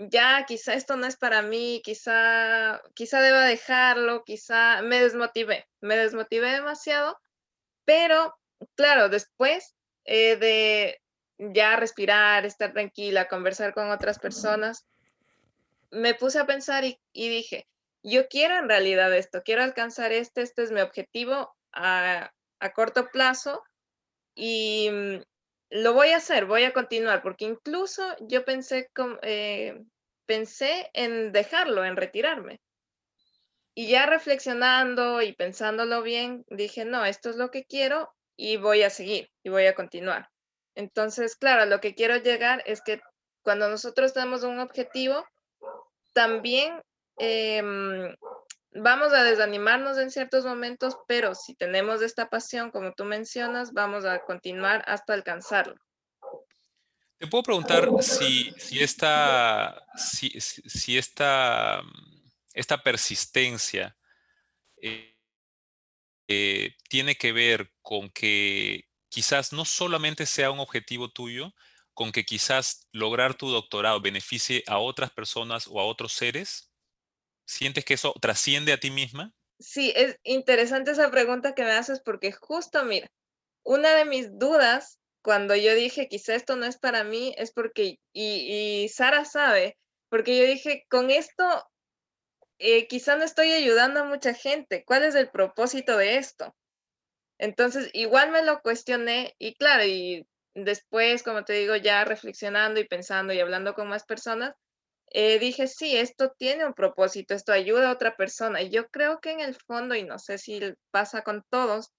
ya 0.09 0.45
quizá 0.45 0.73
esto 0.73 0.95
no 0.95 1.05
es 1.05 1.17
para 1.17 1.41
mí, 1.41 1.81
quizá, 1.83 2.81
quizá 2.93 3.21
deba 3.21 3.45
dejarlo, 3.45 4.23
quizá 4.23 4.81
me 4.81 4.99
desmotivé, 4.99 5.67
me 5.81 5.97
desmotivé 5.97 6.51
demasiado, 6.51 7.17
pero 7.85 8.35
claro, 8.75 9.09
después 9.09 9.75
eh, 10.05 10.35
de 10.37 11.01
ya 11.37 11.75
respirar, 11.75 12.45
estar 12.45 12.73
tranquila, 12.73 13.27
conversar 13.27 13.73
con 13.73 13.89
otras 13.91 14.19
personas, 14.19 14.85
me 15.91 16.13
puse 16.15 16.39
a 16.39 16.45
pensar 16.45 16.83
y, 16.85 16.99
dije, 17.13 17.67
yo 18.01 18.27
quiero 18.27 18.57
en 18.57 18.67
realidad 18.67 19.13
esto, 19.13 19.43
quiero 19.43 19.63
alcanzar 19.63 20.11
este, 20.11 20.41
este 20.41 20.63
es 20.63 20.71
mi 20.71 20.81
objetivo 20.81 21.55
a, 21.71 22.31
corto 22.75 23.09
plazo 23.11 23.61
y 24.35 24.89
mm, 24.91 25.21
lo 25.71 25.93
voy 25.93 26.09
a 26.09 26.17
hacer, 26.17 26.45
voy 26.45 26.63
a 26.63 26.73
continuar, 26.73 27.21
porque 27.21 27.45
incluso 27.45 28.03
yo 28.21 28.45
pensé, 28.45 28.89
eh, 29.21 29.83
pensé 30.25 30.89
en 30.93 31.31
dejarlo, 31.31 31.85
en 31.85 31.95
retirarme. 31.95 32.61
Y 33.75 33.87
ya 33.87 34.05
reflexionando 34.05 35.21
y 35.21 35.33
pensándolo 35.33 36.03
bien, 36.03 36.45
dije, 36.49 36.85
no, 36.85 37.05
esto 37.05 37.29
es 37.29 37.37
lo 37.37 37.49
que 37.49 37.65
quiero 37.65 38.13
y 38.35 38.57
voy 38.57 38.83
a 38.83 38.89
seguir 38.89 39.29
y 39.43 39.49
voy 39.49 39.65
a 39.65 39.75
continuar. 39.75 40.29
Entonces, 40.75 41.35
claro, 41.35 41.65
lo 41.65 41.79
que 41.79 41.95
quiero 41.95 42.17
llegar 42.17 42.63
es 42.65 42.81
que 42.81 43.01
cuando 43.43 43.69
nosotros 43.69 44.13
tenemos 44.13 44.43
un 44.43 44.59
objetivo, 44.59 45.25
también 46.13 46.81
em, 47.17 48.15
vamos 48.71 49.13
a 49.13 49.23
desanimarnos 49.23 49.97
en 49.97 50.11
ciertos 50.11 50.45
momentos, 50.45 50.97
pero 51.07 51.35
si 51.35 51.55
tenemos 51.55 52.01
esta 52.01 52.29
pasión, 52.29 52.71
como 52.71 52.93
tú 52.93 53.05
mencionas, 53.05 53.73
vamos 53.73 54.05
a 54.05 54.19
continuar 54.19 54.83
hasta 54.87 55.13
alcanzarlo. 55.13 55.75
Te 57.23 57.27
puedo 57.27 57.43
preguntar 57.43 57.89
si, 58.01 58.53
esta, 58.81 59.81
si, 59.95 60.97
esta, 60.97 61.81
esta 62.53 62.83
persistencia 62.83 63.95
eh, 64.75 65.17
eh, 66.27 66.75
tiene 66.89 67.15
que 67.15 67.31
ver 67.31 67.71
con 67.81 68.09
que 68.09 68.89
quizás 69.07 69.53
no 69.53 69.63
solamente 69.63 70.25
sea 70.25 70.51
un 70.51 70.59
objetivo 70.59 71.11
tuyo, 71.13 71.55
con 71.93 72.11
que 72.11 72.25
quizás 72.25 72.89
lograr 72.91 73.35
tu 73.35 73.47
doctorado 73.47 74.01
beneficie 74.01 74.61
a 74.67 74.79
otras 74.79 75.09
personas 75.09 75.65
o 75.69 75.79
a 75.79 75.85
otros 75.85 76.11
seres? 76.11 76.73
¿Sientes 77.45 77.85
que 77.85 77.93
eso 77.93 78.13
trasciende 78.19 78.73
a 78.73 78.81
ti 78.81 78.91
misma? 78.91 79.33
Sí, 79.59 79.93
es 79.95 80.19
interesante 80.23 80.91
esa 80.91 81.09
pregunta 81.09 81.55
que 81.55 81.63
me 81.63 81.71
haces 81.71 82.01
porque 82.01 82.33
justo, 82.33 82.83
mira, 82.83 83.09
una 83.63 83.95
de 83.95 84.03
mis 84.03 84.37
dudas 84.37 84.99
cuando 85.23 85.55
yo 85.55 85.73
dije 85.73 86.07
quizá 86.07 86.35
esto 86.35 86.55
no 86.55 86.65
es 86.65 86.77
para 86.77 87.03
mí 87.03 87.33
es 87.37 87.51
porque, 87.51 87.99
y, 88.13 88.87
Sara 88.89 89.25
sabe, 89.25 89.77
porque 90.09 90.37
yo 90.37 90.45
dije, 90.45 90.85
con 90.89 91.09
esto 91.09 91.43
eh, 92.59 92.87
quizá 92.87 93.15
no 93.15 93.23
estoy 93.23 93.51
ayudando 93.51 94.01
a 94.01 94.05
mucha 94.05 94.33
gente, 94.33 94.83
¿cuál 94.85 95.03
es 95.03 95.15
el 95.15 95.29
propósito 95.31 95.97
de 95.97 96.17
esto? 96.17 96.53
Entonces, 97.39 97.89
igual 97.93 98.31
me 98.31 98.43
lo 98.43 98.61
cuestioné 98.61 99.33
y 99.39 99.55
claro, 99.55 99.83
y 99.85 100.27
después, 100.53 101.23
como 101.23 101.43
te 101.45 101.53
digo, 101.53 101.75
ya 101.75 102.05
reflexionando 102.05 102.79
y 102.79 102.87
pensando 102.87 103.33
y 103.33 103.39
hablando 103.39 103.73
con 103.73 103.87
más 103.87 104.05
personas, 104.05 104.53
eh, 105.11 105.39
dije, 105.39 105.67
sí, 105.67 105.95
esto 105.97 106.33
tiene 106.37 106.65
un 106.65 106.73
propósito, 106.73 107.33
esto 107.33 107.53
ayuda 107.53 107.89
a 107.89 107.93
otra 107.93 108.15
persona. 108.15 108.61
Y 108.61 108.69
yo 108.69 108.87
creo 108.89 109.19
que 109.19 109.31
en 109.31 109.41
el 109.41 109.55
fondo, 109.55 109.95
y 109.95 110.03
no 110.03 110.19
sé 110.19 110.37
si 110.37 110.59
pasa 110.91 111.21
con 111.21 111.43
todos, 111.49 111.91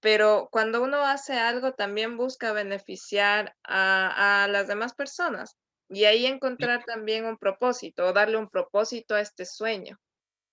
pero 0.00 0.48
cuando 0.50 0.82
uno 0.82 1.04
hace 1.04 1.34
algo 1.38 1.72
también 1.72 2.16
busca 2.16 2.52
beneficiar 2.52 3.54
a, 3.64 4.44
a 4.44 4.48
las 4.48 4.66
demás 4.68 4.94
personas. 4.94 5.56
y 5.88 6.04
ahí 6.04 6.26
encontrar 6.26 6.84
también 6.84 7.24
un 7.24 7.36
propósito 7.36 8.06
o 8.06 8.12
darle 8.12 8.36
un 8.36 8.48
propósito 8.48 9.14
a 9.14 9.20
este 9.20 9.44
sueño. 9.44 9.98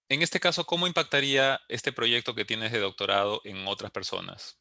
En 0.10 0.21
este 0.21 0.39
caso, 0.39 0.65
¿cómo 0.65 0.88
impactaría 0.88 1.60
este 1.67 1.91
proyecto 1.91 2.33
que 2.33 2.45
tienes 2.45 2.71
de 2.71 2.79
doctorado 2.79 3.41
en 3.43 3.67
otras 3.67 3.91
personas? 3.91 4.60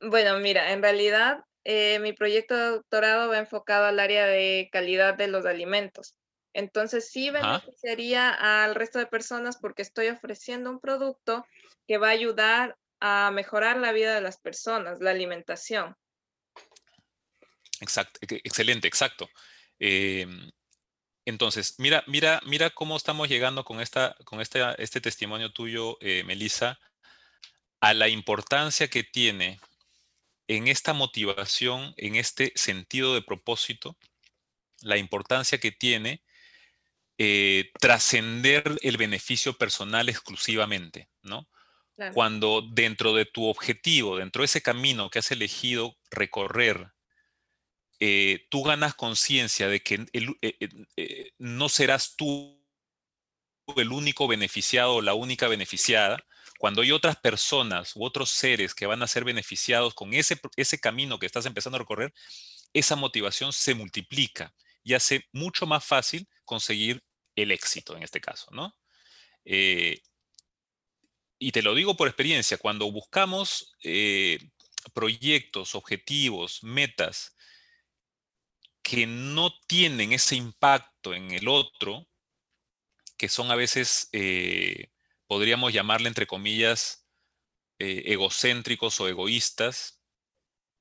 Bueno, 0.00 0.38
mira, 0.38 0.72
en 0.72 0.82
realidad 0.82 1.44
eh, 1.64 1.98
mi 2.00 2.12
proyecto 2.12 2.56
de 2.56 2.70
doctorado 2.70 3.28
va 3.28 3.38
enfocado 3.38 3.86
al 3.86 4.00
área 4.00 4.26
de 4.26 4.68
calidad 4.72 5.14
de 5.14 5.28
los 5.28 5.46
alimentos. 5.46 6.14
Entonces 6.52 7.10
sí 7.10 7.30
beneficiaría 7.30 8.30
al 8.30 8.74
resto 8.74 8.98
de 8.98 9.06
personas 9.06 9.58
porque 9.58 9.82
estoy 9.82 10.08
ofreciendo 10.08 10.70
un 10.70 10.80
producto 10.80 11.44
que 11.86 11.98
va 11.98 12.08
a 12.08 12.12
ayudar 12.12 12.76
a 13.00 13.30
mejorar 13.32 13.76
la 13.78 13.92
vida 13.92 14.14
de 14.14 14.20
las 14.20 14.38
personas, 14.38 15.00
la 15.00 15.10
alimentación. 15.10 15.96
Exacto, 17.80 18.18
excelente, 18.22 18.88
exacto. 18.88 19.28
Em, 19.78 20.50
entonces, 21.24 21.74
mira, 21.78 22.02
mira, 22.06 22.40
mira 22.46 22.70
cómo 22.70 22.96
estamos 22.96 23.28
llegando 23.28 23.64
con, 23.64 23.80
esta, 23.80 24.16
con 24.24 24.40
este, 24.40 24.60
este 24.78 25.00
testimonio 25.00 25.52
tuyo, 25.52 25.98
eh, 26.00 26.24
Melissa, 26.24 26.78
a 27.80 27.94
la 27.94 28.08
importancia 28.08 28.88
que 28.88 29.04
tiene 29.04 29.60
en 30.48 30.66
esta 30.66 30.94
motivación, 30.94 31.94
en 31.96 32.16
este 32.16 32.52
sentido 32.56 33.14
de 33.14 33.22
propósito, 33.22 33.96
la 34.80 34.96
importancia 34.96 35.58
que 35.58 35.70
tiene 35.70 36.22
eh, 37.18 37.70
trascender 37.80 38.78
el 38.82 38.96
beneficio 38.96 39.52
personal 39.52 40.08
exclusivamente, 40.08 41.08
¿no? 41.22 41.48
Cuando 42.12 42.62
dentro 42.62 43.12
de 43.12 43.24
tu 43.24 43.46
objetivo, 43.46 44.16
dentro 44.16 44.42
de 44.42 44.46
ese 44.46 44.62
camino 44.62 45.10
que 45.10 45.18
has 45.18 45.30
elegido 45.30 45.96
recorrer, 46.10 46.92
eh, 48.00 48.46
tú 48.50 48.62
ganas 48.62 48.94
conciencia 48.94 49.68
de 49.68 49.80
que 49.80 50.06
eh, 50.12 51.30
no 51.38 51.68
serás 51.68 52.14
tú 52.16 52.58
el 53.76 53.92
único 53.92 54.28
beneficiado 54.28 54.94
o 54.94 55.02
la 55.02 55.14
única 55.14 55.48
beneficiada, 55.48 56.24
cuando 56.58 56.82
hay 56.82 56.92
otras 56.92 57.16
personas 57.16 57.94
u 57.94 58.04
otros 58.04 58.30
seres 58.30 58.74
que 58.74 58.86
van 58.86 59.02
a 59.02 59.06
ser 59.06 59.24
beneficiados 59.24 59.94
con 59.94 60.14
ese, 60.14 60.40
ese 60.56 60.78
camino 60.78 61.18
que 61.18 61.26
estás 61.26 61.46
empezando 61.46 61.76
a 61.76 61.80
recorrer, 61.80 62.12
esa 62.72 62.96
motivación 62.96 63.52
se 63.52 63.74
multiplica 63.74 64.54
y 64.82 64.94
hace 64.94 65.26
mucho 65.32 65.66
más 65.66 65.84
fácil 65.84 66.28
conseguir 66.44 67.02
el 67.36 67.52
éxito 67.52 67.96
en 67.96 68.02
este 68.02 68.20
caso, 68.20 68.50
¿no? 68.52 68.74
Eh, 69.44 70.00
y 71.38 71.52
te 71.52 71.62
lo 71.62 71.74
digo 71.74 71.96
por 71.96 72.08
experiencia, 72.08 72.58
cuando 72.58 72.90
buscamos 72.90 73.74
eh, 73.82 74.38
proyectos, 74.92 75.74
objetivos, 75.74 76.62
metas 76.62 77.36
que 78.82 79.06
no 79.06 79.52
tienen 79.66 80.12
ese 80.12 80.36
impacto 80.36 81.14
en 81.14 81.30
el 81.32 81.48
otro, 81.48 82.06
que 83.16 83.28
son 83.28 83.50
a 83.50 83.56
veces, 83.56 84.08
eh, 84.12 84.90
podríamos 85.26 85.72
llamarle 85.72 86.08
entre 86.08 86.26
comillas, 86.26 87.04
egocéntricos 87.80 89.00
o 89.00 89.06
egoístas, 89.06 90.02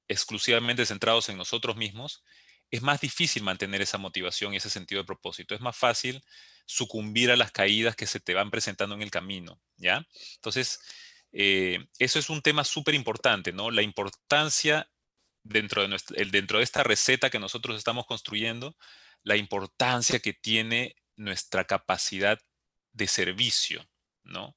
exclusivamente 0.08 0.86
centrados 0.86 1.30
en 1.30 1.38
nosotros 1.38 1.76
mismos, 1.76 2.24
es 2.72 2.82
más 2.82 3.02
difícil 3.02 3.44
mantener 3.44 3.82
esa 3.82 3.98
motivación 3.98 4.54
y 4.54 4.58
ese 4.58 4.70
sentido 4.70 5.02
de 5.02 5.08
propósito. 5.08 5.56
Es 5.56 5.62
más 5.62 5.76
fácil 5.78 6.24
sucumbir 6.66 7.32
a 7.32 7.38
las 7.38 7.52
caídas 7.52 7.96
que 7.96 8.08
se 8.08 8.20
te 8.20 8.34
van 8.34 8.52
presentando 8.52 8.96
en 8.96 9.02
el 9.02 9.12
camino, 9.12 9.62
¿ya? 9.78 10.06
Entonces, 10.36 10.80
eh, 11.32 11.86
eso 12.00 12.20
es 12.20 12.30
un 12.30 12.42
tema 12.42 12.64
súper 12.64 12.96
importante, 12.96 13.54
¿no? 13.54 13.72
La 13.72 13.82
importancia 13.82 14.90
dentro 15.44 15.88
de, 15.88 16.26
dentro 16.30 16.58
de 16.58 16.64
esta 16.64 16.84
receta 16.84 17.30
que 17.30 17.40
nosotros 17.40 17.78
estamos 17.78 18.06
construyendo, 18.06 18.76
la 19.24 19.38
importancia 19.38 20.20
que 20.20 20.34
tiene 20.34 20.96
nuestra 21.16 21.66
capacidad 21.66 22.40
de 22.92 23.08
servicio, 23.08 23.88
¿no? 24.24 24.56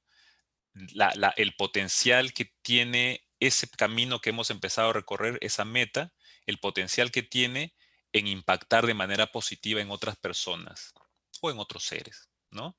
el 1.36 1.54
potencial 1.56 2.32
que 2.32 2.52
tiene 2.62 3.26
ese 3.40 3.68
camino 3.68 4.20
que 4.20 4.30
hemos 4.30 4.50
empezado 4.50 4.90
a 4.90 4.92
recorrer, 4.92 5.38
esa 5.40 5.64
meta, 5.64 6.12
el 6.46 6.58
potencial 6.58 7.10
que 7.10 7.22
tiene 7.22 7.74
en 8.12 8.26
impactar 8.26 8.86
de 8.86 8.94
manera 8.94 9.26
positiva 9.26 9.80
en 9.80 9.90
otras 9.90 10.16
personas 10.16 10.92
o 11.40 11.50
en 11.50 11.58
otros 11.58 11.84
seres, 11.84 12.28
¿no? 12.50 12.76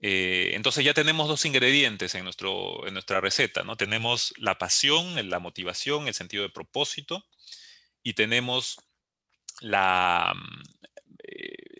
Eh, 0.00 0.52
entonces 0.54 0.84
ya 0.84 0.94
tenemos 0.94 1.26
dos 1.28 1.44
ingredientes 1.44 2.14
en, 2.14 2.22
nuestro, 2.24 2.86
en 2.86 2.94
nuestra 2.94 3.20
receta, 3.20 3.64
¿no? 3.64 3.76
Tenemos 3.76 4.32
la 4.36 4.56
pasión, 4.56 5.28
la 5.28 5.40
motivación, 5.40 6.06
el 6.06 6.14
sentido 6.14 6.44
de 6.44 6.50
propósito 6.50 7.26
y 8.02 8.14
tenemos 8.14 8.78
eh, 9.62 10.32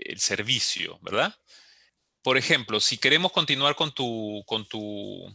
el 0.07 0.19
servicio, 0.19 0.99
¿verdad? 1.03 1.35
Por 2.23 2.37
ejemplo, 2.37 2.81
si 2.81 2.99
queremos 2.99 3.33
continuar 3.33 3.77
con 3.77 3.93
tu, 3.93 4.43
con 4.47 4.67
tu, 4.67 5.33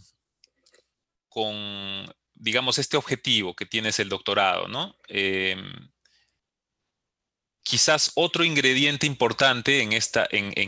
con, 1.30 2.14
digamos, 2.34 2.78
este 2.78 2.98
objetivo 2.98 3.56
que 3.56 3.66
tienes 3.66 4.00
el 4.00 4.10
doctorado, 4.10 4.68
¿no? 4.68 4.98
Em, 5.08 5.90
quizás 7.64 8.12
otro 8.16 8.44
ingrediente 8.44 9.08
importante 9.08 9.82
en, 9.82 9.94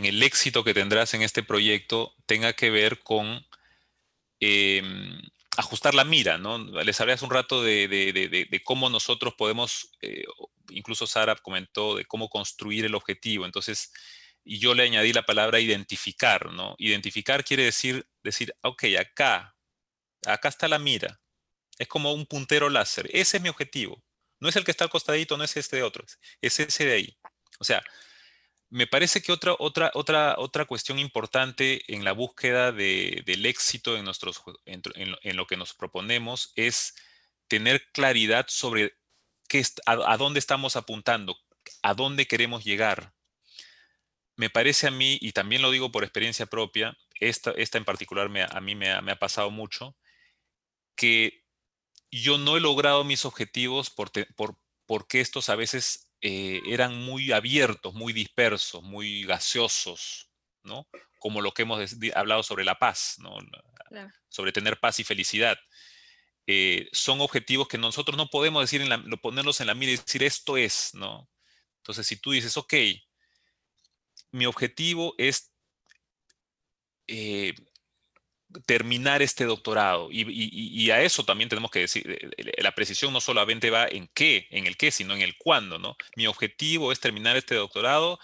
el 0.04 0.22
éxito 0.22 0.64
que 0.64 0.74
tendrás 0.74 1.14
en 1.14 1.22
este 1.22 1.42
proyecto 1.42 2.14
tenga 2.26 2.54
que 2.54 2.70
ver 2.70 3.00
con 3.02 3.46
em, 4.40 5.20
ajustar 5.56 5.94
la 5.94 6.04
mira, 6.04 6.38
¿no? 6.38 6.58
Les 6.58 7.00
hablé 7.00 7.12
hace 7.12 7.24
un 7.24 7.30
rato 7.30 7.62
de, 7.62 8.62
cómo 8.64 8.90
nosotros 8.90 9.34
podemos, 9.36 9.90
eh, 10.00 10.24
incluso 10.70 11.06
Sara 11.06 11.36
comentó 11.36 11.96
de 11.96 12.06
cómo 12.06 12.28
construir 12.28 12.84
el 12.86 12.94
objetivo, 12.94 13.44
entonces, 13.44 13.92
y 14.42 14.58
yo 14.58 14.74
le 14.74 14.84
añadí 14.84 15.12
la 15.12 15.26
palabra 15.26 15.60
identificar, 15.60 16.52
¿no? 16.52 16.74
Identificar 16.78 17.44
quiere 17.44 17.64
decir, 17.64 18.06
decir, 18.22 18.54
ok, 18.62 18.84
acá, 18.98 19.54
acá 20.26 20.48
está 20.48 20.68
la 20.68 20.78
mira, 20.78 21.20
es 21.78 21.88
como 21.88 22.12
un 22.12 22.26
puntero 22.26 22.70
láser, 22.70 23.08
ese 23.12 23.36
es 23.38 23.42
mi 23.42 23.48
objetivo. 23.48 24.02
No 24.40 24.48
es 24.48 24.56
el 24.56 24.64
que 24.64 24.70
está 24.70 24.84
al 24.84 24.90
costadito, 24.90 25.36
no 25.36 25.44
es 25.44 25.56
este 25.56 25.76
de 25.76 25.82
otro, 25.82 26.04
es 26.40 26.60
ese 26.60 26.84
de 26.84 26.92
ahí. 26.92 27.18
O 27.58 27.64
sea, 27.64 27.82
me 28.68 28.86
parece 28.86 29.22
que 29.22 29.32
otra, 29.32 29.54
otra, 29.58 29.90
otra, 29.94 30.34
otra 30.38 30.64
cuestión 30.64 30.98
importante 30.98 31.82
en 31.92 32.04
la 32.04 32.12
búsqueda 32.12 32.72
del 32.72 33.46
éxito 33.46 33.96
en, 33.96 34.04
nuestros, 34.04 34.42
en, 34.64 35.36
lo 35.36 35.46
que 35.46 35.56
nos 35.56 35.74
proponemos 35.74 36.52
es 36.56 36.94
tener 37.48 37.90
claridad 37.92 38.46
sobre 38.48 38.96
qué, 39.48 39.62
a, 39.86 40.12
a, 40.12 40.16
dónde 40.16 40.40
estamos 40.40 40.76
apuntando, 40.76 41.38
a 41.82 41.94
dónde 41.94 42.26
queremos 42.26 42.64
llegar. 42.64 43.14
Me 44.34 44.50
parece 44.50 44.88
a 44.88 44.90
mí, 44.90 45.16
y 45.20 45.32
también 45.32 45.62
lo 45.62 45.70
digo 45.70 45.92
por 45.92 46.02
experiencia 46.02 46.46
propia, 46.46 46.98
esta, 47.20 47.52
esta 47.52 47.78
en 47.78 47.84
particular 47.84 48.28
me, 48.28 48.42
a 48.42 48.60
mí 48.60 48.74
me 48.74 49.00
me 49.00 49.12
ha 49.12 49.18
pasado 49.18 49.50
mucho, 49.50 49.96
que 50.96 51.45
yo 52.10 52.38
no 52.38 52.56
he 52.56 52.60
logrado 52.60 53.04
mis 53.04 53.24
objetivos 53.24 53.90
por, 53.90 54.10
porque 54.86 55.20
estos 55.20 55.48
a 55.48 55.56
veces 55.56 56.10
eh, 56.20 56.62
eran 56.66 56.96
muy 56.96 57.32
abiertos, 57.32 57.94
muy 57.94 58.12
dispersos, 58.12 58.82
muy 58.82 59.24
gaseosos, 59.24 60.30
¿no? 60.62 60.88
Como 61.18 61.40
lo 61.40 61.52
que 61.52 61.62
hemos 61.62 61.96
hablado 62.14 62.42
sobre 62.42 62.64
la 62.64 62.78
paz, 62.78 63.16
¿no? 63.18 63.36
Sobre 64.28 64.52
tener 64.52 64.78
paz 64.78 65.00
y 65.00 65.04
felicidad. 65.04 65.58
Eh, 66.46 66.88
son 66.92 67.20
objetivos 67.20 67.66
que 67.66 67.78
nosotros 67.78 68.16
no 68.16 68.28
podemos 68.28 68.62
decir, 68.62 68.80
en 68.80 68.88
la, 68.88 69.02
ponerlos 69.20 69.60
en 69.60 69.66
la 69.66 69.74
mira 69.74 69.92
y 69.92 69.96
decir 69.96 70.22
esto 70.22 70.56
es, 70.56 70.90
¿no? 70.94 71.28
Entonces, 71.78 72.06
si 72.06 72.16
tú 72.16 72.32
dices, 72.32 72.56
ok, 72.56 72.74
mi 74.30 74.46
objetivo 74.46 75.14
es 75.18 75.52
eh, 77.08 77.54
terminar 78.64 79.22
este 79.22 79.44
doctorado. 79.44 80.08
Y, 80.10 80.90
a 80.90 81.02
eso 81.02 81.24
también 81.24 81.48
tenemos 81.48 81.70
que 81.70 81.80
decir, 81.80 82.10
eh, 82.10 82.30
eh, 82.36 82.62
la 82.62 82.72
precisión 82.72 83.12
no 83.12 83.20
solamente 83.20 83.70
va 83.70 83.86
en 83.86 84.08
qué, 84.14 84.46
en 84.50 84.66
el 84.66 84.76
qué, 84.76 84.90
sino 84.90 85.14
en 85.14 85.22
el 85.22 85.36
cuándo, 85.36 85.78
¿no? 85.78 85.96
Mi 86.16 86.26
objetivo 86.26 86.92
es 86.92 87.00
terminar 87.00 87.36
este 87.36 87.54
doctorado 87.54 88.18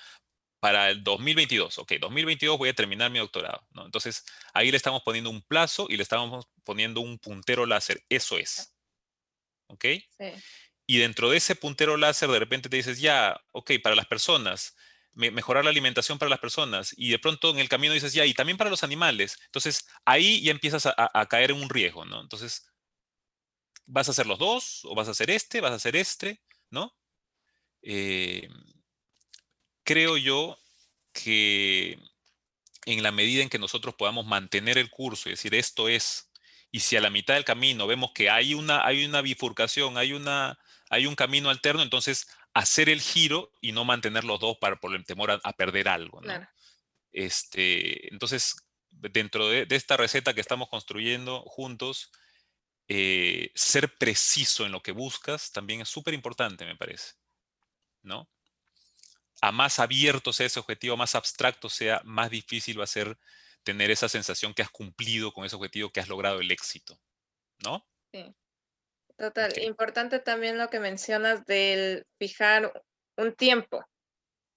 para 0.60 0.90
el 0.90 1.02
2022. 1.02 1.78
Ok, 1.78 1.94
2022 2.00 2.56
voy 2.56 2.68
a 2.68 2.74
terminar 2.74 3.10
mi 3.10 3.18
doctorado, 3.18 3.66
¿no? 3.72 3.84
Entonces, 3.84 4.24
ahí 4.54 4.70
le 4.70 4.76
estamos 4.76 5.02
poniendo 5.02 5.28
un 5.30 5.42
plazo 5.42 5.86
y 5.88 5.96
le 5.96 6.02
estamos 6.02 6.46
poniendo 6.64 7.00
un 7.00 7.18
puntero 7.18 7.66
láser. 7.66 8.04
Eso 8.08 8.38
es. 8.38 8.74
¿Ok? 9.68 9.86
Y 10.86 10.98
dentro 10.98 11.30
de 11.30 11.38
ese 11.38 11.56
puntero 11.56 11.96
láser, 11.96 12.28
de 12.30 12.38
repente 12.38 12.68
te 12.68 12.76
dices, 12.76 13.00
ya, 13.00 13.40
ok, 13.52 13.72
para 13.82 13.96
las 13.96 14.06
personas, 14.06 14.76
mejorar 15.14 15.64
la 15.64 15.70
alimentación 15.70 16.18
para 16.18 16.30
las 16.30 16.38
personas 16.38 16.94
y 16.96 17.10
de 17.10 17.18
pronto 17.18 17.50
en 17.50 17.58
el 17.58 17.68
camino 17.68 17.94
dices, 17.94 18.14
ya, 18.14 18.24
y 18.24 18.34
también 18.34 18.56
para 18.56 18.70
los 18.70 18.82
animales. 18.82 19.38
Entonces 19.46 19.86
ahí 20.04 20.42
ya 20.42 20.50
empiezas 20.50 20.86
a, 20.86 21.26
caer 21.26 21.50
en 21.50 21.62
un 21.62 21.68
riesgo, 21.68 22.04
¿no? 22.04 22.20
Entonces, 22.20 22.66
¿vas 23.86 24.08
a 24.08 24.12
hacer 24.12 24.26
los 24.26 24.38
dos? 24.38 24.80
¿O 24.84 24.94
vas 24.94 25.08
a 25.08 25.12
hacer 25.12 25.30
este? 25.30 25.60
¿Vas 25.60 25.72
a 25.72 25.76
hacer 25.76 25.96
este? 25.96 26.42
¿No? 26.70 26.96
Eh, 27.82 28.48
creo 29.84 30.16
yo 30.16 30.58
que 31.12 31.98
en 32.86 33.02
la 33.02 33.12
medida 33.12 33.42
en 33.42 33.48
que 33.48 33.58
nosotros 33.58 33.94
podamos 33.94 34.26
mantener 34.26 34.78
el 34.78 34.90
curso 34.90 35.28
y 35.28 35.32
decir 35.32 35.54
esto 35.54 35.88
es, 35.88 36.30
y 36.70 36.80
si 36.80 36.96
a 36.96 37.00
la 37.00 37.10
mitad 37.10 37.34
del 37.34 37.44
camino 37.44 37.86
vemos 37.86 38.12
que 38.12 38.30
hay 38.30 38.54
una, 38.54 38.84
hay 38.84 39.04
una 39.04 39.20
bifurcación, 39.20 39.98
hay, 39.98 40.14
una, 40.14 40.58
hay 40.88 41.06
un 41.06 41.14
camino 41.14 41.50
alterno, 41.50 41.82
entonces 41.82 42.28
hacer 42.54 42.88
el 42.88 43.00
giro 43.00 43.50
y 43.60 43.72
no 43.72 43.84
mantener 43.84 44.24
los 44.24 44.40
dos 44.40 44.58
para, 44.58 44.76
por 44.76 44.94
el 44.94 45.04
temor 45.04 45.40
a, 45.42 45.52
perder 45.52 45.88
algo. 45.88 46.20
Este, 47.12 48.12
entonces, 48.12 48.56
dentro 48.90 49.48
de, 49.48 49.66
esta 49.70 49.96
receta 49.96 50.34
que 50.34 50.40
estamos 50.40 50.68
construyendo 50.68 51.42
juntos, 51.42 52.10
eh, 52.88 53.50
ser 53.54 53.96
preciso 53.96 54.66
en 54.66 54.72
lo 54.72 54.82
que 54.82 54.92
buscas 54.92 55.52
también 55.52 55.80
es 55.80 55.88
súper 55.88 56.14
importante, 56.14 56.64
me 56.64 56.76
parece. 56.76 57.14
¿no? 58.02 58.28
A 59.40 59.52
más 59.52 59.78
abierto 59.78 60.32
sea 60.32 60.46
ese 60.46 60.60
objetivo, 60.60 60.96
más 60.96 61.14
abstracto 61.14 61.68
sea, 61.68 62.00
más 62.04 62.30
difícil 62.30 62.78
va 62.78 62.84
a 62.84 62.88
ser 62.88 63.18
tener 63.62 63.90
esa 63.90 64.08
sensación 64.08 64.54
que 64.54 64.62
has 64.62 64.70
cumplido 64.70 65.32
con 65.32 65.44
ese 65.44 65.56
objetivo, 65.56 65.90
que 65.90 66.00
has 66.00 66.08
logrado 66.08 66.40
el 66.40 66.50
éxito, 66.50 66.98
¿no? 67.64 67.86
Sí. 68.12 68.34
Total. 69.22 69.52
Importante 69.62 70.18
también 70.18 70.58
lo 70.58 70.68
que 70.68 70.80
mencionas 70.80 71.46
del 71.46 72.04
fijar 72.18 72.72
un 73.16 73.32
tiempo, 73.36 73.86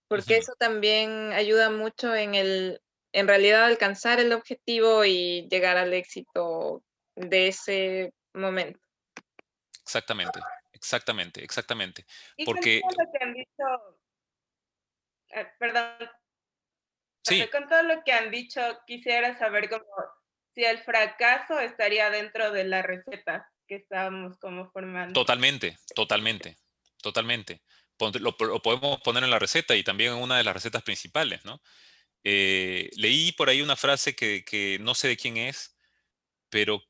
porque 0.07 0.37
eso 0.37 0.53
también 0.57 1.33
ayuda 1.33 1.69
mucho 1.69 2.15
en 2.15 2.33
el, 2.33 2.81
en 3.11 3.27
realidad, 3.27 3.65
alcanzar 3.65 4.19
el 4.19 4.33
objetivo 4.33 5.05
y 5.05 5.47
llegar 5.51 5.77
al 5.77 5.93
éxito 5.93 6.83
de 7.13 7.49
ese 7.49 8.11
momento. 8.33 8.79
Exactamente, 9.83 10.39
exactamente, 10.73 11.43
exactamente. 11.43 12.03
porque... 12.43 12.81
Con 12.81 12.89
todo 12.89 13.05
lo 13.05 13.11
que 13.11 13.23
han 13.23 13.33
dicho, 13.35 13.99
eh, 15.29 15.47
perdón. 15.59 16.09
Sí. 17.23 17.47
Con 17.51 17.69
todo 17.69 17.83
lo 17.83 18.03
que 18.03 18.13
han 18.13 18.31
dicho, 18.31 18.61
quisiera 18.87 19.37
saber 19.37 19.69
cómo 19.69 19.85
si 20.55 20.65
el 20.65 20.79
fracaso 20.79 21.59
estaría 21.59 22.09
dentro 22.09 22.49
de 22.49 22.63
la 22.63 22.81
receta 22.81 23.47
que 23.67 23.75
estábamos 23.75 24.37
como 24.37 24.69
formando. 24.71 25.13
Totalmente, 25.13 25.77
totalmente, 25.95 26.57
totalmente. 27.01 27.61
Lo, 28.19 28.35
podemos 28.37 28.99
poner 29.01 29.23
en 29.23 29.29
la 29.29 29.39
receta 29.39 29.75
y 29.75 29.83
también 29.83 30.13
en 30.13 30.21
una 30.21 30.37
de 30.37 30.43
las 30.43 30.53
recetas 30.53 30.83
principales, 30.83 31.45
¿no? 31.45 31.61
Eh, 32.23 32.89
leí 32.95 33.31
por 33.33 33.49
ahí 33.49 33.61
una 33.61 33.75
frase 33.75 34.15
que, 34.15 34.77
no 34.81 34.95
sé 34.95 35.07
de 35.07 35.17
quién 35.17 35.37
es, 35.37 35.77
pero, 36.49 36.83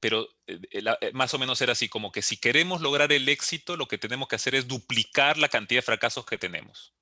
pero 0.00 0.28
eh, 0.46 0.60
eh, 0.72 1.12
más 1.12 1.32
o 1.34 1.38
menos 1.38 1.60
era 1.62 1.72
así, 1.72 1.88
como 1.88 2.10
que 2.10 2.20
si 2.20 2.36
queremos 2.36 2.80
lograr 2.80 3.12
el 3.12 3.28
éxito, 3.28 3.76
lo 3.76 3.86
que 3.86 3.98
tenemos 3.98 4.28
que 4.28 4.36
hacer 4.36 4.54
es 4.54 4.66
duplicar 4.66 5.38
la 5.38 5.48
cantidad 5.48 5.78
de 5.78 5.86
fracasos 5.86 6.26
que 6.26 6.36
tenemos. 6.36 6.95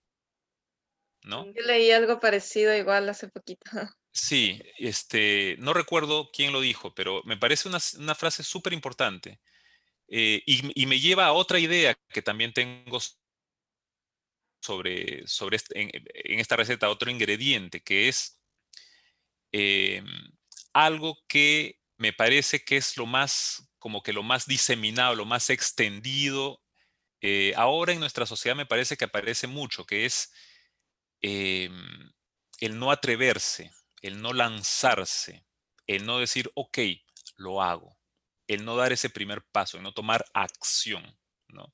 ¿No? 1.24 1.46
Yo 1.46 1.62
leí 1.62 1.90
algo 1.90 2.20
parecido 2.20 2.76
igual 2.76 3.08
hace 3.08 3.28
poquito. 3.28 3.64
Sí, 4.16 4.62
este, 4.78 5.56
no 5.58 5.72
recuerdo 5.74 6.30
quién 6.32 6.52
lo 6.52 6.60
dijo, 6.60 6.94
pero 6.94 7.20
me 7.24 7.36
parece 7.36 7.68
una, 7.68 8.14
frase 8.14 8.44
súper 8.44 8.72
importante. 8.72 9.40
Eh, 10.06 10.40
y, 10.46 10.86
me 10.86 11.00
lleva 11.00 11.26
a 11.26 11.32
otra 11.32 11.58
idea 11.58 11.98
que 12.10 12.22
también 12.22 12.52
tengo 12.52 13.00
sobre, 14.60 15.26
sobre 15.26 15.58
en, 15.70 15.90
esta 16.38 16.54
receta, 16.54 16.90
otro 16.90 17.10
ingrediente, 17.10 17.82
que 17.82 18.08
es 18.08 18.40
em, 19.50 20.06
algo 20.72 21.18
que 21.26 21.80
me 21.96 22.12
parece 22.12 22.64
que 22.64 22.76
es 22.76 22.96
lo 22.96 23.06
más, 23.06 23.68
como 23.80 24.00
que 24.04 24.12
lo 24.12 24.22
más 24.22 24.46
diseminado, 24.46 25.16
lo 25.16 25.24
más 25.24 25.50
extendido. 25.50 26.62
Eh, 27.20 27.52
ahora 27.56 27.92
en 27.92 27.98
nuestra 28.00 28.26
sociedad 28.26 28.56
me 28.56 28.66
parece 28.66 28.96
que 28.96 29.06
aparece 29.06 29.48
mucho, 29.48 29.84
que 29.86 30.06
es 30.06 30.32
em, 31.24 32.12
el 32.60 32.78
no 32.78 32.90
atreverse 32.90 33.70
el 34.04 34.20
no 34.20 34.34
lanzarse, 34.34 35.46
el 35.86 36.04
no 36.04 36.18
decir, 36.18 36.50
ok, 36.54 36.78
lo 37.38 37.62
hago, 37.62 37.96
el 38.46 38.62
no 38.62 38.76
dar 38.76 38.92
ese 38.92 39.08
primer 39.08 39.42
paso, 39.50 39.78
el 39.78 39.82
no 39.82 39.94
tomar 39.94 40.26
acción, 40.34 41.02
¿no? 41.48 41.72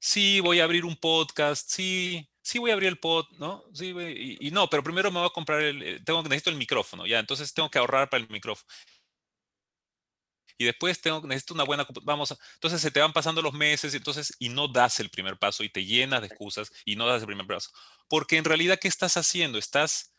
Sí, 0.00 0.40
voy 0.40 0.58
a 0.58 0.64
abrir 0.64 0.84
un 0.84 0.96
podcast, 0.96 1.70
sí, 1.70 2.28
sí 2.42 2.58
voy 2.58 2.72
a 2.72 2.74
abrir 2.74 2.88
el 2.88 2.98
pod, 2.98 3.26
¿no? 3.38 3.62
Sí, 3.72 3.94
y, 4.40 4.50
no, 4.50 4.68
pero 4.68 4.82
primero 4.82 5.12
me 5.12 5.20
voy 5.20 5.28
a 5.28 5.32
comprar 5.32 5.60
el, 5.62 6.04
tengo, 6.04 6.20
necesito 6.24 6.50
el 6.50 6.56
micrófono, 6.56 7.06
ya, 7.06 7.20
entonces 7.20 7.54
tengo 7.54 7.70
que 7.70 7.78
ahorrar 7.78 8.10
para 8.10 8.24
el 8.24 8.28
micrófono. 8.28 8.68
Y 10.58 10.64
después 10.64 11.00
tengo, 11.00 11.26
necesito 11.26 11.54
una 11.54 11.64
buena, 11.64 11.86
vamos, 12.02 12.36
entonces 12.54 12.80
se 12.80 12.90
te 12.90 13.00
van 13.00 13.12
pasando 13.12 13.40
los 13.40 13.54
meses, 13.54 13.94
entonces, 13.94 14.34
y 14.38 14.48
no 14.48 14.68
das 14.68 15.00
el 15.00 15.08
primer 15.08 15.38
paso 15.38 15.64
y 15.64 15.70
te 15.70 15.84
llenas 15.84 16.20
de 16.20 16.26
excusas 16.26 16.72
y 16.84 16.96
no 16.96 17.06
das 17.06 17.22
el 17.22 17.26
primer 17.26 17.46
paso. 17.46 17.70
Porque 18.08 18.36
en 18.36 18.44
realidad, 18.44 18.78
¿qué 18.80 18.88
estás 18.88 19.16
haciendo? 19.16 19.58
Estás 19.58 20.12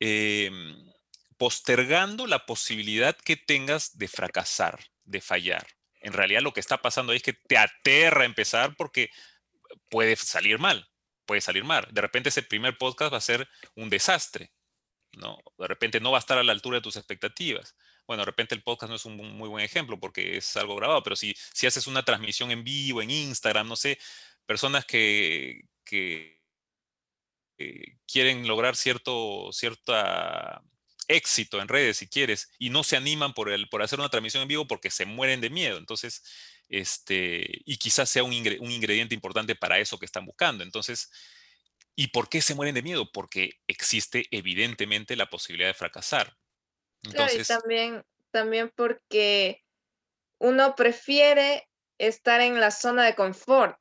Em, 0.00 0.92
postergando 1.36 2.26
la 2.26 2.46
posibilidad 2.46 3.16
que 3.16 3.36
tengas 3.36 3.98
de 3.98 4.08
fracasar, 4.08 4.78
de 5.04 5.20
fallar. 5.20 5.66
En 6.00 6.12
realidad 6.12 6.42
lo 6.42 6.52
que 6.52 6.60
está 6.60 6.82
pasando 6.82 7.12
ahí 7.12 7.18
es 7.18 7.22
que 7.22 7.32
te 7.32 7.56
aterra 7.56 8.24
empezar 8.24 8.74
porque 8.76 9.10
puede 9.88 10.16
salir 10.16 10.58
mal, 10.58 10.88
puede 11.26 11.40
salir 11.40 11.64
mal. 11.64 11.86
De 11.90 12.00
repente 12.00 12.30
ese 12.30 12.42
primer 12.42 12.76
podcast 12.78 13.12
va 13.12 13.18
a 13.18 13.20
ser 13.20 13.48
un 13.74 13.88
desastre, 13.88 14.52
¿no? 15.12 15.38
De 15.58 15.68
repente 15.68 16.00
no 16.00 16.12
va 16.12 16.18
a 16.18 16.20
estar 16.20 16.38
a 16.38 16.44
la 16.44 16.52
altura 16.52 16.78
de 16.78 16.82
tus 16.82 16.96
expectativas. 16.96 17.76
Bueno, 18.08 18.22
de 18.22 18.26
repente 18.26 18.54
el 18.56 18.62
podcast 18.62 18.90
no 18.90 18.96
es 18.96 19.04
un 19.04 19.16
muy 19.16 19.48
buen 19.48 19.64
ejemplo 19.64 20.00
porque 20.00 20.38
es 20.38 20.56
algo 20.56 20.74
grabado, 20.76 21.02
pero 21.04 21.14
si, 21.14 21.36
si 21.52 21.66
haces 21.66 21.86
una 21.86 22.04
transmisión 22.04 22.50
en 22.50 22.64
vivo, 22.64 23.02
en 23.02 23.10
Instagram, 23.10 23.68
no 23.68 23.76
sé, 23.76 23.98
personas 24.46 24.86
que, 24.86 25.60
que 25.84 26.40
eh, 27.58 27.98
quieren 28.06 28.48
lograr 28.48 28.76
cierto 28.76 29.50
cierta 29.52 30.62
éxito 31.06 31.60
en 31.60 31.68
redes, 31.68 31.98
si 31.98 32.08
quieres, 32.08 32.50
y 32.58 32.70
no 32.70 32.82
se 32.82 32.96
animan 32.96 33.34
por, 33.34 33.50
el, 33.50 33.68
por 33.68 33.82
hacer 33.82 33.98
una 33.98 34.08
transmisión 34.08 34.42
en 34.42 34.48
vivo 34.48 34.66
porque 34.66 34.90
se 34.90 35.04
mueren 35.04 35.42
de 35.42 35.50
miedo. 35.50 35.76
Entonces, 35.76 36.22
este, 36.70 37.60
y 37.66 37.76
quizás 37.76 38.08
sea 38.08 38.24
un, 38.24 38.32
ingrediente 38.32 39.14
importante 39.14 39.54
para 39.54 39.78
eso 39.80 39.98
que 39.98 40.06
están 40.06 40.24
buscando. 40.24 40.64
Entonces, 40.64 41.10
¿y 41.94 42.08
por 42.08 42.30
qué 42.30 42.40
se 42.40 42.54
mueren 42.54 42.74
de 42.74 42.82
miedo? 42.82 43.12
Porque 43.12 43.60
existe 43.66 44.28
evidentemente 44.30 45.14
la 45.14 45.28
posibilidad 45.28 45.68
de 45.68 45.74
fracasar. 45.74 46.37
Entonces, 47.02 47.46
claro, 47.46 47.60
y 47.60 47.62
también, 47.62 48.04
también 48.30 48.72
porque 48.74 49.64
uno 50.38 50.74
prefiere 50.76 51.68
estar 51.98 52.40
en 52.40 52.60
la 52.60 52.70
zona 52.70 53.04
de 53.04 53.14
confort 53.14 53.78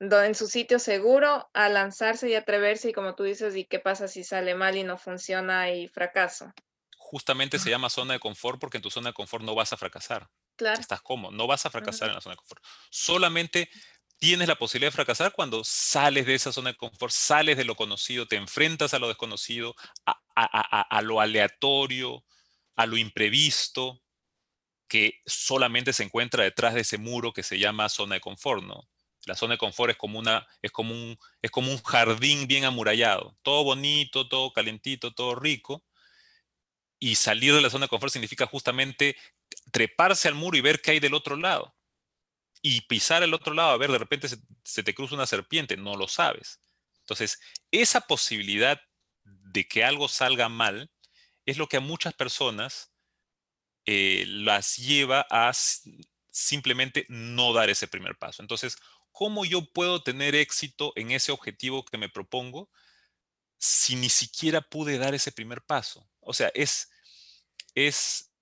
en 0.00 0.34
su 0.34 0.46
sitio 0.46 0.78
seguro 0.78 1.50
a 1.52 1.68
lanzarse 1.68 2.28
y 2.28 2.34
atreverse 2.34 2.90
y 2.90 2.92
como 2.92 3.14
tú 3.14 3.24
dices, 3.24 3.54
¿y 3.54 3.64
qué 3.64 3.78
pasa 3.78 4.08
si 4.08 4.24
sale 4.24 4.54
mal 4.54 4.76
y 4.76 4.82
no 4.82 4.96
funciona 4.96 5.70
y 5.70 5.88
fracaso? 5.88 6.52
Justamente 6.96 7.58
se 7.58 7.70
llama 7.70 7.90
zona 7.90 8.14
de 8.14 8.20
confort 8.20 8.58
porque 8.58 8.78
en 8.78 8.82
tu 8.82 8.90
zona 8.90 9.10
de 9.10 9.14
confort 9.14 9.44
no 9.44 9.54
vas 9.54 9.72
a 9.72 9.76
fracasar. 9.76 10.30
Claro. 10.56 10.80
Estás 10.80 11.02
cómodo, 11.02 11.32
no 11.32 11.46
vas 11.46 11.66
a 11.66 11.70
fracasar 11.70 12.08
en 12.08 12.14
la 12.14 12.20
zona 12.20 12.34
de 12.34 12.38
confort. 12.38 12.64
Solamente 12.90 13.68
tienes 14.18 14.48
la 14.48 14.56
posibilidad 14.56 14.90
de 14.90 14.96
fracasar 14.96 15.32
cuando 15.32 15.64
sales 15.64 16.24
de 16.24 16.34
esa 16.34 16.52
zona 16.52 16.70
de 16.70 16.76
confort, 16.76 17.12
sales 17.12 17.56
de 17.56 17.64
lo 17.64 17.74
conocido, 17.74 18.26
te 18.26 18.36
enfrentas 18.36 18.94
a 18.94 18.98
lo 18.98 19.08
desconocido, 19.08 19.74
a, 20.06 20.12
a 20.34 21.02
lo 21.02 21.20
aleatorio, 21.20 22.24
a 22.80 22.86
lo 22.86 22.96
imprevisto, 22.96 24.02
que 24.88 25.20
solamente 25.26 25.92
se 25.92 26.02
encuentra 26.02 26.44
detrás 26.44 26.72
de 26.72 26.80
ese 26.80 26.96
muro 26.96 27.34
que 27.34 27.42
se 27.42 27.58
llama 27.58 27.90
zona 27.90 28.14
de 28.14 28.22
confort. 28.22 28.64
La 29.26 29.34
zona 29.36 29.54
de 29.54 29.58
confort 29.58 29.90
es 29.90 29.98
como, 29.98 30.18
una, 30.18 30.48
es, 30.62 30.72
como 30.72 30.94
un, 30.94 31.18
es 31.42 31.50
como 31.50 31.70
un 31.70 31.82
jardín 31.82 32.46
bien 32.46 32.64
amurallado, 32.64 33.36
todo 33.42 33.64
bonito, 33.64 34.28
todo 34.28 34.50
calentito, 34.54 35.12
todo 35.12 35.34
rico. 35.34 35.84
Y 36.98 37.16
salir 37.16 37.52
de 37.52 37.60
la 37.60 37.68
zona 37.68 37.84
de 37.84 37.90
confort 37.90 38.14
significa 38.14 38.46
justamente 38.46 39.14
treparse 39.72 40.26
al 40.26 40.34
muro 40.34 40.56
y 40.56 40.62
ver 40.62 40.80
qué 40.80 40.92
hay 40.92 41.00
del 41.00 41.12
otro 41.14 41.36
lado. 41.36 41.76
Y 42.62 42.80
pisar 42.82 43.22
el 43.22 43.34
otro 43.34 43.52
lado, 43.52 43.72
a 43.72 43.76
ver, 43.76 43.92
de 43.92 43.98
repente 43.98 44.26
se, 44.64 44.82
te 44.82 44.94
cruza 44.94 45.14
una 45.16 45.26
serpiente, 45.26 45.76
no 45.76 45.96
lo 45.96 46.08
sabes. 46.08 46.62
Entonces, 47.00 47.40
esa 47.70 48.00
posibilidad 48.00 48.80
de 49.24 49.68
que 49.68 49.84
algo 49.84 50.08
salga 50.08 50.48
mal 50.48 50.90
es 51.50 51.58
lo 51.58 51.68
que 51.68 51.78
a 51.78 51.80
muchas 51.80 52.14
personas 52.14 52.92
eh, 53.84 54.24
las 54.26 54.76
lleva 54.76 55.26
a 55.30 55.52
simplemente 56.30 57.06
no 57.08 57.52
dar 57.52 57.70
ese 57.70 57.88
primer 57.88 58.16
paso. 58.16 58.42
Entonces, 58.42 58.76
¿cómo 59.10 59.44
yo 59.44 59.64
puedo 59.72 60.02
tener 60.02 60.34
éxito 60.34 60.92
en 60.96 61.10
ese 61.10 61.32
objetivo 61.32 61.84
que 61.84 61.98
me 61.98 62.08
propongo 62.08 62.70
si 63.58 63.96
ni 63.96 64.08
siquiera 64.08 64.60
pude 64.60 64.98
dar 64.98 65.14
ese 65.14 65.32
primer 65.32 65.62
paso? 65.62 66.08
O 66.20 66.32
sea, 66.32 66.52
es, 66.54 66.90
es, 67.74 68.32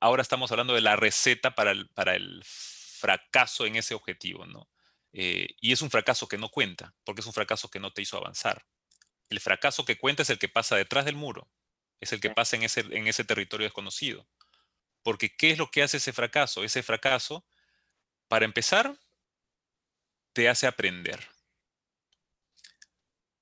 ahora 0.00 0.22
estamos 0.22 0.50
hablando 0.50 0.74
de 0.74 0.80
la 0.80 0.96
receta 0.96 1.54
para 1.54 1.70
el, 1.70 1.88
para 1.90 2.16
el 2.16 2.42
fracaso 2.44 3.64
en 3.64 3.76
ese 3.76 3.94
objetivo, 3.94 4.44
¿no? 4.44 4.68
Eh, 5.12 5.54
y 5.60 5.72
es 5.72 5.82
un 5.82 5.90
fracaso 5.90 6.26
que 6.26 6.36
no 6.36 6.48
cuenta, 6.48 6.94
porque 7.04 7.20
es 7.20 7.26
un 7.26 7.32
fracaso 7.32 7.70
que 7.70 7.80
no 7.80 7.92
te 7.92 8.02
hizo 8.02 8.16
avanzar. 8.16 8.66
El 9.30 9.40
fracaso 9.40 9.84
que 9.84 9.98
cuenta 9.98 10.22
es 10.22 10.30
el 10.30 10.38
que 10.38 10.48
pasa 10.48 10.76
detrás 10.76 11.04
del 11.04 11.16
muro, 11.16 11.48
es 12.00 12.12
el 12.12 12.20
que 12.20 12.30
pasa 12.30 12.56
en 12.56 12.62
ese, 12.62 12.80
en 12.80 13.06
ese 13.06 13.24
territorio 13.24 13.66
desconocido. 13.66 14.26
Porque 15.02 15.36
¿qué 15.36 15.50
es 15.50 15.58
lo 15.58 15.70
que 15.70 15.82
hace 15.82 15.98
ese 15.98 16.12
fracaso? 16.12 16.64
Ese 16.64 16.82
fracaso 16.82 17.46
para 18.28 18.44
empezar, 18.44 18.98
te 20.34 20.48
hace 20.48 20.66
aprender. 20.66 21.26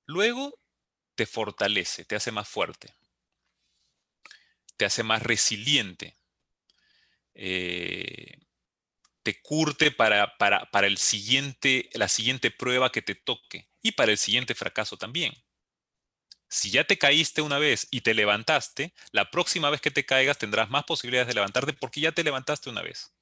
Luego, 0.07 0.59
te 1.16 1.26
fortalece, 1.26 2.05
te 2.05 2.16
hace 2.16 2.30
más 2.32 2.49
fuerte, 2.49 2.95
te 4.76 4.84
hace 4.84 5.03
más 5.03 5.22
resiliente, 5.22 6.16
eh, 7.34 8.39
te 9.22 9.41
curte 9.43 9.91
para, 9.91 10.37
para, 10.39 10.70
para 10.70 10.87
el 10.87 10.99
siguiente, 10.99 11.91
la 11.95 12.09
siguiente 12.09 12.51
prueba 12.51 12.93
que 12.93 13.03
te 13.03 13.14
toque 13.14 13.68
y 13.82 13.93
para 13.93 14.12
el 14.12 14.18
siguiente 14.18 14.55
fracaso 14.55 14.97
también. 14.97 15.34
Si 16.49 16.70
ya 16.70 16.84
te 16.84 16.99
caíste 16.99 17.42
una 17.42 17.59
vez 17.59 17.88
y 17.90 18.03
te 18.03 18.14
levantaste, 18.14 18.94
la 19.11 19.30
próxima 19.30 19.70
vez 19.70 19.80
que 19.80 19.90
te 19.90 20.07
caigas 20.07 20.38
tendrás 20.38 20.70
más 20.70 20.84
posibilidades 20.84 21.28
de 21.28 21.34
levantarte 21.34 21.72
porque 21.72 22.01
ya 22.01 22.12
te 22.12 22.24
levantaste 22.24 22.70
una 22.70 22.82
vez. 22.82 23.12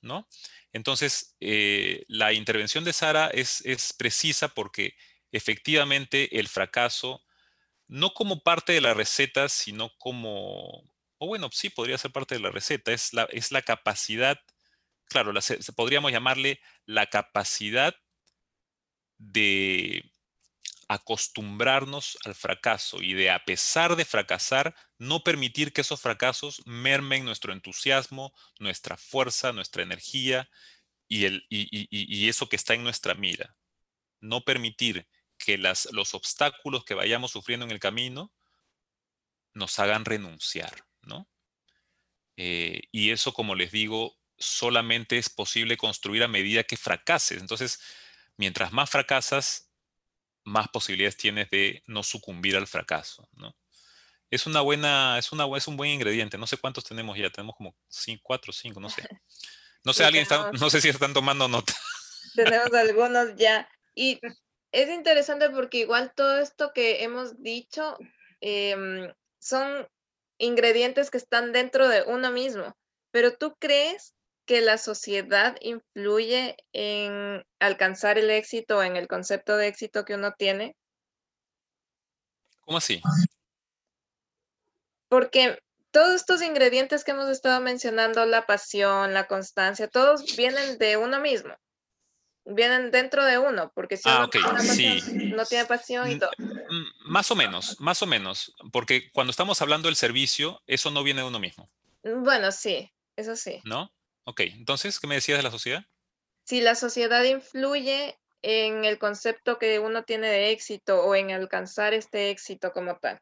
¿No? 0.00 0.28
Entonces, 0.72 1.34
eh, 1.40 2.04
la 2.08 2.34
intervención 2.34 2.84
de 2.84 2.92
Sara 2.92 3.28
es, 3.28 3.62
es 3.64 3.94
precisa 3.94 4.48
porque 4.48 4.96
efectivamente 5.32 6.38
el 6.38 6.48
fracaso, 6.48 7.24
no 7.88 8.12
como 8.12 8.42
parte 8.42 8.74
de 8.74 8.82
la 8.82 8.92
receta, 8.92 9.48
sino 9.48 9.90
como, 9.96 10.84
o 11.18 11.26
bueno, 11.26 11.48
sí 11.52 11.70
podría 11.70 11.96
ser 11.96 12.12
parte 12.12 12.34
de 12.34 12.42
la 12.42 12.50
receta, 12.50 12.92
es 12.92 13.14
la, 13.14 13.24
es 13.24 13.50
la 13.50 13.62
capacidad, 13.62 14.38
claro, 15.06 15.32
podríamos 15.74 16.12
llamarle 16.12 16.60
la 16.84 17.06
capacidad 17.06 17.94
de 19.18 20.13
acostumbrarnos 20.94 22.18
al 22.24 22.34
fracaso 22.34 23.02
y 23.02 23.14
de, 23.14 23.30
a 23.30 23.44
pesar 23.44 23.96
de 23.96 24.04
fracasar, 24.04 24.74
no 24.98 25.24
permitir 25.24 25.72
que 25.72 25.80
esos 25.80 26.00
fracasos 26.00 26.62
mermen 26.66 27.24
nuestro 27.24 27.52
entusiasmo, 27.52 28.32
nuestra 28.58 28.96
fuerza, 28.96 29.52
nuestra 29.52 29.82
energía 29.82 30.48
y, 31.08 31.24
el, 31.26 31.46
y, 31.48 32.28
eso 32.28 32.48
que 32.48 32.56
está 32.56 32.74
en 32.74 32.84
nuestra 32.84 33.14
mira. 33.14 33.56
No 34.20 34.44
permitir 34.44 35.06
que 35.36 35.58
las, 35.58 35.88
los 35.92 36.14
obstáculos 36.14 36.84
que 36.84 36.94
vayamos 36.94 37.32
sufriendo 37.32 37.66
en 37.66 37.72
el 37.72 37.80
camino 37.80 38.32
nos 39.52 39.78
hagan 39.78 40.04
renunciar, 40.04 40.86
¿no? 41.02 41.28
Eh, 42.36 42.82
y 42.90 43.10
eso, 43.10 43.32
como 43.32 43.54
les 43.54 43.70
digo, 43.70 44.18
solamente 44.38 45.18
es 45.18 45.28
posible 45.28 45.76
construir 45.76 46.22
a 46.24 46.28
medida 46.28 46.64
que 46.64 46.76
fracases. 46.76 47.40
Entonces, 47.40 47.80
mientras 48.36 48.72
más 48.72 48.90
fracasas, 48.90 49.63
más 50.44 50.68
posibilidades 50.68 51.16
tienes 51.16 51.50
de 51.50 51.82
no 51.86 52.02
sucumbir 52.02 52.56
al 52.56 52.66
fracaso, 52.66 53.28
¿no? 53.32 53.54
Es 54.30 54.46
una 54.46 54.60
buena, 54.60 55.18
es 55.18 55.32
una 55.32 55.44
es 55.56 55.68
un 55.68 55.76
buen 55.76 55.90
ingrediente. 55.90 56.38
No 56.38 56.46
sé 56.46 56.56
cuántos 56.56 56.84
tenemos 56.84 57.16
ya, 57.16 57.30
tenemos 57.30 57.54
como 57.56 57.76
cinco, 57.88 58.22
cuatro, 58.24 58.52
cinco, 58.52 58.80
no 58.80 58.90
sé. 58.90 59.02
No 59.84 59.92
sé, 59.92 60.04
alguien 60.04 60.22
está, 60.22 60.50
no 60.50 60.70
sé 60.70 60.80
si 60.80 60.88
están 60.88 61.12
tomando 61.12 61.46
nota. 61.46 61.74
Tenemos 62.34 62.72
algunos 62.72 63.36
ya. 63.36 63.68
Y 63.94 64.18
es 64.72 64.88
interesante 64.88 65.50
porque 65.50 65.78
igual 65.78 66.12
todo 66.16 66.40
esto 66.40 66.72
que 66.74 67.04
hemos 67.04 67.42
dicho 67.42 67.96
em, 68.40 69.12
son 69.38 69.86
ingredientes 70.38 71.10
que 71.10 71.18
están 71.18 71.52
dentro 71.52 71.86
de 71.86 72.02
uno 72.02 72.30
mismo. 72.30 72.76
Pero 73.10 73.36
tú 73.36 73.54
crees 73.60 74.14
que 74.46 74.60
la 74.60 74.78
sociedad 74.78 75.56
influye 75.60 76.56
en 76.72 77.44
alcanzar 77.58 78.18
el 78.18 78.30
éxito, 78.30 78.82
en 78.82 78.96
el 78.96 79.08
concepto 79.08 79.56
de 79.56 79.68
éxito 79.68 80.04
que 80.04 80.14
uno 80.14 80.32
tiene? 80.32 80.76
¿Cómo 82.60 82.78
así? 82.78 83.02
Porque 85.08 85.58
todos 85.90 86.14
estos 86.14 86.42
ingredientes 86.42 87.04
que 87.04 87.12
hemos 87.12 87.28
estado 87.28 87.60
mencionando, 87.60 88.26
la 88.26 88.46
pasión, 88.46 89.14
la 89.14 89.26
constancia, 89.26 89.88
todos 89.88 90.36
vienen 90.36 90.78
de 90.78 90.96
uno 90.96 91.20
mismo. 91.20 91.54
Vienen 92.46 92.90
dentro 92.90 93.24
de 93.24 93.38
uno, 93.38 93.72
porque 93.74 93.96
si 93.96 94.08
ah, 94.08 94.28
uno 94.28 94.60
sí. 94.60 95.00
no 95.34 95.46
tiene 95.46 95.64
pasión 95.64 96.10
y 96.10 96.18
todo. 96.18 96.30
Más 97.06 97.30
o 97.30 97.36
menos, 97.36 97.80
más 97.80 98.02
o 98.02 98.06
menos, 98.06 98.54
porque 98.70 99.10
cuando 99.12 99.30
estamos 99.30 99.62
hablando 99.62 99.88
del 99.88 99.96
servicio, 99.96 100.60
eso 100.66 100.90
no 100.90 101.02
viene 101.02 101.22
de 101.22 101.28
uno 101.28 101.38
mismo. 101.38 101.70
Bueno, 102.02 102.52
sí, 102.52 102.92
eso 103.16 103.34
sí. 103.34 103.62
¿No? 103.64 103.90
Ok, 104.24 104.40
entonces, 104.40 104.98
¿qué 104.98 105.06
me 105.06 105.16
decías 105.16 105.38
de 105.38 105.42
la 105.42 105.50
sociedad? 105.50 105.84
Si 106.44 106.60
la 106.60 106.74
sociedad 106.74 107.22
influye 107.24 108.18
en 108.42 108.84
el 108.84 108.98
concepto 108.98 109.58
que 109.58 109.78
uno 109.78 110.04
tiene 110.04 110.28
de 110.28 110.50
éxito 110.50 111.02
o 111.02 111.14
en 111.14 111.30
alcanzar 111.30 111.94
este 111.94 112.30
éxito 112.30 112.72
como 112.72 112.96
tal. 112.98 113.20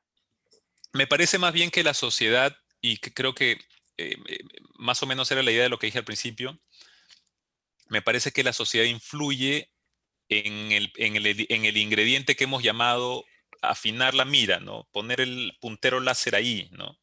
Me 0.93 1.07
parece 1.07 1.39
más 1.39 1.53
bien 1.53 1.71
que 1.71 1.85
la 1.85 1.95
sociedad, 1.95 2.57
y 2.81 2.99
creo 2.99 3.35
que 3.35 3.53
eh, 3.97 4.17
eh, 4.27 4.39
más 4.75 5.03
o 5.03 5.07
menos 5.07 5.31
era 5.31 5.43
la 5.43 5.53
idea 5.53 5.63
de 5.63 5.69
lo 5.69 5.79
que 5.79 5.87
dije 5.87 5.99
al 5.99 6.05
principio, 6.05 6.61
me 7.89 8.03
parece 8.03 8.33
que 8.33 8.43
la 8.43 8.53
sociedad 8.53 8.87
influye 8.87 9.71
en 10.29 10.73
el, 10.73 10.93
en 10.97 11.17
el, 11.17 11.47
en 11.49 11.65
el 11.65 11.77
ingrediente 11.77 12.35
que 12.35 12.45
hemos 12.45 12.63
llamado 12.63 13.25
afinar 13.61 14.15
la 14.15 14.25
mira, 14.25 14.59
¿no? 14.59 14.89
Poner 14.93 15.21
el 15.21 15.57
puntero 15.61 16.01
láser 16.01 16.35
ahí, 16.35 16.69
¿no? 16.73 16.99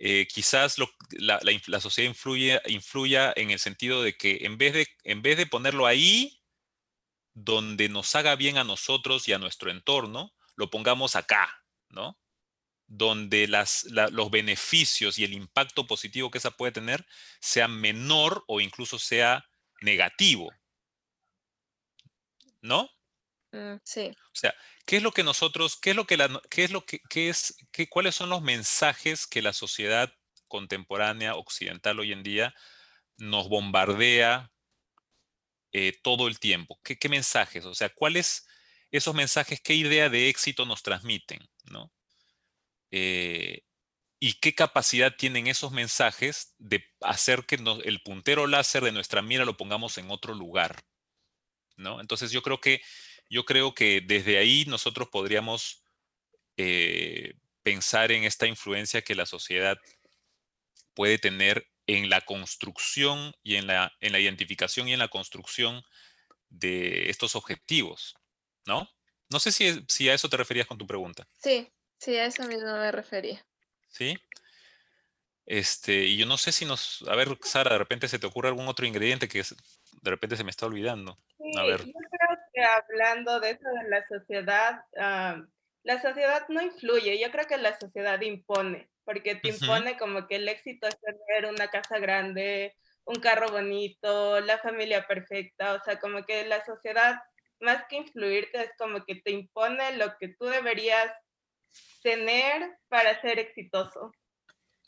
Eh, 0.00 0.28
quizás 0.32 0.76
la, 1.10 1.40
sociedad 1.80 2.08
influye, 2.08 2.60
influya 2.66 3.32
en 3.34 3.50
el 3.50 3.58
sentido 3.58 4.00
de 4.00 4.16
que 4.16 4.38
en 4.42 4.56
vez 4.56 4.72
de, 4.72 4.86
en 5.02 5.22
vez 5.22 5.36
de 5.36 5.46
ponerlo 5.46 5.86
ahí, 5.86 6.40
donde 7.34 7.88
nos 7.88 8.14
haga 8.14 8.36
bien 8.36 8.58
a 8.58 8.64
nosotros 8.64 9.26
y 9.26 9.32
a 9.32 9.38
nuestro 9.38 9.72
entorno, 9.72 10.32
lo 10.54 10.70
pongamos 10.70 11.16
acá, 11.16 11.64
¿no? 11.88 12.16
Donde 12.86 13.48
los 13.48 14.30
beneficios 14.30 15.18
y 15.18 15.24
el 15.24 15.32
impacto 15.32 15.86
positivo 15.88 16.30
que 16.30 16.38
esa 16.38 16.52
puede 16.52 16.72
tener 16.72 17.04
sea 17.40 17.66
menor 17.66 18.44
o 18.46 18.60
incluso 18.60 19.00
sea 19.00 19.48
negativo. 19.80 20.52
¿No? 22.60 22.88
Mm, 23.52 23.76
sí. 23.82 24.10
O 24.10 24.34
sea, 24.34 24.54
¿qué 24.84 24.96
es 24.98 25.02
lo 25.02 25.12
que 25.12 25.22
nosotros, 25.24 25.76
qué 25.80 25.90
es 25.90 25.96
lo 25.96 26.06
que 26.06 26.18
qué 26.50 26.64
es 26.64 26.70
lo 26.70 26.84
que, 26.84 27.00
qué 27.08 27.28
es, 27.28 27.56
qué, 27.72 27.88
cuáles 27.88 28.14
son 28.14 28.28
los 28.30 28.42
mensajes 28.42 29.26
que 29.26 29.42
la 29.42 29.52
sociedad 29.52 30.12
contemporánea 30.48 31.34
occidental 31.34 32.00
hoy 32.00 32.12
en 32.12 32.22
día 32.22 32.54
nos 33.16 33.48
bombardea 33.48 34.50
eh, 35.72 35.92
todo 36.02 36.28
el 36.28 36.38
tiempo? 36.38 36.78
¿Qué, 36.84 36.98
¿Qué, 36.98 37.08
mensajes? 37.08 37.64
O 37.64 37.74
sea, 37.74 37.88
¿cuáles 37.90 38.46
esos 38.90 39.14
mensajes, 39.14 39.60
qué 39.60 39.74
idea 39.74 40.08
de 40.08 40.28
éxito 40.28 40.66
nos 40.66 40.82
transmiten? 40.82 41.40
¿no? 41.70 41.92
Eh, 42.90 43.62
¿Y 44.20 44.34
qué 44.40 44.54
capacidad 44.54 45.14
tienen 45.16 45.46
esos 45.46 45.72
mensajes 45.72 46.54
de 46.58 46.84
hacer 47.00 47.46
que 47.46 47.56
el 47.84 48.02
puntero 48.02 48.46
láser 48.46 48.82
de 48.82 48.92
nuestra 48.92 49.22
mira 49.22 49.44
lo 49.44 49.56
pongamos 49.56 49.98
en 49.98 50.10
otro 50.10 50.34
lugar? 50.34 50.82
¿no? 51.76 52.00
Entonces 52.00 52.30
yo 52.30 52.42
creo 52.42 52.60
que 52.60 52.82
yo 53.28 53.44
creo 53.44 53.74
que 53.74 54.00
desde 54.00 54.38
ahí 54.38 54.64
nosotros 54.66 55.08
podríamos 55.08 55.82
eh, 56.56 57.34
pensar 57.62 58.12
en 58.12 58.24
esta 58.24 58.46
influencia 58.46 59.02
que 59.02 59.14
la 59.14 59.26
sociedad 59.26 59.78
puede 60.94 61.18
tener 61.18 61.66
en 61.86 62.10
la 62.10 62.20
construcción 62.22 63.34
y 63.42 63.56
en 63.56 63.66
la, 63.66 63.92
en 64.00 64.12
la 64.12 64.20
identificación 64.20 64.88
y 64.88 64.92
en 64.92 64.98
la 64.98 65.08
construcción 65.08 65.82
de 66.48 67.10
estos 67.10 67.36
objetivos, 67.36 68.14
¿no? 68.66 68.88
No 69.30 69.38
sé 69.38 69.52
si, 69.52 69.84
si 69.88 70.08
a 70.08 70.14
eso 70.14 70.28
te 70.28 70.36
referías 70.36 70.66
con 70.66 70.78
tu 70.78 70.86
pregunta. 70.86 71.28
Sí, 71.42 71.70
sí, 71.98 72.16
a 72.16 72.26
eso 72.26 72.44
mismo 72.44 72.72
me 72.72 72.90
refería. 72.90 73.44
¿Sí? 73.88 74.18
Este, 75.44 76.04
y 76.04 76.16
yo 76.16 76.26
no 76.26 76.36
sé 76.36 76.52
si 76.52 76.64
nos, 76.64 77.04
a 77.08 77.14
ver, 77.14 77.38
Sara, 77.42 77.72
de 77.72 77.78
repente 77.78 78.08
se 78.08 78.18
te 78.18 78.26
ocurre 78.26 78.48
algún 78.48 78.68
otro 78.68 78.86
ingrediente 78.86 79.28
que 79.28 79.42
de 79.42 80.10
repente 80.10 80.36
se 80.36 80.44
me 80.44 80.50
está 80.50 80.66
olvidando. 80.66 81.18
a 81.56 81.62
ver 81.64 81.86
hablando 82.64 83.40
de 83.40 83.50
eso 83.50 83.68
de 83.82 83.88
la 83.88 84.06
sociedad, 84.06 84.84
la 85.82 86.02
sociedad 86.02 86.46
no 86.48 86.60
influye, 86.60 87.18
yo 87.18 87.30
creo 87.30 87.46
que 87.46 87.56
la 87.56 87.78
sociedad 87.78 88.20
impone, 88.20 88.88
porque 89.04 89.36
te 89.36 89.48
impone 89.48 89.96
como 89.96 90.26
que 90.26 90.36
el 90.36 90.48
éxito 90.48 90.86
es 90.86 90.98
tener 91.00 91.50
una 91.50 91.68
casa 91.68 91.98
grande, 91.98 92.74
un 93.04 93.16
carro 93.16 93.48
bonito, 93.50 94.40
la 94.40 94.58
familia 94.58 95.06
perfecta, 95.06 95.74
o 95.74 95.84
sea, 95.84 95.98
como 95.98 96.24
que 96.26 96.46
la 96.46 96.64
sociedad, 96.64 97.18
más 97.60 97.84
que 97.88 97.96
influirte, 97.96 98.60
es 98.62 98.70
como 98.78 99.04
que 99.04 99.16
te 99.16 99.30
impone 99.30 99.96
lo 99.96 100.16
que 100.18 100.28
tú 100.28 100.46
deberías 100.46 101.10
tener 102.02 102.76
para 102.88 103.20
ser 103.20 103.38
exitoso. 103.38 104.12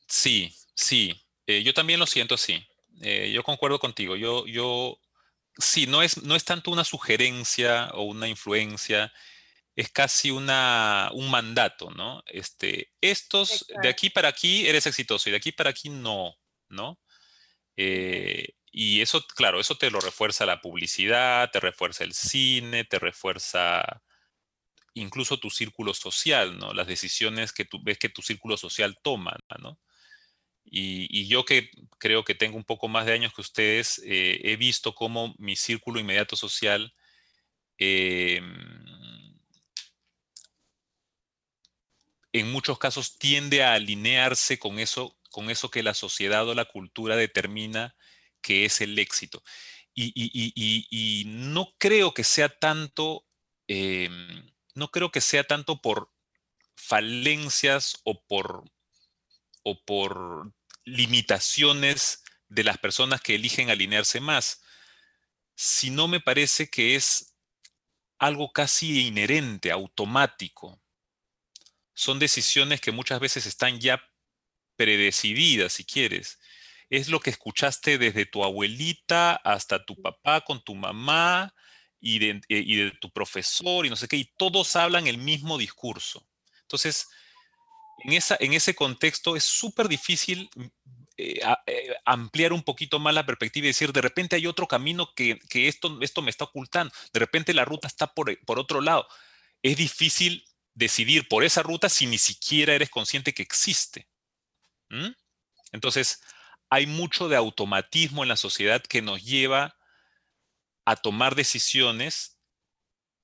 Sí, 0.07 0.55
sí, 0.75 1.15
eh, 1.47 1.63
yo 1.63 1.73
también 1.73 1.99
lo 1.99 2.07
siento 2.07 2.35
así. 2.35 2.63
Eh, 3.03 3.31
yo 3.33 3.43
concuerdo 3.43 3.79
contigo. 3.79 4.17
Yo, 4.17 4.47
yo 4.47 4.99
sí, 5.61 5.87
no 5.87 6.03
es, 6.03 6.23
no 6.23 6.37
es 6.37 6.45
tanto 6.45 6.71
una 6.71 6.85
sugerencia 6.85 7.91
o 7.95 8.03
una 8.03 8.29
influencia, 8.29 9.13
es 9.77 9.91
casi 9.91 10.31
una, 10.31 11.11
un 11.15 11.31
mandato, 11.31 11.91
¿no? 11.91 12.23
Este, 12.27 12.93
estos, 13.01 13.67
de 13.83 13.89
aquí 13.89 14.11
para 14.11 14.29
aquí 14.29 14.67
eres 14.67 14.87
exitoso 14.87 15.29
y 15.29 15.33
de 15.33 15.39
aquí 15.39 15.53
para 15.53 15.71
aquí 15.71 15.89
no, 15.89 16.35
¿no? 16.69 17.01
Eh, 17.77 18.55
y 18.73 19.01
eso, 19.01 19.27
claro, 19.27 19.61
eso 19.61 19.77
te 19.77 19.91
lo 19.91 20.01
refuerza 20.01 20.47
la 20.47 20.61
publicidad, 20.61 21.51
te 21.51 21.61
refuerza 21.61 22.05
el 22.05 22.15
cine, 22.15 22.85
te 22.85 22.99
refuerza 22.99 24.03
incluso 24.95 25.39
tu 25.39 25.51
círculo 25.51 25.95
social, 25.95 26.59
¿no? 26.59 26.73
Las 26.73 26.87
decisiones 26.87 27.53
que 27.53 27.65
tú 27.65 27.81
ves 27.83 27.99
que 27.99 28.09
tu 28.09 28.23
círculo 28.23 28.57
social 28.57 28.99
toma, 29.03 29.37
¿no? 29.61 29.79
Y, 30.65 31.27
yo 31.27 31.45
que 31.45 31.71
creo 31.99 32.25
que 32.25 32.35
tengo 32.35 32.57
un 32.57 32.65
poco 32.65 32.89
más 32.89 33.07
de 33.07 33.13
años 33.13 33.35
que 33.35 33.41
ustedes, 33.41 34.01
eh, 34.05 34.41
he 34.45 34.57
visto 34.57 34.95
cómo 34.95 35.35
mi 35.39 35.57
círculo 35.57 36.01
inmediato 36.01 36.37
social 36.37 36.95
em, 37.79 38.91
en 42.33 42.53
muchos 42.53 42.79
casos 42.79 43.19
tiende 43.19 43.63
a 43.63 43.75
alinearse 43.75 44.59
con 44.59 44.79
eso, 44.79 45.17
con 45.31 45.51
eso 45.51 45.71
que 45.71 45.83
la 45.83 45.95
sociedad 45.95 46.47
o 46.49 46.55
la 46.55 46.67
cultura 46.67 47.17
determina 47.17 47.97
que 48.41 48.65
es 48.65 48.81
el 48.81 48.99
éxito. 48.99 49.43
Y, 49.95 51.25
no 51.27 51.75
creo 51.79 52.15
que 52.15 52.25
sea 52.25 52.49
tanto, 52.49 53.27
em, 53.67 54.47
no 54.75 54.91
creo 54.91 55.11
que 55.11 55.21
sea 55.21 55.45
tanto 55.45 55.81
por 55.83 56.11
falencias 56.77 58.01
o 58.05 58.23
por, 58.25 58.65
o 59.63 59.83
por 59.85 60.53
limitaciones 60.85 62.23
de 62.49 62.65
las 62.65 62.79
personas 62.79 63.21
que 63.21 63.35
eligen 63.35 63.71
alinearse 63.71 64.21
más, 64.21 64.63
sino 65.55 66.09
me 66.09 66.21
parece 66.21 66.69
que 66.69 66.97
es 66.97 67.37
algo 68.19 68.53
casi 68.53 69.07
inherente, 69.07 69.71
automático. 69.71 70.81
Son 71.95 72.19
decisiones 72.19 72.81
que 72.81 72.93
muchas 72.93 73.21
veces 73.21 73.47
están 73.47 73.81
ya 73.81 74.03
predecididas, 74.77 75.75
si 75.75 75.85
quieres. 75.85 76.39
Es 76.89 77.09
lo 77.09 77.21
que 77.21 77.31
escuchaste 77.31 77.99
desde 77.99 78.27
tu 78.27 78.43
abuelita 78.43 79.35
hasta 79.37 79.85
tu 79.85 80.01
papá 80.01 80.41
con 80.41 80.63
tu 80.65 80.75
mamá 80.75 81.55
y 82.01 82.19
de, 82.19 82.41
y 82.49 82.77
de 82.77 82.91
tu 82.93 83.13
profesor 83.13 83.87
y 83.87 83.91
no 83.91 83.97
sé 83.97 84.09
qué, 84.09 84.17
y 84.17 84.33
todos 84.37 84.75
hablan 84.77 85.07
el 85.07 85.19
mismo 85.19 85.59
discurso. 85.59 86.27
Entonces, 86.63 87.07
en, 88.05 88.53
ese 88.53 88.75
contexto 88.75 89.37
es 89.37 89.45
súper 89.45 89.89
difícil 89.89 90.51
eh, 91.17 91.41
eh, 91.67 91.95
ampliar 92.05 92.53
un 92.53 92.63
poquito 92.63 92.99
más 92.99 93.15
la 93.15 93.27
perspectiva 93.27 93.67
y 93.67 93.69
decir, 93.69 93.93
de 93.93 94.01
repente 94.01 94.37
hay 94.37 94.47
otro 94.47 94.67
camino 94.67 95.13
que, 95.15 95.39
esto, 95.53 95.99
esto 96.01 96.23
me 96.23 96.31
está 96.31 96.45
ocultando, 96.45 96.93
de 97.13 97.21
repente 97.21 97.55
la 97.55 97.65
ruta 97.65 97.87
está 97.87 98.15
por, 98.15 98.39
por 98.45 98.59
otro 98.59 98.81
lado. 98.81 99.07
Es 99.63 99.77
difícil 99.77 100.45
decidir 100.75 101.29
por 101.29 101.45
esa 101.45 101.63
ruta 101.63 101.89
si 101.89 102.07
ni 102.07 102.19
siquiera 102.19 102.75
eres 102.75 102.91
consciente 102.91 103.35
que 103.35 103.43
existe. 103.43 104.09
Entonces, 105.73 106.21
hay 106.69 106.87
mucho 106.87 107.29
de 107.29 107.37
automatismo 107.37 108.23
en 108.23 108.29
la 108.29 108.37
sociedad 108.37 108.83
que 108.83 109.03
nos 109.03 109.23
lleva 109.23 109.77
a 110.85 110.97
tomar 110.97 111.35
decisiones 111.35 112.39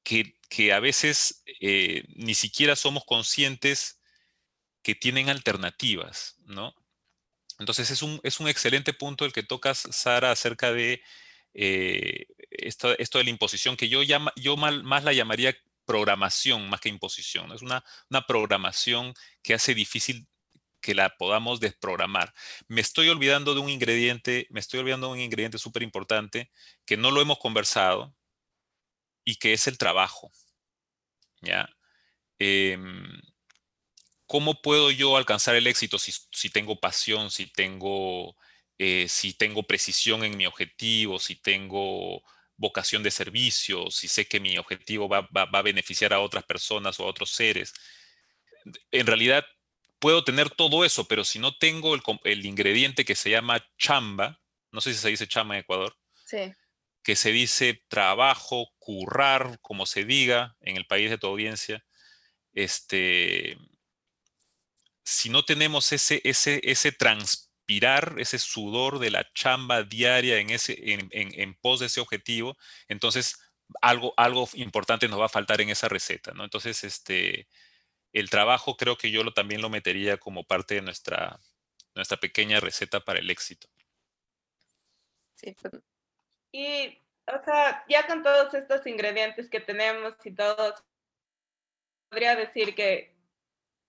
que, 0.02 0.72
a 0.72 0.80
veces 0.80 1.42
eh, 1.60 2.04
ni 2.14 2.34
siquiera 2.34 2.76
somos 2.76 3.04
conscientes 3.04 3.95
que 4.86 4.94
tienen 4.94 5.28
alternativas, 5.28 6.36
¿no? 6.44 6.72
Entonces 7.58 7.90
es 7.90 8.02
un, 8.02 8.20
es 8.22 8.38
un 8.38 8.46
excelente 8.46 8.92
punto 8.92 9.24
el 9.24 9.32
que 9.32 9.42
tocas, 9.42 9.88
Sara, 9.90 10.30
acerca 10.30 10.72
de 10.72 11.02
eh, 11.54 12.26
esto, 12.50 12.90
de 12.90 13.24
la 13.24 13.30
imposición, 13.30 13.76
que 13.76 13.88
yo, 13.88 14.04
llama, 14.04 14.32
yo 14.36 14.56
más 14.56 15.02
la 15.02 15.12
llamaría 15.12 15.56
programación 15.86 16.70
más 16.70 16.80
que 16.80 16.88
imposición. 16.88 17.50
Es 17.50 17.62
una, 17.62 17.84
una 18.10 18.28
programación 18.28 19.12
que 19.42 19.54
hace 19.54 19.74
difícil 19.74 20.28
que 20.80 20.94
la 20.94 21.16
podamos 21.16 21.58
desprogramar. 21.58 22.32
Me 22.68 22.80
estoy 22.80 23.08
olvidando 23.08 23.54
de 23.54 23.60
un 23.62 23.70
ingrediente, 23.70 24.46
me 24.50 24.60
estoy 24.60 24.78
olvidando 24.78 25.08
de 25.08 25.14
un 25.14 25.20
ingrediente 25.20 25.58
súper 25.58 25.82
importante 25.82 26.52
que 26.84 26.96
no 26.96 27.10
lo 27.10 27.20
hemos 27.20 27.40
conversado 27.40 28.14
y 29.24 29.34
que 29.34 29.52
es 29.52 29.66
el 29.66 29.78
trabajo. 29.78 30.30
¿Ya? 31.40 31.68
Em, 32.38 33.20
¿Cómo 34.26 34.60
puedo 34.60 34.90
yo 34.90 35.16
alcanzar 35.16 35.54
el 35.54 35.66
éxito 35.66 35.98
si, 35.98 36.50
tengo 36.50 36.80
pasión, 36.80 37.30
si 37.30 37.46
tengo, 37.46 38.36
eh, 38.78 39.06
si 39.08 39.32
tengo 39.34 39.62
precisión 39.62 40.24
en 40.24 40.36
mi 40.36 40.46
objetivo, 40.46 41.18
si 41.20 41.36
tengo 41.36 42.22
vocación 42.56 43.02
de 43.02 43.10
servicio, 43.10 43.90
si 43.90 44.08
sé 44.08 44.26
que 44.26 44.40
mi 44.40 44.58
objetivo 44.58 45.08
va, 45.08 45.28
a 45.32 45.62
beneficiar 45.62 46.12
a 46.12 46.20
otras 46.20 46.44
personas 46.44 46.98
o 46.98 47.04
a 47.04 47.06
otros 47.06 47.30
seres? 47.30 47.72
En 48.90 49.06
realidad, 49.06 49.46
puedo 50.00 50.24
tener 50.24 50.50
todo 50.50 50.84
eso, 50.84 51.06
pero 51.06 51.24
si 51.24 51.38
no 51.38 51.56
tengo 51.56 51.94
el, 52.24 52.46
ingrediente 52.46 53.04
que 53.04 53.14
se 53.14 53.30
llama 53.30 53.64
chamba, 53.78 54.40
no 54.72 54.80
sé 54.80 54.92
si 54.92 54.98
se 54.98 55.08
dice 55.08 55.28
chamba 55.28 55.54
en 55.54 55.60
Ecuador, 55.60 55.96
que 57.04 57.14
se 57.14 57.30
dice 57.30 57.84
trabajo, 57.86 58.72
currar, 58.78 59.60
como 59.62 59.86
se 59.86 60.04
diga 60.04 60.56
en 60.60 60.76
el 60.76 60.86
país 60.86 61.10
de 61.10 61.18
tu 61.18 61.28
audiencia, 61.28 61.84
este, 62.52 63.56
si 65.06 65.30
no 65.30 65.44
tenemos 65.44 65.92
ese, 65.92 66.20
ese, 66.24 66.60
ese 66.64 66.90
transpirar, 66.90 68.16
ese 68.18 68.40
sudor 68.40 68.98
de 68.98 69.12
la 69.12 69.32
chamba 69.34 69.84
diaria 69.84 70.38
en, 70.38 70.50
ese, 70.50 70.74
en, 70.82 71.54
pos 71.54 71.78
de 71.78 71.86
ese 71.86 72.00
objetivo, 72.00 72.56
entonces 72.88 73.38
algo, 73.80 74.14
algo 74.16 74.48
importante 74.54 75.06
nos 75.06 75.20
va 75.20 75.26
a 75.26 75.28
faltar 75.28 75.60
en 75.60 75.70
esa 75.70 75.88
receta, 75.88 76.32
¿no? 76.32 76.42
Entonces, 76.42 76.82
este, 76.82 77.46
el 78.12 78.30
trabajo 78.30 78.76
creo 78.76 78.98
que 78.98 79.12
yo 79.12 79.22
lo, 79.22 79.32
también 79.32 79.62
lo 79.62 79.70
metería 79.70 80.16
como 80.18 80.42
parte 80.42 80.74
de 80.74 80.82
nuestra, 80.82 81.38
nuestra 81.94 82.16
pequeña 82.16 82.58
receta 82.58 82.98
para 82.98 83.20
el 83.20 83.30
éxito. 83.30 83.68
Sí, 85.36 85.54
pues, 85.62 85.72
y, 86.50 87.00
o 87.28 87.44
sea, 87.44 87.84
ya 87.88 88.08
con 88.08 88.24
todos 88.24 88.52
estos 88.54 88.84
ingredientes 88.88 89.48
que 89.48 89.60
tenemos 89.60 90.14
y 90.24 90.32
todos, 90.32 90.82
podría 92.08 92.34
decir 92.34 92.74
que 92.74 93.15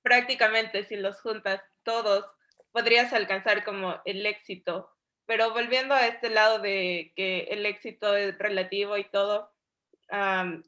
prácticamente 0.08 0.86
si 0.86 0.96
los 0.96 1.20
juntas 1.20 1.62
todos, 1.84 2.26
podrías 2.72 3.12
alcanzar 3.12 3.66
como 3.66 4.00
el 4.06 4.26
éxito. 4.26 4.90
Pero 5.26 5.52
volviendo 5.52 5.94
a 5.94 6.08
este 6.08 6.30
lado 6.30 6.60
de 6.60 7.12
que 7.18 7.40
el 7.52 7.66
éxito 7.66 8.16
es 8.16 8.38
relativo 8.38 8.96
y 8.96 9.04
todo, 9.10 9.52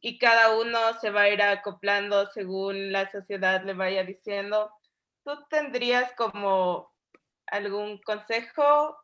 y 0.02 0.20
cada 0.20 0.58
uno 0.58 0.94
se 1.00 1.10
va 1.12 1.22
a 1.22 1.30
ir 1.30 1.42
acoplando 1.42 2.30
según 2.32 2.92
la 2.92 3.10
sociedad 3.10 3.64
le 3.64 3.74
vaya 3.74 4.04
diciendo, 4.04 4.70
¿tú 5.24 5.32
tendrías 5.50 6.12
como 6.18 6.94
algún 7.48 8.02
consejo 8.02 8.98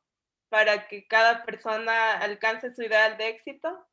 para 0.50 0.90
que 0.90 1.08
cada 1.08 1.46
persona 1.46 2.18
alcance 2.18 2.76
su 2.76 2.84
ideal 2.84 3.18
de 3.18 3.30
éxito? 3.30 3.88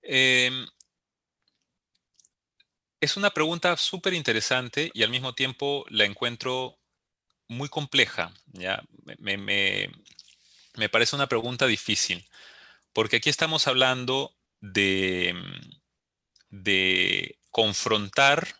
Em, 0.00 0.66
es 3.04 3.16
una 3.16 3.30
pregunta 3.30 3.76
súper 3.76 4.14
interesante 4.14 4.90
y 4.94 5.02
al 5.02 5.10
mismo 5.10 5.34
tiempo 5.34 5.84
la 5.88 6.04
encuentro 6.04 6.78
muy 7.48 7.68
compleja. 7.68 8.32
¿ya? 8.52 8.82
Me, 9.18 9.88
parece 10.90 11.16
una 11.16 11.28
pregunta 11.28 11.66
difícil, 11.66 12.26
porque 12.92 13.16
aquí 13.16 13.30
estamos 13.30 13.68
hablando 13.68 14.34
de, 14.60 15.34
de 16.48 17.38
confrontar 17.50 18.56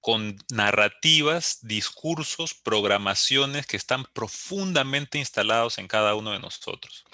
con 0.00 0.36
narrativas, 0.52 1.60
discursos, 1.62 2.52
programaciones 2.52 3.66
que 3.66 3.78
están 3.78 4.04
profundamente 4.12 5.18
instalados 5.18 5.78
en 5.78 5.88
cada 5.88 6.14
uno 6.14 6.32
de 6.32 6.40
nosotros. 6.40 7.04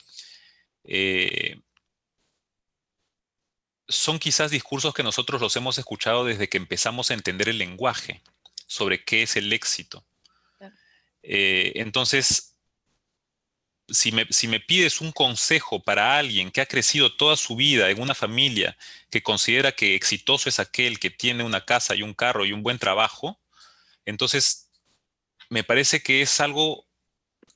Eh, 0.84 1.61
son 3.91 4.18
quizás 4.18 4.51
discursos 4.51 4.95
que 4.95 5.03
nosotros 5.03 5.41
los 5.41 5.55
hemos 5.57 5.78
escuchado 5.78 6.24
desde 6.24 6.49
que 6.49 6.57
empezamos 6.57 7.11
a 7.11 7.14
entender 7.14 7.49
el 7.49 7.59
lenguaje 7.59 8.22
sobre 8.66 9.05
qué 9.05 9.22
es 9.22 9.36
el 9.36 9.53
éxito. 9.53 10.05
Eh, 11.22 11.72
entonces, 11.74 12.57
si 13.88 14.12
me, 14.12 14.26
si 14.30 14.49
me, 14.49 14.61
pides 14.61 15.01
un 15.01 15.12
consejo 15.12 15.82
para 15.82 16.16
alguien 16.16 16.51
que 16.51 16.61
ha 16.61 16.66
crecido 16.66 17.14
toda 17.16 17.36
su 17.36 17.57
vida 17.57 17.91
en 17.91 18.01
una 18.01 18.14
familia 18.14 18.76
que 19.11 19.22
considera 19.22 19.72
que 19.72 19.95
exitoso 19.95 20.49
es 20.49 20.61
aquel 20.61 20.99
que 20.99 21.11
tiene 21.11 21.45
una 21.45 21.64
casa 21.64 21.95
y 21.95 22.03
un 22.03 22.14
carro 22.14 22.47
y 22.47 22.53
un 22.53 22.62
buen 22.62 22.78
trabajo, 22.78 23.41
entonces 24.07 24.70
me 25.51 25.64
parece 25.64 26.03
que 26.03 26.22
es 26.22 26.41
algo 26.41 26.86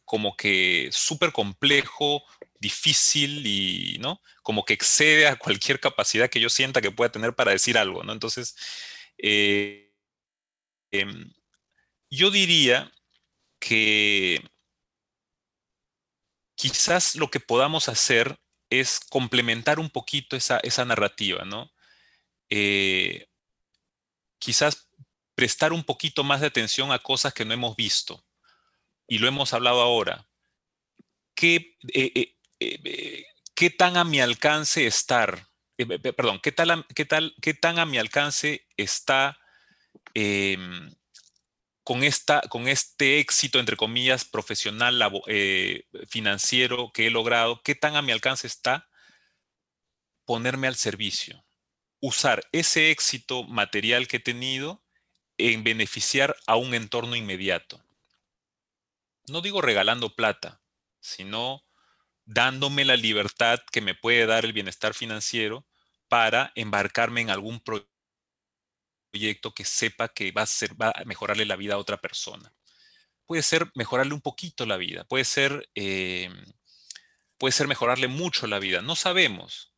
como 0.04 0.36
que 0.36 0.90
súper 0.92 1.32
complejo, 1.32 2.24
difícil 2.64 3.46
y, 3.46 3.98
¿no? 4.00 4.20
Como 4.42 4.64
que 4.64 4.74
excede 4.74 5.28
a 5.28 5.36
cualquier 5.36 5.80
capacidad 5.80 6.30
que 6.30 6.40
yo 6.40 6.48
sienta 6.48 6.80
que 6.80 6.90
pueda 6.90 7.12
tener 7.12 7.34
para 7.34 7.52
decir 7.52 7.78
algo, 7.78 8.02
¿no? 8.02 8.12
Entonces, 8.12 8.56
eh, 9.18 9.92
em, 10.90 11.32
yo 12.10 12.30
diría 12.30 12.90
que 13.60 14.42
quizás 16.56 17.16
lo 17.16 17.30
que 17.30 17.40
podamos 17.40 17.88
hacer 17.88 18.38
es 18.70 19.00
complementar 19.10 19.78
un 19.78 19.90
poquito 19.90 20.36
esa, 20.36 20.84
narrativa, 20.86 21.44
¿no? 21.44 21.70
Eh, 22.48 23.28
quizás 24.38 24.88
prestar 25.34 25.72
un 25.72 25.84
poquito 25.84 26.24
más 26.24 26.40
de 26.40 26.46
atención 26.46 26.92
a 26.92 26.98
cosas 26.98 27.34
que 27.34 27.44
no 27.44 27.52
hemos 27.52 27.76
visto. 27.76 28.24
Y 29.06 29.18
lo 29.18 29.28
hemos 29.28 29.52
hablado 29.52 29.82
ahora. 29.82 30.26
¿Qué, 31.34 31.76
eh, 31.92 32.34
qué 33.54 33.70
tan 33.70 33.96
a 33.96 34.04
mi 34.04 34.20
alcance 34.20 34.86
estar, 34.86 35.48
eh, 35.78 35.86
perdón, 35.86 36.40
qué, 36.42 36.52
tal, 36.52 36.86
qué, 36.94 37.04
tal, 37.04 37.34
qué 37.40 37.54
tan 37.54 37.78
a 37.78 37.86
mi 37.86 37.98
alcance 37.98 38.66
está 38.76 39.38
em, 40.14 40.90
con, 41.82 42.02
esta, 42.02 42.40
con 42.42 42.68
este 42.68 43.18
éxito, 43.18 43.58
entre 43.58 43.76
comillas, 43.76 44.24
profesional, 44.24 45.00
eh, 45.26 45.86
financiero 46.08 46.90
que 46.92 47.06
he 47.06 47.10
logrado, 47.10 47.62
qué 47.62 47.74
tan 47.74 47.96
a 47.96 48.02
mi 48.02 48.12
alcance 48.12 48.46
está 48.46 48.88
ponerme 50.24 50.66
al 50.66 50.76
servicio, 50.76 51.44
usar 52.00 52.46
ese 52.52 52.90
éxito 52.90 53.44
material 53.44 54.08
que 54.08 54.16
he 54.16 54.20
tenido 54.20 54.82
en 55.36 55.64
beneficiar 55.64 56.36
a 56.46 56.56
un 56.56 56.74
entorno 56.74 57.16
inmediato. 57.16 57.84
No 59.26 59.40
digo 59.40 59.60
regalando 59.60 60.14
plata, 60.14 60.60
sino 61.00 61.63
dándome 62.24 62.84
la 62.84 62.96
libertad 62.96 63.60
que 63.70 63.80
me 63.80 63.94
puede 63.94 64.26
dar 64.26 64.44
el 64.44 64.52
bienestar 64.52 64.94
financiero 64.94 65.66
para 66.08 66.52
embarcarme 66.54 67.20
en 67.20 67.30
algún 67.30 67.60
proyecto 69.12 69.54
que 69.54 69.64
sepa 69.64 70.08
que 70.08 70.32
va 70.32 70.44
a, 70.44 71.04
mejorarle 71.04 71.44
la 71.44 71.56
vida 71.56 71.74
a 71.74 71.78
otra 71.78 72.00
persona. 72.00 72.52
Puede 73.26 73.42
ser 73.42 73.70
mejorarle 73.74 74.14
un 74.14 74.20
poquito 74.20 74.66
la 74.66 74.76
vida, 74.76 75.04
puede 75.04 75.24
ser, 75.24 75.68
eh, 75.74 76.30
puede 77.38 77.52
ser 77.52 77.68
mejorarle 77.68 78.08
mucho 78.08 78.46
la 78.46 78.58
vida, 78.58 78.82
no 78.82 78.96
sabemos. 78.96 79.72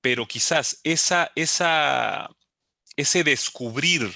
Pero 0.00 0.26
quizás 0.26 0.80
esa, 0.84 1.32
esa, 1.34 2.30
ese 2.96 3.24
descubrir 3.24 4.12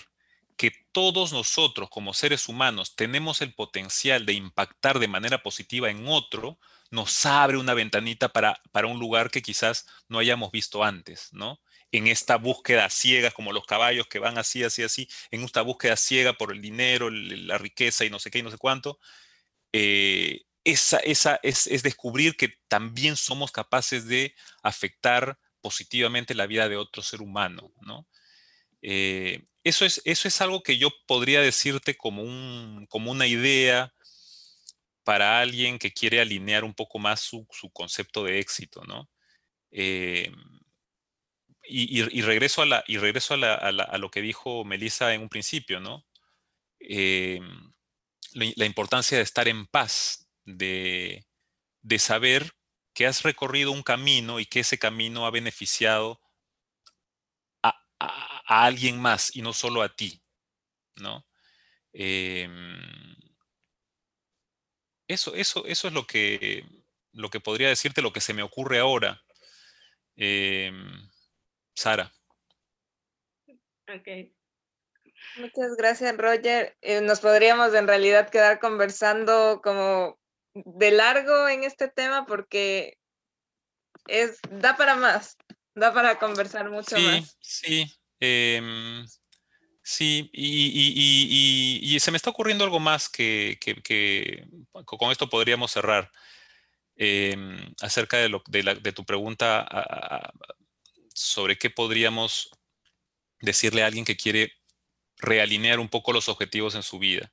que 0.56 0.72
todos 0.92 1.32
nosotros 1.32 1.88
como 1.88 2.14
seres 2.14 2.48
humanos 2.48 2.94
tenemos 2.94 3.40
el 3.40 3.54
potencial 3.54 4.26
de 4.26 4.34
impactar 4.34 4.98
de 4.98 5.08
manera 5.08 5.42
positiva 5.42 5.90
en 5.90 6.06
otro, 6.06 6.58
nos 6.90 7.24
abre 7.26 7.56
una 7.56 7.74
ventanita 7.74 8.28
para, 8.30 8.60
para 8.72 8.88
un 8.88 8.98
lugar 8.98 9.30
que 9.30 9.42
quizás 9.42 9.86
no 10.08 10.18
hayamos 10.18 10.50
visto 10.50 10.82
antes, 10.84 11.28
¿no? 11.32 11.60
En 11.92 12.06
esta 12.06 12.36
búsqueda 12.36 12.88
ciega, 12.90 13.30
como 13.30 13.52
los 13.52 13.64
caballos 13.66 14.06
que 14.06 14.18
van 14.18 14.38
así, 14.38 14.62
así, 14.64 14.82
así, 14.82 15.08
en 15.30 15.42
esta 15.42 15.62
búsqueda 15.62 15.96
ciega 15.96 16.32
por 16.34 16.52
el 16.52 16.60
dinero, 16.60 17.10
la 17.10 17.58
riqueza 17.58 18.04
y 18.04 18.10
no 18.10 18.18
sé 18.18 18.30
qué 18.30 18.38
y 18.38 18.42
no 18.42 18.50
sé 18.50 18.58
cuánto, 18.58 18.98
eh, 19.72 20.42
esa, 20.64 20.98
esa 20.98 21.40
es, 21.42 21.64
descubrir 21.82 22.36
que 22.36 22.54
también 22.68 23.16
somos 23.16 23.50
capaces 23.52 24.06
de 24.06 24.34
afectar 24.62 25.38
positivamente 25.60 26.34
la 26.34 26.46
vida 26.46 26.68
de 26.68 26.76
otro 26.76 27.02
ser 27.02 27.22
humano, 27.22 27.72
¿no? 27.80 28.06
Eh, 28.82 29.44
eso, 29.64 29.84
es, 29.84 30.00
eso 30.04 30.28
es 30.28 30.40
algo 30.40 30.62
que 30.62 30.78
yo 30.78 30.90
podría 31.06 31.40
decirte 31.40 31.96
como, 31.96 32.22
un, 32.22 32.86
como 32.88 33.10
una 33.10 33.26
idea 33.26 33.92
para 35.10 35.40
alguien 35.40 35.80
que 35.80 35.92
quiere 35.92 36.20
alinear 36.20 36.62
un 36.62 36.72
poco 36.72 37.00
más 37.00 37.18
su, 37.18 37.44
concepto 37.72 38.22
de 38.22 38.38
éxito, 38.38 38.84
¿no? 38.84 39.10
Em, 39.72 40.32
y, 41.64 42.22
regreso, 42.22 42.62
a, 42.62 42.66
la, 42.66 42.84
y 42.86 42.96
regreso 42.96 43.34
a, 43.34 43.98
lo 43.98 44.08
que 44.12 44.22
dijo 44.22 44.64
Melissa 44.64 45.12
en 45.12 45.22
un 45.22 45.28
principio, 45.28 45.80
¿no? 45.80 46.06
Em, 46.78 47.72
la, 48.34 48.64
importancia 48.64 49.18
de 49.18 49.24
estar 49.24 49.48
en 49.48 49.66
paz, 49.66 50.28
de, 50.44 51.26
saber 51.98 52.52
que 52.94 53.08
has 53.08 53.24
recorrido 53.24 53.72
un 53.72 53.82
camino 53.82 54.38
y 54.38 54.46
que 54.46 54.60
ese 54.60 54.78
camino 54.78 55.26
ha 55.26 55.32
beneficiado 55.32 56.20
a, 57.64 57.74
alguien 58.46 59.00
más 59.00 59.34
y 59.34 59.42
no 59.42 59.54
solo 59.54 59.82
a 59.82 59.88
ti, 59.88 60.22
¿no? 60.94 61.26
Em, 61.92 63.29
eso, 65.12 65.34
eso, 65.34 65.64
eso 65.66 65.88
es 65.88 65.94
lo 65.94 66.06
que, 66.06 66.64
lo 67.12 67.30
que 67.30 67.40
podría 67.40 67.68
decirte, 67.68 68.02
lo 68.02 68.12
que 68.12 68.20
se 68.20 68.34
me 68.34 68.42
ocurre 68.42 68.78
ahora. 68.78 69.22
Em, 70.16 71.08
Sara. 71.74 72.12
Ok. 73.88 74.30
Muchas 75.36 75.76
gracias, 75.76 76.16
Roger. 76.16 76.76
Eh, 76.80 77.00
nos 77.00 77.20
podríamos 77.20 77.74
en 77.74 77.86
realidad 77.86 78.30
quedar 78.30 78.60
conversando 78.60 79.60
como 79.62 80.18
de 80.54 80.90
largo 80.90 81.48
en 81.48 81.64
este 81.64 81.88
tema 81.88 82.26
porque 82.26 82.98
es, 84.06 84.38
da 84.50 84.76
para 84.76 84.96
más, 84.96 85.36
da 85.74 85.92
para 85.92 86.18
conversar 86.18 86.70
mucho 86.70 86.96
más. 86.98 87.36
Sí, 87.40 87.84
sí. 87.84 87.96
Em, 88.20 89.04
Sí, 89.82 90.30
y, 90.32 91.98
se 92.00 92.10
me 92.10 92.16
está 92.16 92.30
ocurriendo 92.30 92.64
algo 92.64 92.80
más 92.80 93.08
que, 93.08 93.58
con 94.84 95.10
esto 95.10 95.28
podríamos 95.28 95.72
cerrar. 95.72 96.10
Em, 96.96 97.74
acerca 97.80 98.18
de, 98.18 98.92
tu 98.92 99.04
pregunta 99.06 99.66
sobre 101.14 101.56
qué 101.58 101.70
podríamos 101.70 102.50
decirle 103.40 103.82
a 103.82 103.86
alguien 103.86 104.04
que 104.04 104.16
quiere 104.16 104.52
realinear 105.16 105.80
un 105.80 105.88
poco 105.88 106.12
los 106.12 106.28
objetivos 106.28 106.74
en 106.74 106.82
su 106.82 106.98
vida. 106.98 107.32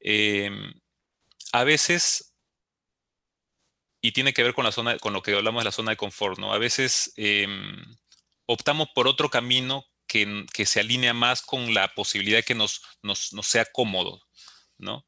Em, 0.00 0.72
a 1.52 1.64
veces, 1.64 2.34
y 4.00 4.12
tiene 4.12 4.32
que 4.32 4.42
ver 4.44 4.54
con, 4.54 4.64
la 4.64 4.72
zona, 4.72 4.98
con 4.98 5.12
lo 5.12 5.22
que 5.22 5.34
hablamos 5.34 5.62
de 5.62 5.66
la 5.66 5.72
zona 5.72 5.90
de 5.92 5.96
confort, 5.96 6.38
¿no? 6.38 6.52
A 6.52 6.58
veces 6.58 7.12
em, 7.16 7.84
optamos 8.46 8.88
por 8.94 9.08
otro 9.08 9.30
camino 9.30 9.84
que, 10.06 10.46
se 10.66 10.80
alinea 10.80 11.14
más 11.14 11.42
con 11.42 11.74
la 11.74 11.94
posibilidad 11.94 12.44
que 12.44 12.54
nos, 12.54 12.82
nos, 13.02 13.30
sea 13.42 13.64
cómodo, 13.66 14.22
¿no? 14.78 15.06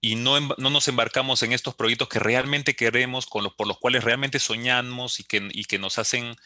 Y 0.00 0.16
no, 0.16 0.40
no, 0.40 0.70
nos 0.70 0.88
embarcamos 0.88 1.42
en 1.42 1.52
estos 1.52 1.74
proyectos 1.76 2.08
que 2.08 2.18
realmente 2.18 2.74
queremos, 2.74 3.26
con 3.26 3.44
los, 3.44 3.54
por 3.54 3.68
los 3.68 3.78
cuales 3.78 4.02
realmente 4.02 4.40
soñamos 4.40 5.20
y 5.20 5.24
que, 5.24 5.48
y 5.52 5.64
que 5.64 5.78
nos 5.78 5.98
hacen 5.98 6.36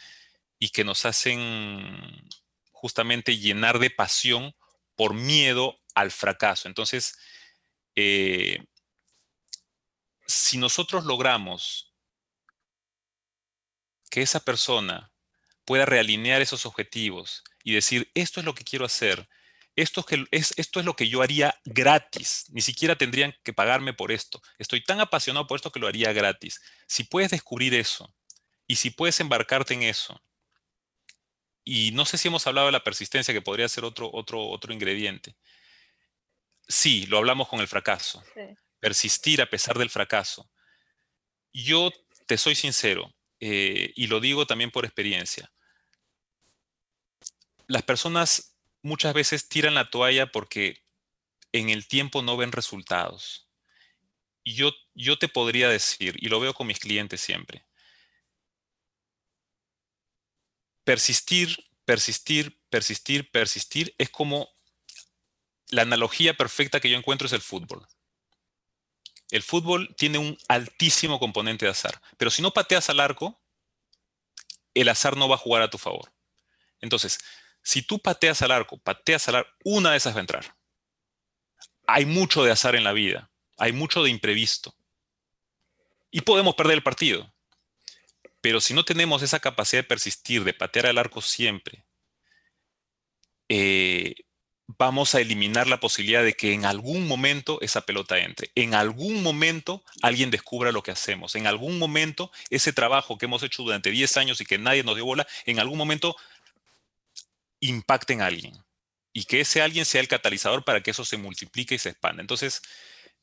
y 0.58 0.70
que 0.70 0.84
nos 0.84 1.04
hacen 1.04 2.28
justamente 2.72 3.38
llenar 3.38 3.78
de 3.78 3.90
pasión 3.90 4.54
por 4.94 5.14
miedo 5.14 5.78
al 5.94 6.10
fracaso. 6.10 6.68
Entonces, 6.68 7.18
eh, 7.94 8.64
si 10.26 10.58
nosotros 10.58 11.04
logramos 11.04 11.92
que 14.10 14.22
esa 14.22 14.40
persona 14.40 15.12
pueda 15.64 15.84
realinear 15.84 16.40
esos 16.40 16.64
objetivos 16.66 17.42
y 17.66 17.74
decir, 17.74 18.08
esto 18.14 18.38
es 18.38 18.46
lo 18.46 18.54
que 18.54 18.62
quiero 18.62 18.84
hacer, 18.84 19.28
esto 19.74 20.00
es, 20.00 20.06
que, 20.06 20.24
es, 20.30 20.54
esto 20.56 20.78
es 20.78 20.86
lo 20.86 20.94
que 20.94 21.08
yo 21.08 21.20
haría 21.20 21.60
gratis, 21.64 22.44
ni 22.50 22.60
siquiera 22.60 22.94
tendrían 22.94 23.34
que 23.42 23.52
pagarme 23.52 23.92
por 23.92 24.12
esto, 24.12 24.40
estoy 24.56 24.84
tan 24.84 25.00
apasionado 25.00 25.48
por 25.48 25.56
esto 25.56 25.72
que 25.72 25.80
lo 25.80 25.88
haría 25.88 26.12
gratis. 26.12 26.60
Si 26.86 27.02
puedes 27.02 27.32
descubrir 27.32 27.74
eso 27.74 28.14
y 28.68 28.76
si 28.76 28.90
puedes 28.90 29.18
embarcarte 29.18 29.74
en 29.74 29.82
eso, 29.82 30.22
y 31.64 31.90
no 31.90 32.04
sé 32.04 32.18
si 32.18 32.28
hemos 32.28 32.46
hablado 32.46 32.68
de 32.68 32.72
la 32.72 32.84
persistencia, 32.84 33.34
que 33.34 33.42
podría 33.42 33.68
ser 33.68 33.84
otro, 33.84 34.08
otro, 34.12 34.46
otro 34.46 34.72
ingrediente. 34.72 35.34
Sí, 36.68 37.06
lo 37.06 37.18
hablamos 37.18 37.48
con 37.48 37.58
el 37.58 37.66
fracaso. 37.66 38.22
Persistir 38.78 39.42
a 39.42 39.50
pesar 39.50 39.76
del 39.76 39.90
fracaso. 39.90 40.48
Yo 41.52 41.90
te 42.26 42.38
soy 42.38 42.54
sincero, 42.54 43.12
eh, 43.40 43.92
y 43.96 44.06
lo 44.06 44.20
digo 44.20 44.46
también 44.46 44.70
por 44.70 44.84
experiencia 44.84 45.50
las 47.66 47.82
personas 47.82 48.56
muchas 48.82 49.14
veces 49.14 49.48
tiran 49.48 49.74
la 49.74 49.90
toalla 49.90 50.30
porque 50.30 50.84
en 51.52 51.70
el 51.70 51.86
tiempo 51.88 52.22
no 52.22 52.36
ven 52.36 52.52
resultados. 52.52 53.48
Y 54.44 54.54
yo, 54.54 54.72
yo 54.94 55.18
te 55.18 55.28
podría 55.28 55.68
decir, 55.68 56.16
y 56.20 56.28
lo 56.28 56.38
veo 56.38 56.54
con 56.54 56.68
mis 56.68 56.78
clientes 56.78 57.20
siempre, 57.20 57.66
persistir, 60.84 61.56
persistir, 61.84 62.60
persistir, 62.70 63.30
persistir 63.30 63.94
es 63.98 64.08
como 64.08 64.48
la 65.68 65.82
analogía 65.82 66.36
perfecta 66.36 66.78
que 66.78 66.88
yo 66.88 66.96
encuentro 66.96 67.26
es 67.26 67.32
el 67.32 67.40
fútbol. 67.40 67.86
El 69.30 69.42
fútbol 69.42 69.92
tiene 69.96 70.18
un 70.18 70.38
altísimo 70.46 71.18
componente 71.18 71.66
de 71.66 71.72
azar, 71.72 72.00
pero 72.16 72.30
si 72.30 72.40
no 72.40 72.52
pateas 72.52 72.88
al 72.88 73.00
arco, 73.00 73.40
el 74.74 74.88
azar 74.88 75.16
no 75.16 75.28
va 75.28 75.34
a 75.34 75.38
jugar 75.38 75.62
a 75.62 75.70
tu 75.70 75.78
favor. 75.78 76.12
Entonces, 76.80 77.18
si 77.66 77.82
tú 77.82 77.98
pateas 77.98 78.42
al 78.42 78.52
arco, 78.52 78.78
pateas 78.78 79.26
al 79.26 79.34
arco, 79.34 79.50
una 79.64 79.90
de 79.90 79.96
esas 79.96 80.14
va 80.14 80.18
a 80.18 80.20
entrar. 80.20 80.56
Hay 81.88 82.06
mucho 82.06 82.44
de 82.44 82.52
azar 82.52 82.76
en 82.76 82.84
la 82.84 82.92
vida, 82.92 83.32
hay 83.58 83.72
mucho 83.72 84.04
de 84.04 84.10
imprevisto. 84.10 84.76
Y 86.12 86.20
podemos 86.20 86.54
perder 86.54 86.74
el 86.74 86.84
partido. 86.84 87.34
Pero 88.40 88.60
si 88.60 88.72
no 88.72 88.84
tenemos 88.84 89.20
esa 89.22 89.40
capacidad 89.40 89.82
de 89.82 89.88
persistir, 89.88 90.44
de 90.44 90.54
patear 90.54 90.86
al 90.86 90.98
arco 90.98 91.20
siempre, 91.20 91.84
eh, 93.48 94.14
vamos 94.68 95.16
a 95.16 95.20
eliminar 95.20 95.66
la 95.66 95.80
posibilidad 95.80 96.22
de 96.22 96.34
que 96.34 96.52
en 96.52 96.66
algún 96.66 97.08
momento 97.08 97.58
esa 97.62 97.80
pelota 97.80 98.18
entre. 98.18 98.52
En 98.54 98.74
algún 98.74 99.24
momento 99.24 99.82
alguien 100.02 100.30
descubra 100.30 100.70
lo 100.70 100.84
que 100.84 100.92
hacemos. 100.92 101.34
En 101.34 101.48
algún 101.48 101.80
momento 101.80 102.30
ese 102.48 102.72
trabajo 102.72 103.18
que 103.18 103.26
hemos 103.26 103.42
hecho 103.42 103.64
durante 103.64 103.90
10 103.90 104.16
años 104.18 104.40
y 104.40 104.46
que 104.46 104.58
nadie 104.58 104.84
nos 104.84 104.94
dio 104.94 105.04
bola, 105.04 105.26
en 105.46 105.58
algún 105.58 105.78
momento 105.78 106.16
impacten 107.60 108.20
a 108.20 108.26
alguien 108.26 108.54
y 109.12 109.24
que 109.24 109.40
ese 109.40 109.62
alguien 109.62 109.86
sea 109.86 110.02
el 110.02 110.08
catalizador 110.08 110.64
para 110.64 110.82
que 110.82 110.90
eso 110.90 111.04
se 111.04 111.16
multiplique 111.16 111.74
y 111.74 111.78
se 111.78 111.88
expanda. 111.88 112.20
Entonces, 112.20 112.60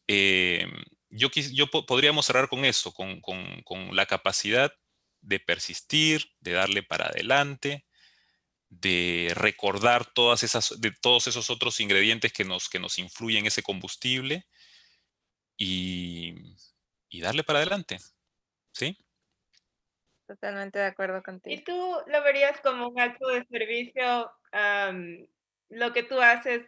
eh, 0.07 0.65
yo, 1.09 1.29
yo 1.29 1.67
podríamos 1.67 2.25
cerrar 2.25 2.49
con 2.49 2.65
eso, 2.65 2.93
con, 2.93 3.95
la 3.95 4.05
capacidad 4.07 4.73
de 5.21 5.39
persistir, 5.39 6.31
de 6.39 6.53
darle 6.53 6.81
para 6.83 7.07
adelante, 7.07 7.85
de 8.69 9.33
recordar 9.35 10.11
todas 10.13 10.41
esas, 10.41 10.81
de 10.81 10.91
todos 10.91 11.27
esos 11.27 11.51
otros 11.51 11.79
ingredientes 11.79 12.33
que 12.33 12.43
nos, 12.43 12.69
que 12.69 12.79
nos 12.79 12.97
influyen 12.97 13.45
ese 13.45 13.61
combustible 13.61 14.47
y, 15.55 16.33
y 17.09 17.21
darle 17.21 17.43
para 17.43 17.59
adelante. 17.59 17.99
¿Sí? 18.73 18.97
Totalmente 20.33 20.79
de 20.79 20.85
acuerdo 20.85 21.21
contigo. 21.21 21.55
¿Y 21.55 21.63
tú 21.63 21.97
lo 22.07 22.23
verías 22.23 22.59
como 22.61 22.87
un 22.87 22.99
acto 22.99 23.27
de 23.27 23.45
servicio 23.45 24.31
lo 25.69 25.93
que 25.93 26.03
tú 26.03 26.19
haces 26.21 26.67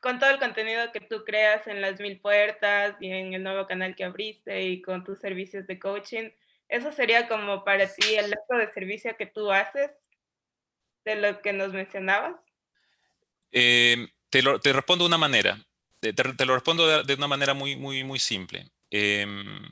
con 0.00 0.18
todo 0.18 0.30
el 0.30 0.38
contenido 0.38 0.92
que 0.92 1.00
tú 1.00 1.24
creas 1.24 1.66
en 1.66 1.80
las 1.80 1.98
mil 2.00 2.20
puertas 2.20 2.94
y 3.00 3.10
en 3.10 3.32
el 3.34 3.42
nuevo 3.42 3.66
canal 3.66 3.94
que 3.94 4.04
abriste 4.04 4.62
y 4.64 4.82
con 4.82 5.04
tus 5.04 5.18
servicios 5.18 5.66
de 5.66 5.78
coaching, 5.78 6.30
¿eso 6.68 6.92
sería 6.92 7.26
como 7.26 7.64
para 7.64 7.86
ti 7.86 8.14
el 8.14 8.32
acto 8.32 8.56
de 8.56 8.72
servicio 8.72 9.16
que 9.16 9.26
tú 9.26 9.50
haces 9.50 9.90
de 11.04 11.16
lo 11.16 11.40
que 11.40 11.52
nos 11.52 11.72
mencionabas? 11.72 12.36
Em, 13.50 14.08
te, 14.28 14.42
lo, 14.42 14.60
te, 14.60 14.72
respondo 14.72 15.04
de 15.04 15.08
una 15.08 15.18
manera. 15.18 15.58
Te, 16.00 16.12
te 16.12 16.46
lo 16.46 16.54
respondo 16.54 17.02
de, 17.02 17.14
una 17.14 17.28
manera 17.28 17.54
muy, 17.54 17.76
muy, 17.76 18.04
muy 18.04 18.18
simple. 18.18 18.70
Em, 18.90 19.62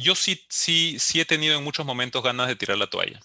yo 0.00 0.14
sí, 0.14 0.44
sí, 0.48 0.96
sí 0.98 1.20
he 1.20 1.24
tenido 1.24 1.56
en 1.56 1.64
muchos 1.64 1.86
momentos 1.86 2.22
ganas 2.22 2.48
de 2.48 2.56
tirar 2.56 2.78
la 2.78 2.88
toalla 2.88 3.20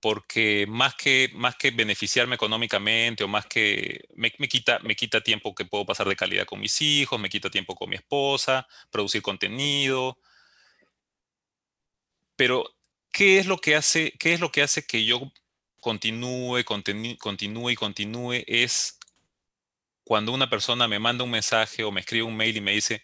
porque 0.00 0.66
más 0.68 0.94
que, 0.94 1.30
más 1.34 1.56
que 1.56 1.70
beneficiarme 1.70 2.34
económicamente 2.34 3.22
o 3.22 3.28
más 3.28 3.46
que 3.46 4.04
me, 4.14 4.30
quita, 4.30 4.78
me 4.80 4.96
quita 4.96 5.20
tiempo 5.20 5.54
que 5.54 5.66
puedo 5.66 5.84
pasar 5.84 6.08
de 6.08 6.16
calidad 6.16 6.46
con 6.46 6.58
mis 6.60 6.80
hijos, 6.80 7.20
me 7.20 7.28
quita 7.28 7.50
tiempo 7.50 7.74
con 7.74 7.90
mi 7.90 7.96
esposa, 7.96 8.66
producir 8.90 9.20
contenido. 9.20 10.18
Pero, 12.34 12.64
¿qué 13.12 13.38
es 13.38 13.46
lo 13.46 13.58
que 13.58 13.76
hace, 13.76 14.12
qué 14.18 14.32
es 14.32 14.40
lo 14.40 14.50
que, 14.50 14.62
hace 14.62 14.86
que 14.86 15.04
yo 15.04 15.30
continúe, 15.80 16.64
continúe 16.64 17.70
y 17.70 17.76
continúe? 17.76 18.42
Es 18.46 18.98
cuando 20.02 20.32
una 20.32 20.48
persona 20.48 20.88
me 20.88 20.98
manda 20.98 21.24
un 21.24 21.30
mensaje 21.30 21.84
o 21.84 21.92
me 21.92 22.00
escribe 22.00 22.24
un 22.24 22.36
mail 22.36 22.56
y 22.56 22.60
me 22.62 22.72
dice, 22.72 23.02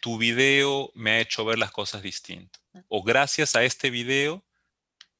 tu 0.00 0.18
video 0.18 0.90
me 0.94 1.12
ha 1.12 1.20
hecho 1.20 1.44
ver 1.44 1.58
las 1.58 1.70
cosas 1.70 2.02
distintas. 2.02 2.62
O 2.88 3.02
gracias 3.02 3.54
a 3.56 3.64
este 3.64 3.90
video 3.90 4.44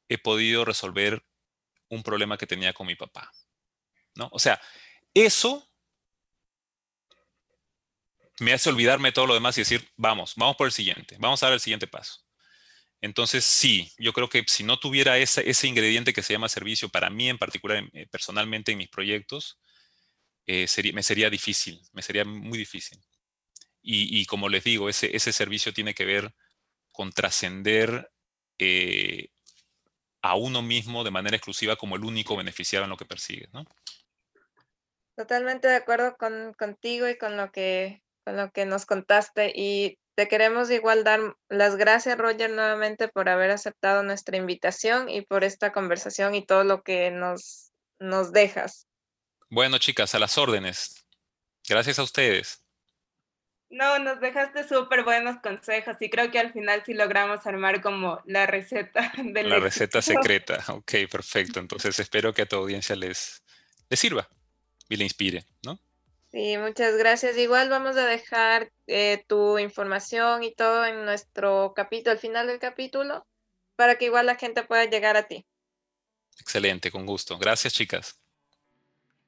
he 0.09 0.19
podido 0.19 0.65
resolver 0.65 1.25
un 1.89 2.03
problema 2.03 2.39
que 2.39 2.47
tenía 2.47 2.73
con 2.73 2.87
mi 2.87 2.95
papá. 2.95 3.31
¿no? 4.15 4.29
O 4.33 4.39
sea, 4.39 4.61
eso 5.15 5.69
me 8.41 8.53
hace 8.53 8.69
olvidarme 8.69 9.09
de 9.09 9.13
todo 9.13 9.27
lo 9.27 9.35
demás 9.35 9.57
y 9.59 9.63
decir, 9.63 9.89
vamos, 9.97 10.35
vamos 10.37 10.57
por 10.57 10.67
el 10.67 10.73
siguiente, 10.73 11.17
vamos 11.19 11.43
a 11.43 11.47
dar 11.47 11.55
el 11.55 11.61
siguiente 11.61 11.87
paso. 11.87 12.25
Entonces, 13.01 13.45
sí, 13.45 13.93
yo 13.99 14.13
creo 14.13 14.29
que 14.29 14.45
si 14.49 14.65
no 14.65 14.79
tuviera 14.79 15.19
ese, 15.19 15.49
ese 15.49 15.69
ingrediente 15.69 16.13
que 16.13 16.23
se 16.23 16.33
llama 16.33 16.49
servicio, 16.49 16.89
para 16.89 17.11
mí 17.11 17.29
en 17.29 17.39
particular, 17.39 17.85
eh, 17.93 18.07
personalmente 18.11 18.73
en 18.73 18.79
mis 18.79 18.89
proyectos, 18.89 19.61
eh, 20.47 20.67
sería, 20.67 20.93
me 20.93 21.03
sería 21.03 21.31
difícil, 21.31 21.81
me 21.93 22.03
sería 22.03 22.25
muy 22.25 22.59
difícil. 22.59 22.99
Y, 23.81 24.27
como 24.27 24.49
les 24.49 24.65
digo, 24.65 24.89
ese, 24.89 25.17
ese 25.17 25.33
servicio 25.33 25.73
tiene 25.73 25.95
que 25.95 26.05
ver 26.05 26.35
con 26.93 27.11
trascender 27.11 28.11
eh, 28.59 29.31
a 30.21 30.35
uno 30.35 30.63
mismo 30.63 31.05
de 31.05 31.11
manera 31.11 31.37
exclusiva 31.37 31.77
como 31.77 31.97
el 31.97 32.05
único 32.05 32.37
beneficiario 32.37 32.85
en 32.85 32.91
lo 32.91 32.97
que 32.97 33.07
persigue, 33.07 33.49
¿no? 33.53 33.65
Totalmente 35.17 35.69
de 35.69 35.77
acuerdo 35.77 36.17
con, 36.17 36.53
contigo 36.55 37.09
y 37.09 37.17
con 37.17 37.37
lo, 37.37 37.51
que, 37.51 38.03
con 38.25 38.37
lo 38.37 38.51
que 38.51 38.67
nos 38.67 38.85
contaste 38.85 39.53
y 39.55 39.99
te 40.19 40.27
queremos 40.27 40.71
igual 40.71 41.05
dar 41.05 41.37
las 41.49 41.77
gracias, 41.77 42.19
Roger, 42.19 42.51
nuevamente 42.51 43.07
por 43.07 43.29
haber 43.29 43.53
aceptado 43.53 44.03
nuestra 44.03 44.37
invitación 44.37 45.09
y 45.09 45.23
por 45.23 45.45
esta 45.45 45.73
conversación 45.73 46.35
y 46.35 46.45
todo 46.45 46.65
lo 46.65 46.83
que 46.83 47.13
nos, 47.13 47.71
nos 48.01 48.33
dejas. 48.33 48.89
Bueno, 49.49 49.79
chicas, 49.79 50.15
a 50.17 50.19
las 50.19 50.37
órdenes. 50.37 51.07
Gracias 51.69 52.01
a 52.01 52.03
ustedes. 52.03 52.65
No, 53.71 53.99
nos 53.99 54.21
dejaste 54.21 54.67
súper 54.67 55.05
buenos 55.05 55.39
consejos 55.43 55.97
y 56.01 56.09
creo 56.09 56.31
que 56.31 56.39
al 56.39 56.53
final 56.53 56.83
sí 56.87 56.95
logramos 56.95 57.47
armar 57.47 57.83
como 57.83 58.23
la 58.25 58.47
receta 58.47 59.13
de 59.23 59.43
La 59.43 59.61
receta 59.61 60.01
secreta, 60.01 60.65
ok, 60.69 60.93
perfecto. 61.11 61.61
Entonces 61.61 61.99
espero 61.99 62.33
que 62.33 62.43
a 62.43 62.47
tu 62.47 62.57
audiencia 62.57 62.97
les, 62.97 63.43
les 63.91 64.01
sirva 64.01 64.29
y 64.89 64.97
le 64.97 65.05
inspire, 65.05 65.45
¿no? 65.65 65.79
Sí, 66.31 66.57
muchas 66.59 66.97
gracias. 66.97 67.37
Igual 67.37 67.69
vamos 67.69 67.97
a 67.97 68.07
dejar 68.07 68.71
eh, 68.87 69.25
tu 69.27 69.59
información 69.59 70.43
y 70.43 70.55
todo 70.55 70.85
en 70.85 71.05
nuestro 71.05 71.73
capítulo, 71.75 72.13
al 72.13 72.19
final 72.19 72.47
del 72.47 72.59
capítulo, 72.59 73.27
para 73.77 73.97
que 73.97 74.07
igual 74.07 74.27
la 74.27 74.37
gente 74.37 74.63
pueda 74.63 74.85
llegar 74.85 75.17
a 75.17 75.27
ti. 75.27 75.47
Excelente, 76.39 76.91
con 76.91 77.07
gusto. 77.07 77.39
Gracias, 77.39 77.73
chicas. 77.73 78.21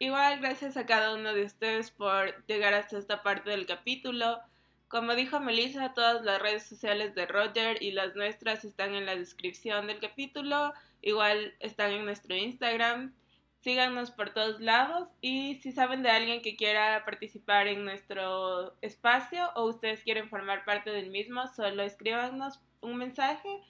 Igual 0.00 0.40
gracias 0.40 0.78
a 0.78 0.86
cada 0.86 1.14
uno 1.14 1.34
de 1.34 1.44
ustedes 1.44 1.90
por 1.90 2.46
llegar 2.46 2.72
hasta 2.72 2.96
esta 2.96 3.22
parte 3.22 3.50
del 3.50 3.66
capítulo. 3.66 4.40
Como 4.88 5.14
dijo 5.14 5.40
Melissa, 5.40 5.92
todas 5.92 6.24
las 6.24 6.40
redes 6.40 6.66
sociales 6.66 7.14
de 7.14 7.26
Roger 7.26 7.82
y 7.82 7.92
las 7.92 8.16
nuestras 8.16 8.64
están 8.64 8.94
en 8.94 9.04
la 9.04 9.14
descripción 9.14 9.86
del 9.88 10.00
capítulo. 10.00 10.72
Igual 11.02 11.54
están 11.60 11.90
en 11.92 12.06
nuestro 12.06 12.34
Instagram. 12.34 13.14
Síganos 13.60 14.10
por 14.10 14.30
todos 14.30 14.58
lados 14.62 15.10
y 15.20 15.56
si 15.56 15.70
saben 15.70 16.02
de 16.02 16.08
alguien 16.08 16.40
que 16.40 16.56
quiera 16.56 17.04
participar 17.04 17.68
en 17.68 17.84
nuestro 17.84 18.74
espacio 18.80 19.50
o 19.54 19.64
ustedes 19.64 20.02
quieren 20.02 20.30
formar 20.30 20.64
parte 20.64 20.88
del 20.88 21.10
mismo, 21.10 21.46
solo 21.48 21.82
escríbanos 21.82 22.58
un 22.80 22.96
mensaje 22.96 23.60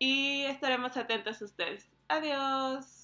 y 0.00 0.42
estaremos 0.46 0.96
atentos 0.96 1.40
a 1.40 1.44
ustedes. 1.44 1.86
Adiós. 2.08 2.97